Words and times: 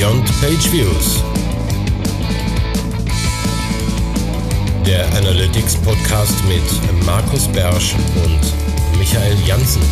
Beyond 0.00 0.26
Page 0.40 0.72
Views. 0.72 1.22
Der 4.86 5.06
Analytics 5.18 5.76
Podcast 5.82 6.42
mit 6.48 6.62
Markus 7.04 7.46
Bersch 7.48 7.94
und 8.24 8.40
Michael 8.98 9.36
Janssen. 9.44 9.82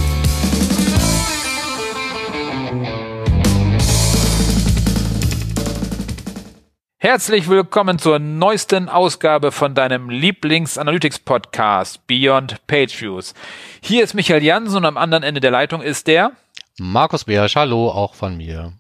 Herzlich 6.97 7.47
willkommen 7.51 7.99
zur 7.99 8.19
neuesten 8.19 8.89
Ausgabe 8.89 9.53
von 9.53 9.75
deinem 9.75 10.09
Lieblings-Analytics-Podcast 10.09 12.07
Beyond 12.07 12.67
Page 12.67 12.99
Views. 12.99 13.35
Hier 13.83 14.05
ist 14.05 14.15
Michael 14.15 14.43
Jansen 14.43 14.79
und 14.79 14.87
am 14.87 14.97
anderen 14.97 15.23
Ende 15.23 15.41
der 15.41 15.51
Leitung 15.51 15.83
ist 15.83 16.07
der 16.07 16.33
Markus 16.79 17.25
Beersch, 17.25 17.57
hallo, 17.57 17.91
auch 17.91 18.15
von 18.15 18.39
mir. 18.39 18.73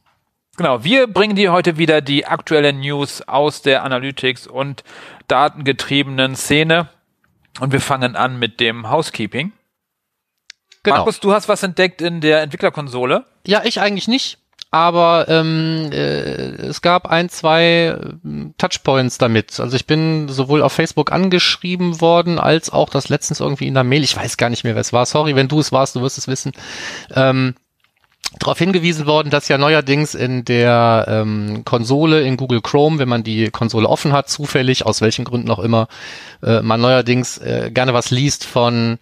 Genau, 0.58 0.82
wir 0.82 1.06
bringen 1.06 1.36
dir 1.36 1.52
heute 1.52 1.78
wieder 1.78 2.00
die 2.00 2.26
aktuellen 2.26 2.80
News 2.80 3.22
aus 3.22 3.62
der 3.62 3.84
Analytics 3.84 4.48
und 4.48 4.82
datengetriebenen 5.28 6.34
Szene 6.34 6.88
und 7.60 7.72
wir 7.72 7.80
fangen 7.80 8.16
an 8.16 8.40
mit 8.40 8.58
dem 8.58 8.90
Housekeeping. 8.90 9.52
Genau. 10.82 10.96
Markus, 10.96 11.20
du 11.20 11.32
hast 11.32 11.48
was 11.48 11.62
entdeckt 11.62 12.02
in 12.02 12.20
der 12.20 12.42
Entwicklerkonsole? 12.42 13.24
Ja, 13.46 13.62
ich 13.64 13.80
eigentlich 13.80 14.08
nicht 14.08 14.38
aber 14.70 15.26
ähm, 15.28 15.88
äh, 15.92 16.66
es 16.66 16.82
gab 16.82 17.06
ein, 17.06 17.30
zwei 17.30 17.98
äh, 17.98 18.50
Touchpoints 18.58 19.16
damit. 19.16 19.58
Also 19.60 19.76
ich 19.76 19.86
bin 19.86 20.28
sowohl 20.28 20.62
auf 20.62 20.74
Facebook 20.74 21.10
angeschrieben 21.10 22.00
worden, 22.02 22.38
als 22.38 22.70
auch 22.70 22.90
das 22.90 23.08
letztens 23.08 23.40
irgendwie 23.40 23.66
in 23.66 23.74
der 23.74 23.84
Mail, 23.84 24.04
ich 24.04 24.16
weiß 24.16 24.36
gar 24.36 24.50
nicht 24.50 24.64
mehr, 24.64 24.74
wer 24.74 24.82
es 24.82 24.92
war, 24.92 25.06
sorry, 25.06 25.34
wenn 25.36 25.48
du 25.48 25.60
es 25.60 25.72
warst, 25.72 25.96
du 25.96 26.02
wirst 26.02 26.18
es 26.18 26.28
wissen, 26.28 26.52
ähm, 27.14 27.54
darauf 28.38 28.58
hingewiesen 28.58 29.06
worden, 29.06 29.30
dass 29.30 29.48
ja 29.48 29.58
neuerdings 29.58 30.14
in 30.14 30.44
der 30.44 31.06
ähm, 31.08 31.62
Konsole 31.64 32.22
in 32.22 32.36
Google 32.36 32.60
Chrome, 32.60 32.98
wenn 32.98 33.08
man 33.08 33.22
die 33.22 33.50
Konsole 33.50 33.88
offen 33.88 34.12
hat, 34.12 34.28
zufällig, 34.28 34.84
aus 34.84 35.00
welchen 35.00 35.24
Gründen 35.24 35.50
auch 35.50 35.58
immer, 35.58 35.88
äh, 36.42 36.60
man 36.60 36.80
neuerdings 36.80 37.38
äh, 37.38 37.70
gerne 37.72 37.94
was 37.94 38.10
liest 38.10 38.44
von 38.44 38.98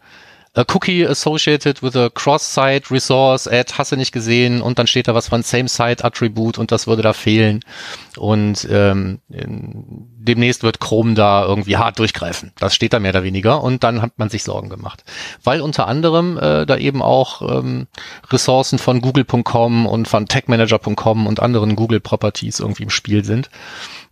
a 0.56 0.64
cookie 0.64 1.04
associated 1.04 1.82
with 1.82 1.94
a 1.96 2.10
cross-site 2.10 2.90
resource 2.90 3.46
add, 3.46 3.74
hast 3.76 3.92
du 3.92 3.96
nicht 3.96 4.12
gesehen 4.12 4.62
und 4.62 4.78
dann 4.78 4.86
steht 4.86 5.06
da 5.06 5.14
was 5.14 5.28
von 5.28 5.42
same-site 5.42 6.02
attribute 6.02 6.58
und 6.58 6.72
das 6.72 6.86
würde 6.86 7.02
da 7.02 7.12
fehlen 7.12 7.60
und 8.16 8.66
ähm, 8.70 9.20
demnächst 9.28 10.62
wird 10.62 10.80
Chrome 10.80 11.14
da 11.14 11.44
irgendwie 11.44 11.76
hart 11.76 11.98
durchgreifen. 11.98 12.52
Das 12.58 12.74
steht 12.74 12.94
da 12.94 12.98
mehr 12.98 13.10
oder 13.10 13.22
weniger 13.22 13.62
und 13.62 13.84
dann 13.84 14.00
hat 14.00 14.18
man 14.18 14.30
sich 14.30 14.44
Sorgen 14.44 14.70
gemacht, 14.70 15.04
weil 15.44 15.60
unter 15.60 15.86
anderem 15.88 16.38
äh, 16.38 16.64
da 16.64 16.78
eben 16.78 17.02
auch 17.02 17.42
ähm, 17.42 17.86
Ressourcen 18.30 18.78
von 18.78 19.02
Google.com 19.02 19.86
und 19.86 20.08
von 20.08 20.26
TechManager.com 20.26 21.26
und 21.26 21.40
anderen 21.40 21.76
Google 21.76 22.00
Properties 22.00 22.60
irgendwie 22.60 22.84
im 22.84 22.90
Spiel 22.90 23.24
sind. 23.24 23.50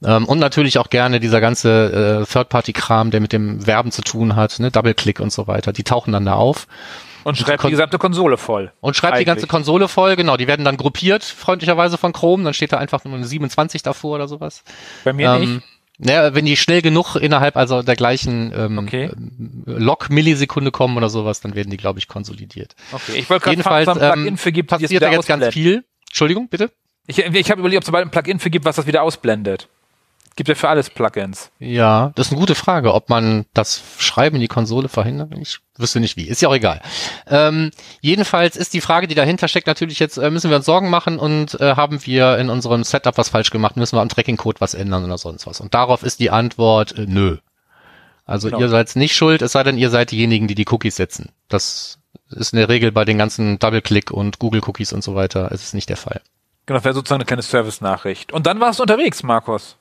Ähm, 0.04 0.26
und 0.26 0.38
natürlich 0.38 0.78
auch 0.78 0.90
gerne 0.90 1.20
dieser 1.20 1.40
ganze 1.40 2.22
äh, 2.22 2.32
Third-Party-Kram, 2.32 3.10
der 3.10 3.20
mit 3.20 3.32
dem 3.32 3.66
Werben 3.66 3.90
zu 3.90 4.02
tun 4.02 4.36
hat, 4.36 4.58
ne, 4.60 4.70
Double-Click 4.70 5.20
und 5.20 5.32
so 5.32 5.46
weiter. 5.46 5.72
Die 5.72 5.84
tauchen 5.84 6.12
dann 6.12 6.24
da 6.24 6.34
auf. 6.34 6.66
Und 7.24 7.38
schreibt 7.38 7.64
die 7.64 7.70
gesamte 7.70 7.98
Konsole 7.98 8.36
voll. 8.36 8.70
Und 8.80 8.96
schreibt 8.96 9.14
eigentlich. 9.14 9.24
die 9.24 9.26
ganze 9.26 9.46
Konsole 9.46 9.88
voll, 9.88 10.14
genau. 10.14 10.36
Die 10.36 10.46
werden 10.46 10.64
dann 10.64 10.76
gruppiert, 10.76 11.24
freundlicherweise 11.24 11.96
von 11.96 12.12
Chrome. 12.12 12.44
Dann 12.44 12.52
steht 12.52 12.72
da 12.72 12.78
einfach 12.78 13.02
nur 13.04 13.14
eine 13.14 13.26
27 13.26 13.82
davor 13.82 14.16
oder 14.16 14.28
sowas. 14.28 14.62
Bei 15.04 15.14
mir 15.14 15.30
ähm, 15.30 15.40
nicht. 15.40 15.62
Naja, 15.98 16.34
wenn 16.34 16.44
die 16.44 16.56
schnell 16.56 16.82
genug 16.82 17.14
innerhalb 17.14 17.56
also 17.56 17.82
der 17.82 17.94
gleichen 17.94 18.52
ähm, 18.54 18.78
okay. 18.78 19.10
Log-Millisekunde 19.64 20.72
kommen 20.72 20.96
oder 20.96 21.08
sowas, 21.08 21.40
dann 21.40 21.54
werden 21.54 21.70
die, 21.70 21.76
glaube 21.76 22.00
ich, 22.00 22.08
konsolidiert. 22.08 22.74
Okay, 22.92 23.12
ich 23.14 23.30
wollte 23.30 23.44
gerade 23.44 23.62
fragen, 23.62 23.88
ob 23.88 23.96
es 23.96 24.02
ein 24.02 24.12
Plugin 24.12 24.28
ähm, 24.28 24.38
für 24.38 24.52
gibt, 24.52 24.70
passiert 24.70 25.02
da 25.02 25.10
jetzt 25.10 25.28
ganz 25.28 25.46
viel. 25.48 25.84
Entschuldigung, 26.08 26.48
bitte? 26.48 26.72
Ich, 27.06 27.18
ich 27.18 27.50
habe 27.50 27.60
überlegt, 27.60 27.78
ob 27.78 27.84
es 27.84 27.90
bald 27.92 28.06
ein 28.06 28.10
Plugin 28.10 28.40
für 28.40 28.50
gibt, 28.50 28.64
was 28.64 28.76
das 28.76 28.86
wieder 28.86 29.02
ausblendet. 29.02 29.68
Gibt 30.36 30.48
ja 30.48 30.56
für 30.56 30.68
alles 30.68 30.90
Plugins. 30.90 31.50
Ja, 31.60 32.10
das 32.16 32.26
ist 32.26 32.32
eine 32.32 32.40
gute 32.40 32.56
Frage, 32.56 32.92
ob 32.92 33.08
man 33.08 33.46
das 33.54 33.82
Schreiben 33.98 34.36
in 34.36 34.40
die 34.40 34.48
Konsole 34.48 34.88
verhindert. 34.88 35.32
Ich 35.38 35.58
wüsste 35.76 36.00
nicht 36.00 36.16
wie. 36.16 36.24
Ist 36.24 36.42
ja 36.42 36.48
auch 36.48 36.54
egal. 36.54 36.80
Ähm, 37.28 37.70
jedenfalls 38.00 38.56
ist 38.56 38.74
die 38.74 38.80
Frage, 38.80 39.06
die 39.06 39.14
dahinter 39.14 39.46
steckt, 39.46 39.68
natürlich 39.68 40.00
jetzt, 40.00 40.16
äh, 40.16 40.30
müssen 40.30 40.50
wir 40.50 40.56
uns 40.56 40.66
Sorgen 40.66 40.90
machen 40.90 41.20
und 41.20 41.60
äh, 41.60 41.76
haben 41.76 42.04
wir 42.04 42.38
in 42.38 42.50
unserem 42.50 42.82
Setup 42.82 43.16
was 43.16 43.28
falsch 43.28 43.50
gemacht, 43.50 43.76
müssen 43.76 43.96
wir 43.96 44.02
am 44.02 44.08
Tracking-Code 44.08 44.60
was 44.60 44.74
ändern 44.74 45.04
oder 45.04 45.18
sonst 45.18 45.46
was. 45.46 45.60
Und 45.60 45.72
darauf 45.72 46.02
ist 46.02 46.18
die 46.18 46.30
Antwort 46.30 46.98
äh, 46.98 47.06
nö. 47.06 47.36
Also 48.26 48.48
genau. 48.48 48.60
ihr 48.60 48.68
seid 48.68 48.96
nicht 48.96 49.14
schuld, 49.14 49.40
es 49.40 49.52
sei 49.52 49.62
denn, 49.62 49.78
ihr 49.78 49.90
seid 49.90 50.10
diejenigen, 50.10 50.48
die 50.48 50.56
die 50.56 50.66
Cookies 50.68 50.96
setzen. 50.96 51.28
Das 51.48 51.98
ist 52.30 52.52
in 52.52 52.58
der 52.58 52.68
Regel 52.68 52.90
bei 52.90 53.04
den 53.04 53.18
ganzen 53.18 53.60
Double-Click 53.60 54.10
und 54.10 54.40
Google-Cookies 54.40 54.92
und 54.92 55.04
so 55.04 55.14
weiter, 55.14 55.52
ist 55.52 55.62
es 55.62 55.74
nicht 55.74 55.88
der 55.88 55.96
Fall. 55.96 56.22
Genau, 56.66 56.82
wäre 56.82 56.94
sozusagen 56.94 57.20
eine 57.20 57.26
kleine 57.26 57.42
Service-Nachricht. 57.42 58.32
Und 58.32 58.46
dann 58.46 58.58
warst 58.58 58.78
du 58.78 58.82
unterwegs, 58.82 59.22
Markus. 59.22 59.76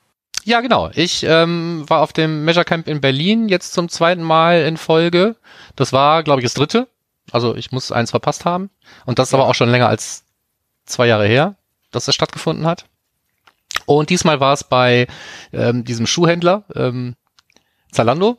Ja, 0.45 0.61
genau. 0.61 0.89
Ich 0.93 1.23
ähm, 1.23 1.85
war 1.87 2.01
auf 2.01 2.13
dem 2.13 2.43
Measure 2.43 2.65
Camp 2.65 2.87
in 2.87 3.01
Berlin 3.01 3.47
jetzt 3.47 3.73
zum 3.73 3.89
zweiten 3.89 4.23
Mal 4.23 4.63
in 4.63 4.77
Folge. 4.77 5.35
Das 5.75 5.93
war, 5.93 6.23
glaube 6.23 6.41
ich, 6.41 6.45
das 6.45 6.53
dritte. 6.53 6.87
Also 7.31 7.55
ich 7.55 7.71
muss 7.71 7.91
eins 7.91 8.11
verpasst 8.11 8.45
haben. 8.45 8.69
Und 9.05 9.19
das 9.19 9.29
ist 9.29 9.33
aber 9.33 9.47
auch 9.47 9.55
schon 9.55 9.69
länger 9.69 9.87
als 9.87 10.25
zwei 10.85 11.07
Jahre 11.07 11.27
her, 11.27 11.55
dass 11.91 12.05
das 12.05 12.15
stattgefunden 12.15 12.65
hat. 12.65 12.85
Und 13.85 14.09
diesmal 14.09 14.39
war 14.39 14.53
es 14.53 14.63
bei 14.63 15.07
ähm, 15.51 15.83
diesem 15.85 16.05
Schuhhändler 16.05 16.65
ähm, 16.75 17.15
Zalando. 17.91 18.37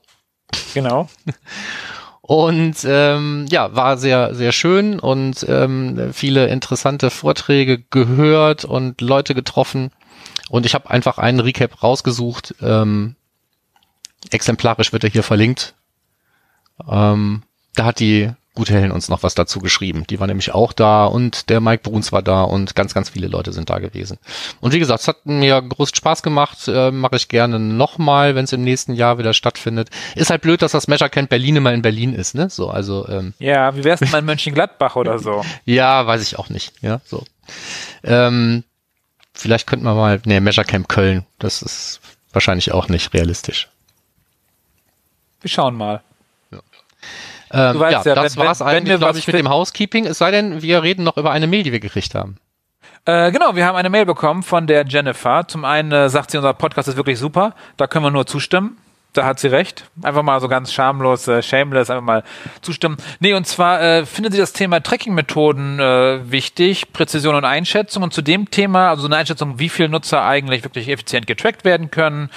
Genau. 0.74 1.08
Und 2.26 2.76
ähm, 2.86 3.44
ja, 3.50 3.76
war 3.76 3.98
sehr, 3.98 4.34
sehr 4.34 4.52
schön 4.52 4.98
und 4.98 5.44
ähm, 5.46 6.14
viele 6.14 6.46
interessante 6.46 7.10
Vorträge 7.10 7.82
gehört 7.90 8.64
und 8.64 9.02
Leute 9.02 9.34
getroffen. 9.34 9.90
Und 10.50 10.66
ich 10.66 10.74
habe 10.74 10.90
einfach 10.90 11.18
einen 11.18 11.40
Recap 11.40 11.82
rausgesucht. 11.82 12.54
Ähm, 12.60 13.16
exemplarisch 14.30 14.92
wird 14.92 15.04
er 15.04 15.10
hier 15.10 15.22
verlinkt. 15.22 15.74
Ähm, 16.88 17.42
da 17.74 17.86
hat 17.86 18.00
die 18.00 18.30
gute 18.54 18.72
Helen 18.72 18.92
uns 18.92 19.08
noch 19.08 19.24
was 19.24 19.34
dazu 19.34 19.58
geschrieben. 19.58 20.04
Die 20.08 20.20
war 20.20 20.28
nämlich 20.28 20.54
auch 20.54 20.72
da 20.72 21.06
und 21.06 21.50
der 21.50 21.60
Mike 21.60 21.82
Bruns 21.82 22.12
war 22.12 22.22
da 22.22 22.42
und 22.42 22.76
ganz, 22.76 22.94
ganz 22.94 23.10
viele 23.10 23.26
Leute 23.26 23.52
sind 23.52 23.68
da 23.68 23.80
gewesen. 23.80 24.18
Und 24.60 24.72
wie 24.72 24.78
gesagt, 24.78 25.00
es 25.00 25.08
hat 25.08 25.26
mir 25.26 25.60
großen 25.60 25.96
Spaß 25.96 26.22
gemacht, 26.22 26.68
äh, 26.68 26.92
mache 26.92 27.16
ich 27.16 27.28
gerne 27.28 27.58
nochmal, 27.58 28.36
wenn 28.36 28.44
es 28.44 28.52
im 28.52 28.62
nächsten 28.62 28.94
Jahr 28.94 29.18
wieder 29.18 29.34
stattfindet. 29.34 29.90
Ist 30.14 30.30
halt 30.30 30.42
blöd, 30.42 30.62
dass 30.62 30.72
das 30.72 30.86
Measure 30.86 31.10
Camp 31.10 31.30
Berlin 31.30 31.56
immer 31.56 31.72
in 31.72 31.82
Berlin 31.82 32.14
ist, 32.14 32.36
ne? 32.36 32.48
So, 32.48 32.70
also 32.70 33.08
ähm, 33.08 33.34
Ja, 33.40 33.76
wie 33.76 33.82
wär's 33.82 33.98
denn 33.98 34.10
mal 34.10 34.18
in 34.18 34.24
Mönchengladbach 34.24 34.94
oder 34.94 35.18
so? 35.18 35.44
ja, 35.64 36.06
weiß 36.06 36.22
ich 36.22 36.38
auch 36.38 36.48
nicht, 36.48 36.72
ja, 36.80 37.00
so. 37.04 37.24
Ähm, 38.04 38.62
vielleicht 39.44 39.66
könnten 39.66 39.84
wir 39.84 39.94
mal, 39.94 40.22
nee, 40.24 40.40
Measure 40.40 40.64
Camp 40.64 40.88
Köln, 40.88 41.26
das 41.38 41.60
ist 41.60 42.00
wahrscheinlich 42.32 42.72
auch 42.72 42.88
nicht 42.88 43.12
realistisch. 43.12 43.68
Wir 45.42 45.50
schauen 45.50 45.74
mal. 45.74 46.00
Ja, 46.50 46.58
ähm, 47.50 47.78
ja, 47.78 47.90
ja 47.90 48.14
das 48.14 48.38
wenn, 48.38 48.46
war's 48.46 48.60
wenn, 48.60 48.68
eigentlich, 48.68 48.98
glaube 48.98 49.18
ich, 49.18 49.26
mit 49.26 49.36
dem 49.36 49.50
Housekeeping. 49.50 50.06
Es 50.06 50.16
sei 50.16 50.30
denn, 50.30 50.62
wir 50.62 50.82
reden 50.82 51.04
noch 51.04 51.18
über 51.18 51.30
eine 51.30 51.46
Mail, 51.46 51.62
die 51.62 51.72
wir 51.72 51.80
gekriegt 51.80 52.14
haben. 52.14 52.38
Äh, 53.04 53.30
genau, 53.32 53.54
wir 53.54 53.66
haben 53.66 53.76
eine 53.76 53.90
Mail 53.90 54.06
bekommen 54.06 54.42
von 54.42 54.66
der 54.66 54.86
Jennifer. 54.86 55.46
Zum 55.46 55.66
einen 55.66 55.92
äh, 55.92 56.08
sagt 56.08 56.30
sie, 56.30 56.38
unser 56.38 56.54
Podcast 56.54 56.88
ist 56.88 56.96
wirklich 56.96 57.18
super. 57.18 57.54
Da 57.76 57.86
können 57.86 58.06
wir 58.06 58.10
nur 58.10 58.26
zustimmen 58.26 58.78
da 59.14 59.24
hat 59.24 59.38
sie 59.38 59.48
recht. 59.48 59.84
Einfach 60.02 60.22
mal 60.22 60.40
so 60.40 60.48
ganz 60.48 60.72
schamlos, 60.72 61.26
äh, 61.28 61.42
shameless, 61.42 61.88
einfach 61.88 62.04
mal 62.04 62.24
zustimmen. 62.60 62.96
Nee, 63.20 63.32
und 63.34 63.46
zwar 63.46 63.80
äh, 63.80 64.06
findet 64.06 64.34
sie 64.34 64.38
das 64.38 64.52
Thema 64.52 64.82
Tracking-Methoden 64.82 65.78
äh, 65.78 66.30
wichtig, 66.30 66.92
Präzision 66.92 67.34
und 67.34 67.44
Einschätzung. 67.44 68.02
Und 68.02 68.12
zu 68.12 68.22
dem 68.22 68.50
Thema, 68.50 68.90
also 68.90 69.02
so 69.02 69.08
eine 69.08 69.16
Einschätzung, 69.16 69.58
wie 69.58 69.68
viele 69.68 69.88
Nutzer 69.88 70.24
eigentlich 70.24 70.64
wirklich 70.64 70.88
effizient 70.88 71.26
getrackt 71.26 71.64
werden 71.64 71.90
können, 71.90 72.28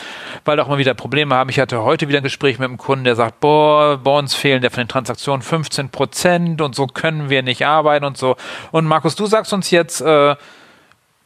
weil 0.45 0.59
auch 0.59 0.67
immer 0.67 0.77
wieder 0.77 0.93
Probleme 0.93 1.35
haben. 1.35 1.49
Ich 1.49 1.59
hatte 1.59 1.83
heute 1.83 2.07
wieder 2.07 2.19
ein 2.19 2.23
Gespräch 2.23 2.59
mit 2.59 2.67
einem 2.67 2.77
Kunden, 2.77 3.03
der 3.03 3.15
sagt, 3.15 3.39
boah, 3.39 3.97
bei 3.97 4.11
uns 4.17 4.35
fehlen 4.35 4.61
der 4.61 4.71
von 4.71 4.83
den 4.83 4.87
Transaktionen 4.87 5.41
15 5.41 5.89
Prozent 5.89 6.61
und 6.61 6.75
so 6.75 6.87
können 6.87 7.29
wir 7.29 7.41
nicht 7.41 7.65
arbeiten 7.65 8.05
und 8.05 8.17
so. 8.17 8.37
Und 8.71 8.85
Markus, 8.85 9.15
du 9.15 9.25
sagst 9.25 9.51
uns 9.51 9.71
jetzt, 9.71 10.01
äh, 10.01 10.35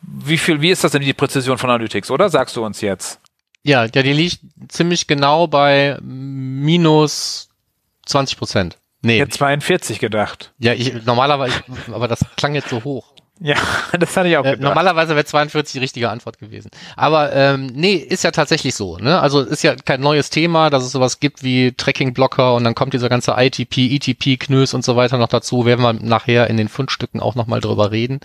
wie 0.01 0.37
viel, 0.37 0.61
wie 0.61 0.71
ist 0.71 0.83
das 0.83 0.93
denn 0.93 1.01
die 1.01 1.13
Präzision 1.13 1.57
von 1.57 1.69
Analytics, 1.69 2.09
oder? 2.09 2.29
Sagst 2.29 2.55
du 2.55 2.65
uns 2.65 2.81
jetzt? 2.81 3.20
Ja, 3.63 3.85
ja, 3.85 4.03
die 4.03 4.13
liegt 4.13 4.39
ziemlich 4.69 5.07
genau 5.07 5.47
bei 5.47 5.97
minus 6.01 7.49
20 8.05 8.37
Prozent. 8.37 8.77
Nee. 9.03 9.15
Ich 9.15 9.21
hätte 9.21 9.37
42 9.37 9.99
gedacht. 9.99 10.53
Ja, 10.59 10.73
ich, 10.73 11.05
normalerweise, 11.05 11.63
aber 11.91 12.07
das 12.07 12.25
klang 12.35 12.53
jetzt 12.53 12.69
so 12.69 12.83
hoch. 12.83 13.10
Ja, 13.43 13.55
das 13.99 14.15
hatte 14.15 14.29
ich 14.29 14.37
auch 14.37 14.45
äh, 14.45 14.55
Normalerweise 14.55 15.15
wäre 15.15 15.25
42 15.25 15.73
die 15.73 15.79
richtige 15.79 16.11
Antwort 16.11 16.37
gewesen. 16.37 16.69
Aber 16.95 17.33
ähm, 17.33 17.71
nee, 17.73 17.95
ist 17.95 18.23
ja 18.23 18.29
tatsächlich 18.29 18.75
so. 18.75 18.97
Ne? 18.97 19.19
Also 19.19 19.41
ist 19.41 19.63
ja 19.63 19.75
kein 19.75 19.99
neues 19.99 20.29
Thema, 20.29 20.69
dass 20.69 20.83
es 20.83 20.91
sowas 20.91 21.19
gibt 21.19 21.41
wie 21.41 21.71
Tracking-Blocker 21.71 22.53
und 22.53 22.63
dann 22.63 22.75
kommt 22.75 22.93
dieser 22.93 23.09
ganze 23.09 23.33
ITP, 23.35 23.95
ETP-Knös 23.95 24.75
und 24.75 24.85
so 24.85 24.95
weiter 24.95 25.17
noch 25.17 25.27
dazu. 25.27 25.65
Werden 25.65 25.81
wir 25.81 25.93
nachher 25.93 26.51
in 26.51 26.57
den 26.57 26.69
Fundstücken 26.69 27.19
auch 27.19 27.33
nochmal 27.33 27.61
drüber 27.61 27.89
reden. 27.89 28.19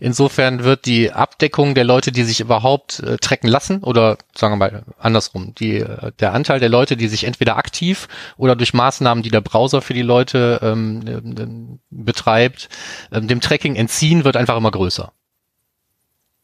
Insofern 0.00 0.64
wird 0.64 0.86
die 0.86 1.12
Abdeckung 1.12 1.76
der 1.76 1.84
Leute, 1.84 2.10
die 2.10 2.24
sich 2.24 2.40
überhaupt 2.40 2.98
äh, 3.00 3.18
tracken 3.18 3.48
lassen, 3.48 3.84
oder 3.84 4.18
sagen 4.34 4.54
wir 4.54 4.56
mal 4.56 4.82
andersrum, 4.98 5.54
die, 5.54 5.76
äh, 5.76 6.10
der 6.18 6.32
Anteil 6.32 6.58
der 6.58 6.70
Leute, 6.70 6.96
die 6.96 7.06
sich 7.06 7.22
entweder 7.22 7.56
aktiv 7.56 8.08
oder 8.36 8.56
durch 8.56 8.74
Maßnahmen, 8.74 9.22
die 9.22 9.30
der 9.30 9.42
Browser 9.42 9.80
für 9.80 9.94
die 9.94 10.02
Leute 10.02 10.58
ähm, 10.60 11.06
äh, 11.06 12.04
betreibt, 12.04 12.68
ähm, 13.12 13.28
dem 13.28 13.40
Tracking 13.40 13.76
entziehen, 13.76 14.24
wird 14.24 14.36
einfach 14.36 14.55
immer 14.56 14.70
größer. 14.70 15.12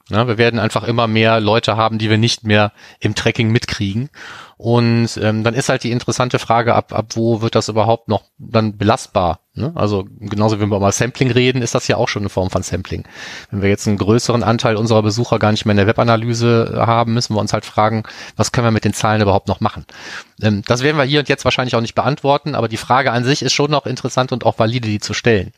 Ja, 0.09 0.27
wir 0.27 0.37
werden 0.37 0.59
einfach 0.59 0.83
immer 0.85 1.07
mehr 1.07 1.41
Leute 1.41 1.77
haben, 1.77 1.99
die 1.99 2.11
wir 2.11 2.19
nicht 2.19 2.45
mehr 2.45 2.73
im 3.01 3.15
Tracking 3.15 3.51
mitkriegen. 3.51 4.11
Und 4.57 5.17
ähm, 5.17 5.45
dann 5.45 5.55
ist 5.55 5.69
halt 5.69 5.85
die 5.85 5.93
interessante 5.93 6.39
Frage, 6.39 6.75
ab, 6.75 6.93
ab 6.93 7.07
wo 7.15 7.41
wird 7.41 7.55
das 7.55 7.69
überhaupt 7.69 8.09
noch 8.09 8.25
dann 8.39 8.77
belastbar? 8.77 9.41
Ne? 9.55 9.71
Also 9.75 10.07
genauso 10.19 10.61
wie 10.61 10.67
wir 10.67 10.81
mal 10.81 10.93
Sampling 10.93 11.31
reden, 11.31 11.61
ist 11.61 11.75
das 11.75 11.87
ja 11.87 11.99
auch 11.99 12.09
schon 12.09 12.23
eine 12.23 12.31
Form 12.31 12.49
von 12.49 12.63
Sampling. 12.63 13.05
Wenn 13.51 13.61
wir 13.61 13.69
jetzt 13.69 13.87
einen 13.87 13.99
größeren 13.99 14.43
Anteil 14.43 14.77
unserer 14.77 15.03
Besucher 15.03 15.39
gar 15.39 15.51
nicht 15.51 15.67
mehr 15.67 15.73
in 15.73 15.77
der 15.77 15.87
Webanalyse 15.87 16.83
haben, 16.87 17.13
müssen 17.13 17.35
wir 17.35 17.41
uns 17.41 17.53
halt 17.53 17.67
fragen, 17.67 18.05
was 18.37 18.53
können 18.53 18.67
wir 18.67 18.71
mit 18.71 18.87
den 18.87 18.95
Zahlen 18.95 19.21
überhaupt 19.21 19.49
noch 19.49 19.61
machen? 19.61 19.85
Ähm, 20.41 20.63
das 20.67 20.83
werden 20.83 20.97
wir 20.97 21.05
hier 21.05 21.21
und 21.21 21.29
jetzt 21.29 21.45
wahrscheinlich 21.45 21.77
auch 21.77 21.83
nicht 21.83 21.95
beantworten, 21.95 22.55
aber 22.55 22.67
die 22.67 22.79
Frage 22.79 23.13
an 23.13 23.25
sich 23.25 23.43
ist 23.43 23.53
schon 23.53 23.71
noch 23.71 23.85
interessant 23.85 24.33
und 24.33 24.47
auch 24.47 24.59
valide, 24.59 24.89
die 24.89 25.01
zu 25.01 25.13
stellen. 25.13 25.53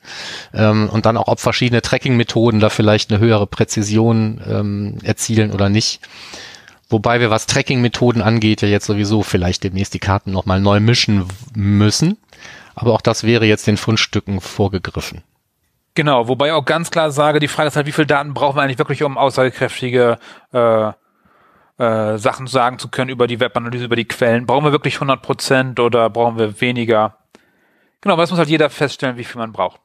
Ähm, 0.52 0.88
und 0.90 1.06
dann 1.06 1.16
auch, 1.16 1.28
ob 1.28 1.38
verschiedene 1.38 1.80
Tracking-Methoden 1.80 2.58
da 2.58 2.70
vielleicht 2.70 3.12
eine 3.12 3.20
höhere 3.20 3.46
Präzision 3.46 4.40
ähm, 4.44 4.98
erzielen 5.04 5.52
oder 5.52 5.68
nicht. 5.68 6.00
Wobei 6.88 7.20
wir, 7.20 7.30
was 7.30 7.46
Tracking-Methoden 7.46 8.22
angeht, 8.22 8.62
ja 8.62 8.68
jetzt 8.68 8.86
sowieso 8.86 9.22
vielleicht 9.22 9.62
demnächst 9.62 9.94
die 9.94 10.00
Karten 10.00 10.32
nochmal 10.32 10.60
neu 10.60 10.80
mischen 10.80 11.26
müssen. 11.54 12.18
Aber 12.74 12.92
auch 12.92 13.00
das 13.00 13.24
wäre 13.24 13.44
jetzt 13.44 13.66
den 13.66 13.76
Fundstücken 13.76 14.40
vorgegriffen. 14.40 15.22
Genau, 15.94 16.26
wobei 16.26 16.48
ich 16.48 16.52
auch 16.52 16.64
ganz 16.64 16.90
klar 16.90 17.12
sage, 17.12 17.38
die 17.38 17.48
Frage 17.48 17.68
ist 17.68 17.76
halt, 17.76 17.86
wie 17.86 17.92
viel 17.92 18.06
Daten 18.06 18.34
brauchen 18.34 18.56
wir 18.56 18.62
eigentlich 18.62 18.78
wirklich, 18.78 19.04
um 19.04 19.16
aussagekräftige 19.16 20.18
äh, 20.52 20.92
äh, 21.78 22.18
Sachen 22.18 22.46
sagen 22.46 22.78
zu 22.78 22.88
können 22.88 23.10
über 23.10 23.26
die 23.26 23.38
Webanalyse, 23.38 23.84
über 23.84 23.96
die 23.96 24.06
Quellen. 24.06 24.46
Brauchen 24.46 24.64
wir 24.64 24.72
wirklich 24.72 24.94
100 24.94 25.22
Prozent 25.22 25.80
oder 25.80 26.10
brauchen 26.10 26.38
wir 26.38 26.60
weniger? 26.60 27.18
Genau, 28.00 28.14
aber 28.14 28.22
das 28.22 28.30
muss 28.30 28.38
halt 28.38 28.48
jeder 28.48 28.70
feststellen, 28.70 29.16
wie 29.16 29.24
viel 29.24 29.38
man 29.38 29.52
braucht. 29.52 29.80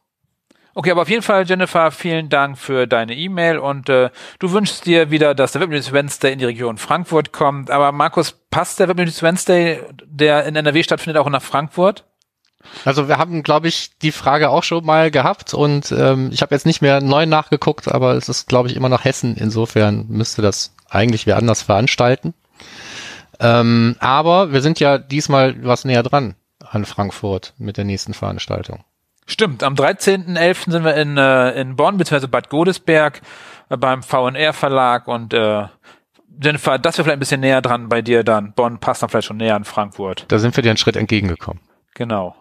Okay, 0.73 0.91
aber 0.91 1.01
auf 1.01 1.09
jeden 1.09 1.23
Fall, 1.23 1.45
Jennifer, 1.47 1.91
vielen 1.91 2.29
Dank 2.29 2.57
für 2.57 2.87
deine 2.87 3.15
E-Mail 3.15 3.57
und 3.57 3.89
äh, 3.89 4.11
du 4.39 4.51
wünschst 4.51 4.85
dir 4.85 5.11
wieder, 5.11 5.35
dass 5.35 5.51
der 5.51 5.61
Webnews 5.61 5.91
Wednesday 5.91 6.33
in 6.33 6.39
die 6.39 6.45
Region 6.45 6.77
Frankfurt 6.77 7.33
kommt. 7.33 7.69
Aber 7.69 7.91
Markus, 7.91 8.31
passt 8.31 8.79
der 8.79 8.87
Webnews 8.87 9.21
Wednesday, 9.21 9.81
der 10.05 10.45
in 10.45 10.55
NRW 10.55 10.83
stattfindet, 10.83 11.21
auch 11.21 11.29
nach 11.29 11.41
Frankfurt? 11.41 12.05
Also 12.85 13.07
wir 13.07 13.17
haben, 13.17 13.43
glaube 13.43 13.67
ich, 13.67 13.91
die 14.01 14.11
Frage 14.11 14.49
auch 14.49 14.63
schon 14.63 14.85
mal 14.85 15.11
gehabt 15.11 15.53
und 15.53 15.91
ähm, 15.91 16.29
ich 16.31 16.41
habe 16.41 16.53
jetzt 16.53 16.65
nicht 16.65 16.81
mehr 16.81 17.01
neu 17.01 17.25
nachgeguckt, 17.25 17.87
aber 17.87 18.13
es 18.13 18.29
ist, 18.29 18.47
glaube 18.47 18.67
ich, 18.67 18.75
immer 18.75 18.89
noch 18.89 19.05
Hessen. 19.05 19.35
Insofern 19.35 20.05
müsste 20.09 20.41
das 20.41 20.73
eigentlich 20.89 21.25
wer 21.25 21.37
anders 21.37 21.61
veranstalten. 21.61 22.33
Ähm, 23.39 23.95
aber 23.99 24.51
wir 24.51 24.61
sind 24.61 24.79
ja 24.79 24.97
diesmal 24.97 25.55
was 25.63 25.85
näher 25.85 26.03
dran 26.03 26.35
an 26.69 26.85
Frankfurt 26.85 27.53
mit 27.57 27.77
der 27.77 27.85
nächsten 27.85 28.13
Veranstaltung. 28.13 28.83
Stimmt, 29.25 29.63
am 29.63 29.75
13.11. 29.75 30.71
sind 30.71 30.83
wir 30.83 30.95
in, 30.95 31.17
äh, 31.17 31.51
in 31.51 31.75
Bonn 31.75 31.97
bzw. 31.97 32.27
Bad 32.27 32.49
Godesberg 32.49 33.21
äh, 33.69 33.77
beim 33.77 34.03
VNR 34.03 34.53
Verlag 34.53 35.07
und 35.07 35.33
äh, 35.33 35.65
Jennifer, 36.41 36.79
das 36.79 36.97
wäre 36.97 37.05
vielleicht 37.05 37.17
ein 37.17 37.19
bisschen 37.19 37.41
näher 37.41 37.61
dran 37.61 37.89
bei 37.89 38.01
dir 38.01 38.23
dann. 38.23 38.53
Bonn 38.53 38.79
passt 38.79 39.03
dann 39.03 39.09
vielleicht 39.09 39.27
schon 39.27 39.37
näher 39.37 39.55
an 39.55 39.65
Frankfurt. 39.65 40.25
Da 40.29 40.39
sind 40.39 40.55
wir 40.55 40.63
dir 40.63 40.69
einen 40.69 40.77
Schritt 40.77 40.95
entgegengekommen. 40.95 41.61
Genau. 41.95 42.35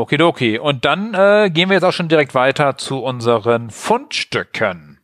Okidoki. 0.00 0.58
Und 0.58 0.84
dann 0.84 1.14
äh, 1.14 1.50
gehen 1.50 1.68
wir 1.68 1.74
jetzt 1.74 1.84
auch 1.84 1.92
schon 1.92 2.08
direkt 2.08 2.34
weiter 2.34 2.76
zu 2.76 2.98
unseren 2.98 3.70
Fundstücken. 3.70 5.00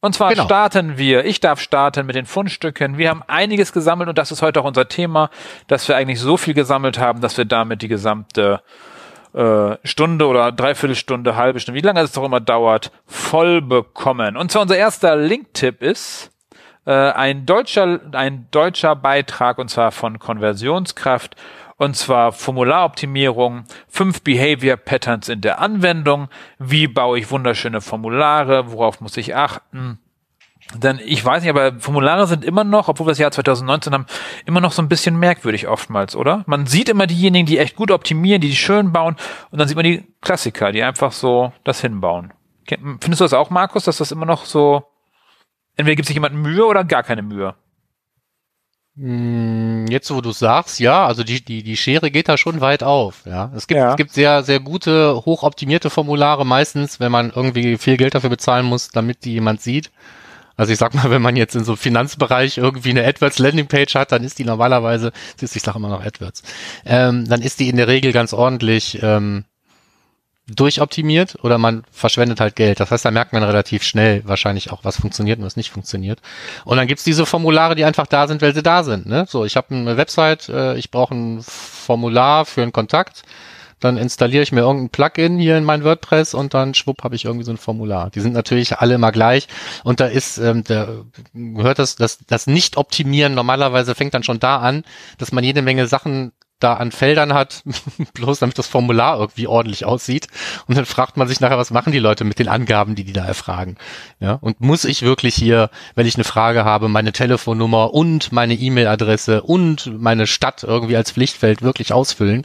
Und 0.00 0.16
zwar 0.16 0.30
genau. 0.30 0.44
starten 0.44 0.98
wir, 0.98 1.24
ich 1.24 1.38
darf 1.38 1.60
starten 1.60 2.06
mit 2.06 2.16
den 2.16 2.26
Fundstücken. 2.26 2.98
Wir 2.98 3.08
haben 3.08 3.22
einiges 3.28 3.72
gesammelt 3.72 4.08
und 4.08 4.18
das 4.18 4.32
ist 4.32 4.42
heute 4.42 4.60
auch 4.60 4.64
unser 4.64 4.88
Thema, 4.88 5.30
dass 5.68 5.86
wir 5.86 5.96
eigentlich 5.96 6.18
so 6.18 6.36
viel 6.36 6.54
gesammelt 6.54 6.98
haben, 6.98 7.20
dass 7.20 7.38
wir 7.38 7.44
damit 7.44 7.82
die 7.82 7.88
gesamte 7.88 8.62
äh, 9.32 9.76
Stunde 9.84 10.26
oder 10.26 10.50
Dreiviertelstunde, 10.50 11.36
halbe 11.36 11.60
Stunde, 11.60 11.80
wie 11.80 11.86
lange 11.86 12.00
es 12.00 12.10
doch 12.10 12.24
immer 12.24 12.40
dauert, 12.40 12.90
voll 13.06 13.62
bekommen. 13.62 14.36
Und 14.36 14.50
zwar 14.50 14.62
unser 14.62 14.76
erster 14.76 15.14
Link-Tipp 15.14 15.82
ist 15.82 16.32
äh, 16.84 16.90
ein 16.92 17.46
deutscher, 17.46 18.00
ein 18.10 18.48
deutscher 18.50 18.96
Beitrag 18.96 19.58
und 19.58 19.68
zwar 19.68 19.92
von 19.92 20.18
Konversionskraft 20.18 21.36
und 21.82 21.96
zwar 21.96 22.32
Formularoptimierung, 22.32 23.64
fünf 23.88 24.22
Behavior 24.22 24.76
Patterns 24.76 25.28
in 25.28 25.40
der 25.40 25.60
Anwendung, 25.60 26.28
wie 26.58 26.86
baue 26.86 27.18
ich 27.18 27.30
wunderschöne 27.30 27.80
Formulare, 27.80 28.70
worauf 28.70 29.00
muss 29.00 29.16
ich 29.16 29.34
achten, 29.34 29.98
denn 30.74 31.00
ich 31.04 31.24
weiß 31.24 31.42
nicht, 31.42 31.50
aber 31.50 31.78
Formulare 31.80 32.26
sind 32.26 32.44
immer 32.44 32.64
noch, 32.64 32.88
obwohl 32.88 33.06
wir 33.06 33.10
das 33.10 33.18
Jahr 33.18 33.32
2019 33.32 33.92
haben, 33.92 34.06
immer 34.46 34.60
noch 34.60 34.72
so 34.72 34.80
ein 34.80 34.88
bisschen 34.88 35.18
merkwürdig 35.18 35.66
oftmals, 35.66 36.14
oder? 36.14 36.44
Man 36.46 36.66
sieht 36.66 36.88
immer 36.88 37.06
diejenigen, 37.06 37.46
die 37.46 37.58
echt 37.58 37.76
gut 37.76 37.90
optimieren, 37.90 38.40
die 38.40 38.48
die 38.48 38.56
schön 38.56 38.92
bauen, 38.92 39.16
und 39.50 39.58
dann 39.58 39.66
sieht 39.66 39.76
man 39.76 39.84
die 39.84 40.04
Klassiker, 40.20 40.72
die 40.72 40.82
einfach 40.82 41.12
so 41.12 41.52
das 41.64 41.80
hinbauen. 41.80 42.32
Findest 42.68 43.20
du 43.20 43.24
das 43.24 43.34
auch, 43.34 43.50
Markus, 43.50 43.84
dass 43.84 43.98
das 43.98 44.12
immer 44.12 44.24
noch 44.24 44.44
so, 44.44 44.84
entweder 45.76 45.96
gibt 45.96 46.06
sich 46.06 46.14
jemand 46.14 46.36
Mühe 46.36 46.64
oder 46.64 46.84
gar 46.84 47.02
keine 47.02 47.22
Mühe? 47.22 47.54
Hm, 48.96 49.86
jetzt, 49.88 50.10
wo 50.10 50.20
du 50.20 50.32
sagst, 50.32 50.78
ja, 50.78 51.06
also 51.06 51.24
die, 51.24 51.42
die, 51.42 51.62
die 51.62 51.76
Schere 51.78 52.10
geht 52.10 52.28
da 52.28 52.36
schon 52.36 52.60
weit 52.60 52.82
auf, 52.82 53.22
ja. 53.24 53.50
Es 53.56 53.66
gibt, 53.66 53.78
ja. 53.78 53.90
es 53.90 53.96
gibt 53.96 54.12
sehr, 54.12 54.42
sehr 54.42 54.60
gute, 54.60 55.24
hochoptimierte 55.24 55.88
Formulare 55.88 56.44
meistens, 56.44 57.00
wenn 57.00 57.10
man 57.10 57.32
irgendwie 57.34 57.78
viel 57.78 57.96
Geld 57.96 58.14
dafür 58.14 58.28
bezahlen 58.28 58.66
muss, 58.66 58.88
damit 58.88 59.24
die 59.24 59.32
jemand 59.32 59.62
sieht. 59.62 59.90
Also 60.56 60.72
ich 60.74 60.78
sag 60.78 60.92
mal, 60.94 61.10
wenn 61.10 61.22
man 61.22 61.36
jetzt 61.36 61.56
in 61.56 61.64
so 61.64 61.72
einem 61.72 61.78
Finanzbereich 61.78 62.58
irgendwie 62.58 62.90
eine 62.90 63.06
AdWords 63.06 63.38
Landingpage 63.38 63.94
hat, 63.94 64.12
dann 64.12 64.24
ist 64.24 64.38
die 64.38 64.44
normalerweise, 64.44 65.12
siehst 65.36 65.56
ich 65.56 65.62
sag 65.62 65.74
immer 65.76 65.88
noch 65.88 66.04
AdWords, 66.04 66.42
ähm, 66.84 67.26
dann 67.26 67.40
ist 67.40 67.60
die 67.60 67.70
in 67.70 67.78
der 67.78 67.88
Regel 67.88 68.12
ganz 68.12 68.34
ordentlich 68.34 68.98
ähm, 69.02 69.44
durchoptimiert 70.48 71.36
oder 71.42 71.56
man 71.58 71.84
verschwendet 71.90 72.40
halt 72.40 72.56
Geld. 72.56 72.80
Das 72.80 72.90
heißt, 72.90 73.04
da 73.04 73.10
merkt 73.10 73.32
man 73.32 73.42
relativ 73.42 73.84
schnell 73.84 74.22
wahrscheinlich 74.24 74.72
auch, 74.72 74.84
was 74.84 74.96
funktioniert 74.96 75.38
und 75.38 75.44
was 75.44 75.56
nicht 75.56 75.70
funktioniert. 75.70 76.20
Und 76.64 76.76
dann 76.76 76.86
gibt's 76.86 77.04
diese 77.04 77.26
Formulare, 77.26 77.74
die 77.74 77.84
einfach 77.84 78.06
da 78.06 78.26
sind, 78.26 78.42
weil 78.42 78.54
sie 78.54 78.62
da 78.62 78.82
sind. 78.82 79.06
Ne? 79.06 79.26
So, 79.28 79.44
ich 79.44 79.56
habe 79.56 79.74
eine 79.74 79.96
Website, 79.96 80.48
äh, 80.48 80.76
ich 80.76 80.90
brauche 80.90 81.14
ein 81.14 81.42
Formular 81.42 82.44
für 82.44 82.62
einen 82.62 82.72
Kontakt 82.72 83.22
dann 83.82 83.96
installiere 83.96 84.42
ich 84.42 84.52
mir 84.52 84.60
irgendein 84.60 84.90
Plugin 84.90 85.38
hier 85.38 85.58
in 85.58 85.64
mein 85.64 85.84
WordPress 85.84 86.34
und 86.34 86.54
dann 86.54 86.74
schwupp 86.74 87.02
habe 87.02 87.16
ich 87.16 87.24
irgendwie 87.24 87.44
so 87.44 87.50
ein 87.50 87.56
Formular. 87.56 88.10
Die 88.10 88.20
sind 88.20 88.32
natürlich 88.32 88.78
alle 88.78 88.94
immer 88.94 89.12
gleich 89.12 89.48
und 89.84 90.00
da 90.00 90.06
ist, 90.06 90.38
ähm, 90.38 90.62
da 90.64 90.88
gehört 91.34 91.78
das, 91.78 91.96
das, 91.96 92.18
das 92.26 92.46
Nicht-Optimieren 92.46 93.34
normalerweise 93.34 93.94
fängt 93.94 94.14
dann 94.14 94.22
schon 94.22 94.38
da 94.38 94.58
an, 94.58 94.84
dass 95.18 95.32
man 95.32 95.44
jede 95.44 95.62
Menge 95.62 95.86
Sachen 95.86 96.32
da 96.62 96.74
an 96.74 96.92
Feldern 96.92 97.34
hat, 97.34 97.62
bloß 98.14 98.38
damit 98.38 98.58
das 98.58 98.66
Formular 98.66 99.18
irgendwie 99.18 99.46
ordentlich 99.46 99.84
aussieht. 99.84 100.28
Und 100.66 100.76
dann 100.76 100.86
fragt 100.86 101.16
man 101.16 101.28
sich 101.28 101.40
nachher, 101.40 101.58
was 101.58 101.70
machen 101.70 101.92
die 101.92 101.98
Leute 101.98 102.24
mit 102.24 102.38
den 102.38 102.48
Angaben, 102.48 102.94
die 102.94 103.04
die 103.04 103.12
da 103.12 103.24
erfragen? 103.24 103.76
Ja, 104.20 104.34
und 104.40 104.60
muss 104.60 104.84
ich 104.84 105.02
wirklich 105.02 105.34
hier, 105.34 105.70
wenn 105.94 106.06
ich 106.06 106.14
eine 106.14 106.24
Frage 106.24 106.64
habe, 106.64 106.88
meine 106.88 107.12
Telefonnummer 107.12 107.92
und 107.92 108.32
meine 108.32 108.54
E-Mail-Adresse 108.54 109.42
und 109.42 110.00
meine 110.00 110.26
Stadt 110.26 110.62
irgendwie 110.62 110.96
als 110.96 111.12
Pflichtfeld 111.12 111.62
wirklich 111.62 111.92
ausfüllen? 111.92 112.44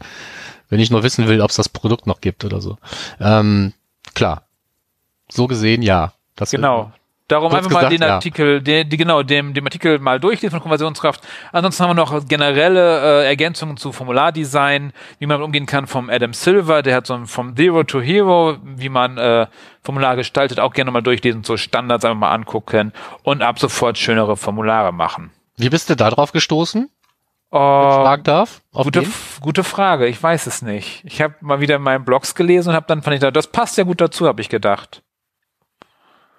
wenn 0.69 0.79
ich 0.79 0.91
nur 0.91 1.03
wissen 1.03 1.27
will, 1.27 1.41
ob 1.41 1.49
es 1.49 1.55
das 1.55 1.69
Produkt 1.69 2.07
noch 2.07 2.21
gibt 2.21 2.45
oder 2.45 2.61
so. 2.61 2.77
Ähm, 3.19 3.73
klar. 4.13 4.43
So 5.29 5.47
gesehen, 5.47 5.81
ja. 5.81 6.13
Das 6.35 6.51
genau. 6.51 6.91
Darum 7.27 7.53
einfach 7.53 7.67
gesagt, 7.67 7.83
mal 7.83 7.89
den 7.89 8.03
Artikel, 8.03 8.53
ja. 8.53 8.59
den, 8.59 8.89
die, 8.89 8.95
genau, 8.95 9.21
dem, 9.21 9.53
dem 9.53 9.65
Artikel 9.65 9.99
mal 9.99 10.17
durchlesen 10.17 10.51
von 10.51 10.61
Konversionskraft. 10.61 11.21
Ansonsten 11.51 11.83
haben 11.83 11.89
wir 11.89 11.93
noch 11.95 12.25
generelle 12.25 13.23
äh, 13.23 13.27
Ergänzungen 13.27 13.75
zu 13.75 13.91
Formulardesign, 13.91 14.93
wie 15.19 15.25
man 15.25 15.41
umgehen 15.41 15.65
kann 15.65 15.87
vom 15.87 16.09
Adam 16.09 16.33
Silver, 16.33 16.81
der 16.81 16.95
hat 16.95 17.07
so 17.07 17.15
ein 17.15 17.25
vom 17.25 17.55
Zero 17.57 17.83
to 17.83 17.99
Hero, 17.99 18.57
wie 18.63 18.87
man 18.87 19.17
äh, 19.17 19.47
Formular 19.83 20.15
gestaltet, 20.15 20.61
auch 20.61 20.73
gerne 20.73 20.91
mal 20.91 21.01
durchlesen, 21.01 21.43
so 21.43 21.57
Standards 21.57 22.05
einfach 22.05 22.17
mal 22.17 22.31
angucken 22.31 22.93
und 23.23 23.41
ab 23.41 23.59
sofort 23.59 23.97
schönere 23.97 24.37
Formulare 24.37 24.93
machen. 24.93 25.31
Wie 25.57 25.69
bist 25.69 25.89
du 25.89 25.95
da 25.95 26.09
drauf 26.09 26.31
gestoßen? 26.31 26.89
Uh, 27.49 27.57
fragen 27.57 28.23
darf? 28.23 28.61
Gute, 28.73 29.05
gute 29.41 29.63
Frage, 29.63 30.07
ich 30.07 30.21
weiß 30.21 30.47
es 30.47 30.61
nicht. 30.61 31.03
Ich 31.05 31.21
habe 31.21 31.35
mal 31.41 31.59
wieder 31.59 31.77
in 31.77 31.81
meinen 31.81 32.05
Blogs 32.05 32.35
gelesen 32.35 32.69
und 32.69 32.75
habe 32.75 32.85
dann 32.87 33.01
fand 33.01 33.15
ich 33.15 33.21
da, 33.21 33.31
das 33.31 33.47
passt 33.47 33.77
ja 33.77 33.83
gut 33.83 33.99
dazu, 33.99 34.27
habe 34.27 34.41
ich 34.41 34.49
gedacht. 34.49 35.01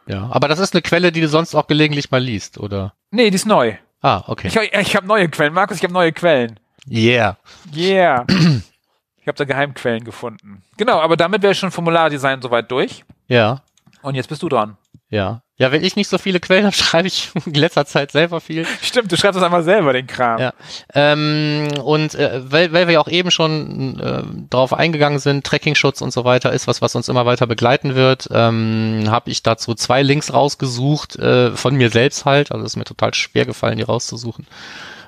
Ja, 0.08 0.28
aber 0.30 0.48
das 0.48 0.58
ist 0.58 0.74
eine 0.74 0.82
Quelle, 0.82 1.12
die 1.12 1.20
du 1.20 1.28
sonst 1.28 1.54
auch 1.54 1.66
gelegentlich 1.66 2.10
mal 2.10 2.22
liest, 2.22 2.58
oder? 2.58 2.94
Nee, 3.10 3.30
die 3.30 3.36
ist 3.36 3.46
neu. 3.46 3.74
Ah, 4.00 4.22
okay. 4.26 4.48
Ich, 4.48 4.56
ich 4.56 4.96
habe 4.96 5.06
neue 5.06 5.28
Quellen, 5.28 5.52
Markus, 5.52 5.76
ich 5.76 5.82
habe 5.82 5.92
neue 5.92 6.12
Quellen. 6.12 6.58
Yeah. 6.90 7.36
Yeah. 7.74 8.24
ich 8.28 9.26
habe 9.26 9.36
da 9.36 9.44
Geheimquellen 9.44 10.04
gefunden. 10.04 10.62
Genau, 10.76 11.00
aber 11.00 11.16
damit 11.16 11.42
wäre 11.42 11.54
schon 11.54 11.70
Formulardesign 11.70 12.40
soweit 12.40 12.70
durch. 12.70 13.04
Ja. 13.26 13.62
Und 14.02 14.14
jetzt 14.14 14.28
bist 14.28 14.42
du 14.42 14.48
dran. 14.48 14.76
Ja. 15.10 15.42
Ja, 15.60 15.72
wenn 15.72 15.82
ich 15.82 15.96
nicht 15.96 16.08
so 16.08 16.18
viele 16.18 16.38
Quellen 16.38 16.64
habe, 16.64 16.76
schreibe 16.76 17.08
ich 17.08 17.30
in 17.44 17.54
letzter 17.54 17.84
Zeit 17.84 18.12
selber 18.12 18.40
viel. 18.40 18.64
Stimmt, 18.80 19.10
du 19.10 19.16
schreibst 19.16 19.36
das 19.36 19.42
einmal 19.42 19.64
selber, 19.64 19.92
den 19.92 20.06
Kram. 20.06 20.40
Ja. 20.40 20.52
Ähm, 20.94 21.68
und 21.82 22.14
äh, 22.14 22.40
weil, 22.50 22.72
weil 22.72 22.86
wir 22.86 22.94
ja 22.94 23.00
auch 23.00 23.08
eben 23.08 23.32
schon 23.32 23.98
äh, 23.98 24.22
darauf 24.50 24.72
eingegangen 24.72 25.18
sind, 25.18 25.44
Trackingschutz 25.44 26.00
und 26.00 26.12
so 26.12 26.24
weiter 26.24 26.52
ist 26.52 26.68
was, 26.68 26.80
was 26.80 26.94
uns 26.94 27.08
immer 27.08 27.26
weiter 27.26 27.48
begleiten 27.48 27.96
wird, 27.96 28.28
ähm, 28.30 29.06
habe 29.08 29.30
ich 29.30 29.42
dazu 29.42 29.74
zwei 29.74 30.02
Links 30.02 30.32
rausgesucht, 30.32 31.16
äh, 31.16 31.50
von 31.50 31.74
mir 31.74 31.90
selbst 31.90 32.24
halt. 32.24 32.52
Also 32.52 32.64
es 32.64 32.72
ist 32.72 32.76
mir 32.76 32.84
total 32.84 33.12
schwer 33.14 33.44
gefallen, 33.44 33.78
die 33.78 33.84
rauszusuchen. 33.84 34.46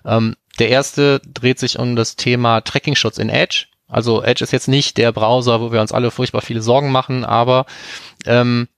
Ähm, 0.05 0.35
der 0.59 0.69
erste 0.69 1.21
dreht 1.21 1.61
sich 1.61 1.79
um 1.79 1.95
das 1.95 2.17
Thema 2.17 2.61
Trackingschutz 2.61 3.19
in 3.19 3.29
Edge. 3.29 3.67
Also 3.87 4.23
Edge 4.23 4.43
ist 4.43 4.53
jetzt 4.53 4.69
nicht 4.69 4.99
der 4.99 5.13
Browser, 5.13 5.61
wo 5.61 5.71
wir 5.71 5.81
uns 5.81 5.93
alle 5.93 6.11
furchtbar 6.11 6.43
viele 6.43 6.63
Sorgen 6.63 6.91
machen, 6.91 7.25
aber 7.25 7.67
ähm, 8.27 8.69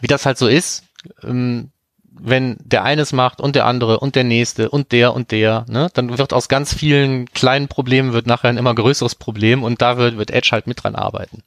wie 0.00 0.06
das 0.06 0.26
halt 0.26 0.38
so 0.38 0.46
ist, 0.46 0.85
ähm, 1.22 1.70
wenn 2.18 2.56
der 2.60 2.84
eines 2.84 3.12
macht 3.12 3.40
und 3.40 3.56
der 3.56 3.66
andere 3.66 4.00
und 4.00 4.14
der 4.14 4.24
nächste 4.24 4.70
und 4.70 4.92
der 4.92 5.14
und 5.14 5.30
der, 5.30 5.66
ne, 5.68 5.88
dann 5.92 6.16
wird 6.16 6.32
aus 6.32 6.48
ganz 6.48 6.74
vielen 6.74 7.26
kleinen 7.26 7.68
Problemen 7.68 8.12
wird 8.12 8.26
nachher 8.26 8.48
ein 8.48 8.56
immer 8.56 8.74
größeres 8.74 9.14
Problem 9.14 9.62
und 9.62 9.82
da 9.82 9.98
wird, 9.98 10.16
wird 10.16 10.30
Edge 10.30 10.50
halt 10.52 10.66
mit 10.66 10.82
dran 10.82 10.94
arbeiten. 10.94 11.42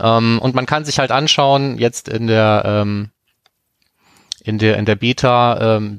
Ähm, 0.00 0.38
und 0.40 0.54
man 0.54 0.66
kann 0.66 0.84
sich 0.84 0.98
halt 0.98 1.10
anschauen, 1.10 1.78
jetzt 1.78 2.08
in 2.08 2.26
der 2.26 2.62
ähm, 2.64 3.10
in 4.42 4.58
der 4.58 4.78
in 4.78 4.86
der 4.86 4.96
Beta, 4.96 5.76
ähm, 5.76 5.98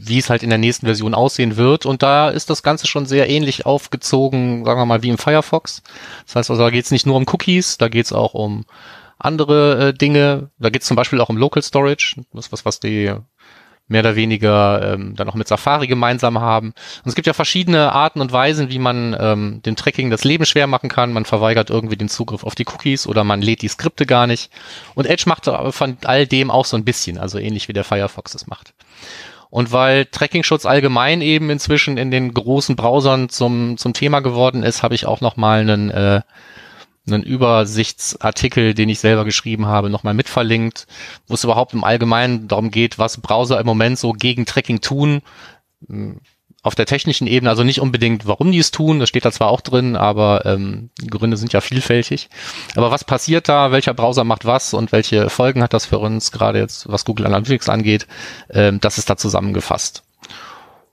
wie 0.00 0.18
es 0.18 0.30
halt 0.30 0.42
in 0.42 0.48
der 0.48 0.58
nächsten 0.58 0.86
Version 0.86 1.14
aussehen 1.14 1.56
wird. 1.56 1.84
Und 1.84 2.02
da 2.02 2.30
ist 2.30 2.48
das 2.48 2.62
Ganze 2.62 2.86
schon 2.86 3.04
sehr 3.04 3.28
ähnlich 3.28 3.66
aufgezogen, 3.66 4.64
sagen 4.64 4.80
wir 4.80 4.86
mal, 4.86 5.02
wie 5.02 5.10
im 5.10 5.18
Firefox. 5.18 5.82
Das 6.26 6.36
heißt 6.36 6.50
also, 6.50 6.62
da 6.62 6.70
geht 6.70 6.86
es 6.86 6.92
nicht 6.92 7.06
nur 7.06 7.16
um 7.16 7.26
Cookies, 7.30 7.76
da 7.76 7.88
geht 7.88 8.06
es 8.06 8.12
auch 8.12 8.32
um 8.32 8.64
andere 9.20 9.88
äh, 9.88 9.94
Dinge. 9.94 10.50
Da 10.58 10.70
geht 10.70 10.82
es 10.82 10.88
zum 10.88 10.96
Beispiel 10.96 11.20
auch 11.20 11.28
um 11.28 11.36
Local 11.36 11.62
Storage, 11.62 12.16
das 12.32 12.46
ist 12.46 12.52
was, 12.52 12.64
was 12.64 12.80
die 12.80 13.14
mehr 13.90 14.02
oder 14.02 14.14
weniger 14.14 14.94
ähm, 14.94 15.16
dann 15.16 15.28
auch 15.28 15.34
mit 15.34 15.48
Safari 15.48 15.88
gemeinsam 15.88 16.40
haben. 16.40 16.68
Und 16.68 17.08
es 17.08 17.16
gibt 17.16 17.26
ja 17.26 17.32
verschiedene 17.32 17.92
Arten 17.92 18.20
und 18.20 18.30
Weisen, 18.30 18.70
wie 18.70 18.78
man 18.78 19.16
ähm, 19.18 19.62
dem 19.66 19.74
Tracking 19.74 20.10
das 20.10 20.22
Leben 20.22 20.46
schwer 20.46 20.68
machen 20.68 20.88
kann. 20.88 21.12
Man 21.12 21.24
verweigert 21.24 21.70
irgendwie 21.70 21.96
den 21.96 22.08
Zugriff 22.08 22.44
auf 22.44 22.54
die 22.54 22.66
Cookies 22.68 23.08
oder 23.08 23.24
man 23.24 23.42
lädt 23.42 23.62
die 23.62 23.68
Skripte 23.68 24.06
gar 24.06 24.28
nicht. 24.28 24.52
Und 24.94 25.06
Edge 25.06 25.24
macht 25.26 25.46
von 25.74 25.96
all 26.04 26.26
dem 26.28 26.52
auch 26.52 26.66
so 26.66 26.76
ein 26.76 26.84
bisschen, 26.84 27.18
also 27.18 27.38
ähnlich 27.38 27.66
wie 27.66 27.72
der 27.72 27.82
Firefox 27.82 28.36
es 28.36 28.46
macht. 28.46 28.74
Und 29.50 29.72
weil 29.72 30.06
Tracking-Schutz 30.06 30.64
allgemein 30.66 31.20
eben 31.20 31.50
inzwischen 31.50 31.96
in 31.96 32.12
den 32.12 32.32
großen 32.32 32.76
Browsern 32.76 33.28
zum, 33.28 33.76
zum 33.76 33.92
Thema 33.92 34.20
geworden 34.20 34.62
ist, 34.62 34.84
habe 34.84 34.94
ich 34.94 35.06
auch 35.06 35.20
noch 35.20 35.36
mal 35.36 35.60
einen 35.62 35.90
äh, 35.90 36.20
einen 37.06 37.22
Übersichtsartikel, 37.22 38.74
den 38.74 38.88
ich 38.88 38.98
selber 38.98 39.24
geschrieben 39.24 39.66
habe, 39.66 39.90
nochmal 39.90 40.14
mitverlinkt, 40.14 40.86
wo 41.26 41.34
es 41.34 41.44
überhaupt 41.44 41.72
im 41.72 41.84
Allgemeinen 41.84 42.48
darum 42.48 42.70
geht, 42.70 42.98
was 42.98 43.20
Browser 43.20 43.58
im 43.58 43.66
Moment 43.66 43.98
so 43.98 44.12
gegen 44.12 44.46
Tracking 44.46 44.80
tun. 44.80 45.22
Hm, 45.88 46.20
auf 46.62 46.74
der 46.74 46.86
technischen 46.86 47.26
Ebene, 47.26 47.48
also 47.48 47.64
nicht 47.64 47.80
unbedingt, 47.80 48.26
warum 48.26 48.52
die 48.52 48.58
es 48.58 48.70
tun, 48.70 49.00
das 49.00 49.08
steht 49.08 49.24
da 49.24 49.32
zwar 49.32 49.48
auch 49.48 49.62
drin, 49.62 49.96
aber 49.96 50.44
ähm, 50.44 50.90
die 51.00 51.06
Gründe 51.06 51.38
sind 51.38 51.54
ja 51.54 51.62
vielfältig. 51.62 52.28
Aber 52.76 52.90
was 52.90 53.04
passiert 53.04 53.48
da, 53.48 53.72
welcher 53.72 53.94
Browser 53.94 54.24
macht 54.24 54.44
was 54.44 54.74
und 54.74 54.92
welche 54.92 55.30
Folgen 55.30 55.62
hat 55.62 55.72
das 55.72 55.86
für 55.86 55.98
uns, 55.98 56.32
gerade 56.32 56.58
jetzt 56.58 56.86
was 56.90 57.06
Google 57.06 57.26
Analytics 57.26 57.70
angeht, 57.70 58.06
ähm, 58.50 58.78
das 58.78 58.98
ist 58.98 59.08
da 59.08 59.16
zusammengefasst. 59.16 60.02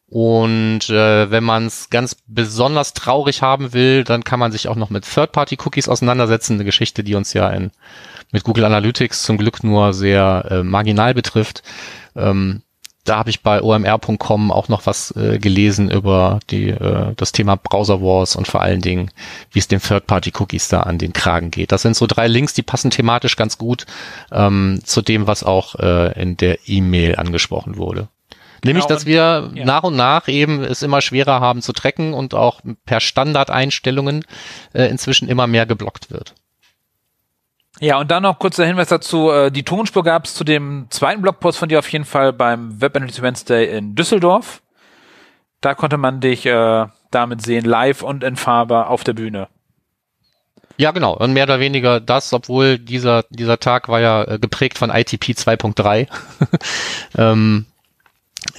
Und 0.09 0.89
äh, 0.89 1.29
wenn 1.29 1.43
man 1.43 1.65
es 1.65 1.89
ganz 1.89 2.15
besonders 2.27 2.93
traurig 2.93 3.41
haben 3.41 3.73
will, 3.73 4.05
dann 4.05 4.23
kann 4.23 4.39
man 4.39 4.53
sich 4.53 4.69
auch 4.69 4.77
noch 4.77 4.89
mit 4.89 5.03
Third-Party-Cookies 5.03 5.89
auseinandersetzen. 5.89 6.53
Eine 6.53 6.63
Geschichte, 6.63 7.03
die 7.03 7.15
uns 7.15 7.33
ja 7.33 7.49
in, 7.49 7.71
mit 8.31 8.43
Google 8.43 8.63
Analytics 8.63 9.23
zum 9.23 9.37
Glück 9.37 9.63
nur 9.65 9.93
sehr 9.93 10.47
äh, 10.49 10.63
marginal 10.63 11.13
betrifft. 11.13 11.61
Ähm, 12.15 12.61
da 13.03 13.17
habe 13.17 13.29
ich 13.29 13.41
bei 13.41 13.61
omr.com 13.61 14.51
auch 14.51 14.69
noch 14.69 14.85
was 14.85 15.11
äh, 15.11 15.39
gelesen 15.39 15.89
über 15.89 16.39
die, 16.49 16.69
äh, 16.69 17.13
das 17.15 17.31
Thema 17.33 17.55
Browser 17.55 18.01
Wars 18.01 18.35
und 18.35 18.47
vor 18.47 18.61
allen 18.61 18.81
Dingen, 18.81 19.11
wie 19.51 19.59
es 19.59 19.67
den 19.67 19.81
Third-Party-Cookies 19.81 20.69
da 20.69 20.81
an 20.81 20.97
den 20.97 21.13
Kragen 21.13 21.51
geht. 21.51 21.71
Das 21.71 21.81
sind 21.81 21.95
so 21.95 22.07
drei 22.07 22.27
Links, 22.27 22.53
die 22.53 22.63
passen 22.63 22.91
thematisch 22.91 23.35
ganz 23.35 23.57
gut 23.57 23.85
ähm, 24.31 24.81
zu 24.83 25.01
dem, 25.01 25.27
was 25.27 25.43
auch 25.43 25.75
äh, 25.75 26.21
in 26.21 26.37
der 26.37 26.59
E-Mail 26.67 27.15
angesprochen 27.17 27.77
wurde. 27.77 28.07
Nämlich, 28.63 28.85
genau, 28.85 28.95
dass 28.95 29.05
wir 29.05 29.51
ja. 29.53 29.65
nach 29.65 29.83
und 29.83 29.95
nach 29.95 30.27
eben 30.27 30.63
es 30.63 30.81
immer 30.81 31.01
schwerer 31.01 31.39
haben 31.39 31.61
zu 31.61 31.73
tracken 31.73 32.13
und 32.13 32.33
auch 32.33 32.61
per 32.85 32.99
Standardeinstellungen 32.99 34.25
äh, 34.73 34.85
inzwischen 34.85 35.29
immer 35.29 35.47
mehr 35.47 35.65
geblockt 35.65 36.11
wird. 36.11 36.33
Ja, 37.79 37.99
und 37.99 38.09
dann 38.09 38.23
noch 38.23 38.39
kurzer 38.39 38.65
Hinweis 38.65 38.87
dazu, 38.87 39.29
äh, 39.29 39.51
die 39.51 39.63
Tonspur 39.63 40.03
gab 40.03 40.25
es 40.25 40.33
zu 40.33 40.43
dem 40.43 40.87
zweiten 40.89 41.21
Blogpost 41.21 41.59
von 41.59 41.69
dir 41.69 41.79
auf 41.79 41.91
jeden 41.91 42.05
Fall 42.05 42.33
beim 42.33 42.81
Web 42.81 42.95
Analytics 42.95 43.21
Wednesday 43.21 43.77
in 43.77 43.95
Düsseldorf. 43.95 44.63
Da 45.61 45.75
konnte 45.75 45.97
man 45.97 46.19
dich 46.19 46.45
äh, 46.45 46.87
damit 47.11 47.41
sehen, 47.43 47.65
live 47.65 48.01
und 48.01 48.23
in 48.23 48.35
Farbe 48.35 48.87
auf 48.87 49.03
der 49.03 49.13
Bühne. 49.13 49.47
Ja, 50.77 50.91
genau. 50.91 51.15
Und 51.15 51.33
mehr 51.33 51.45
oder 51.45 51.59
weniger 51.59 51.99
das, 51.99 52.33
obwohl 52.33 52.77
dieser, 52.77 53.23
dieser 53.29 53.59
Tag 53.59 53.89
war 53.89 53.99
ja 53.99 54.23
äh, 54.23 54.39
geprägt 54.39 54.77
von 54.77 54.91
ITP 54.91 55.31
2.3. 55.31 56.07
ähm, 57.17 57.65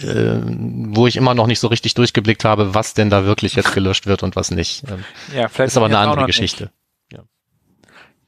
äh, 0.03 0.41
wo 0.43 1.07
ich 1.07 1.17
immer 1.17 1.35
noch 1.35 1.47
nicht 1.47 1.61
so 1.61 1.69
richtig 1.69 1.95
durchgeblickt 1.95 2.45
habe, 2.45 2.75
was 2.75 2.95
denn 2.95 3.11
da 3.11 3.25
wirklich 3.25 3.55
jetzt 3.55 3.73
gelöscht 3.73 4.07
wird 4.07 4.23
und 4.23 4.37
was 4.37 4.51
nicht. 4.51 4.85
Ähm, 4.89 5.05
ja, 5.35 5.49
vielleicht 5.49 5.73
ist 5.73 5.77
aber 5.77 5.87
eine 5.87 5.99
andere 5.99 6.27
Geschichte. 6.27 6.71
Ja. 7.13 7.21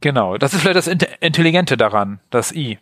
Genau, 0.01 0.39
das 0.39 0.55
ist 0.55 0.61
vielleicht 0.61 0.77
das 0.77 0.87
Intelligente 0.87 1.77
daran, 1.77 2.21
das 2.31 2.53
I. 2.53 2.79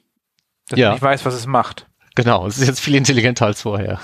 Dass 0.68 0.78
ja. 0.78 0.88
man 0.88 0.94
nicht 0.94 1.02
weiß, 1.02 1.24
was 1.24 1.34
es 1.34 1.46
macht. 1.46 1.86
Genau, 2.14 2.46
es 2.46 2.58
ist 2.58 2.66
jetzt 2.66 2.80
viel 2.80 2.94
intelligenter 2.94 3.46
als 3.46 3.62
vorher. 3.62 4.00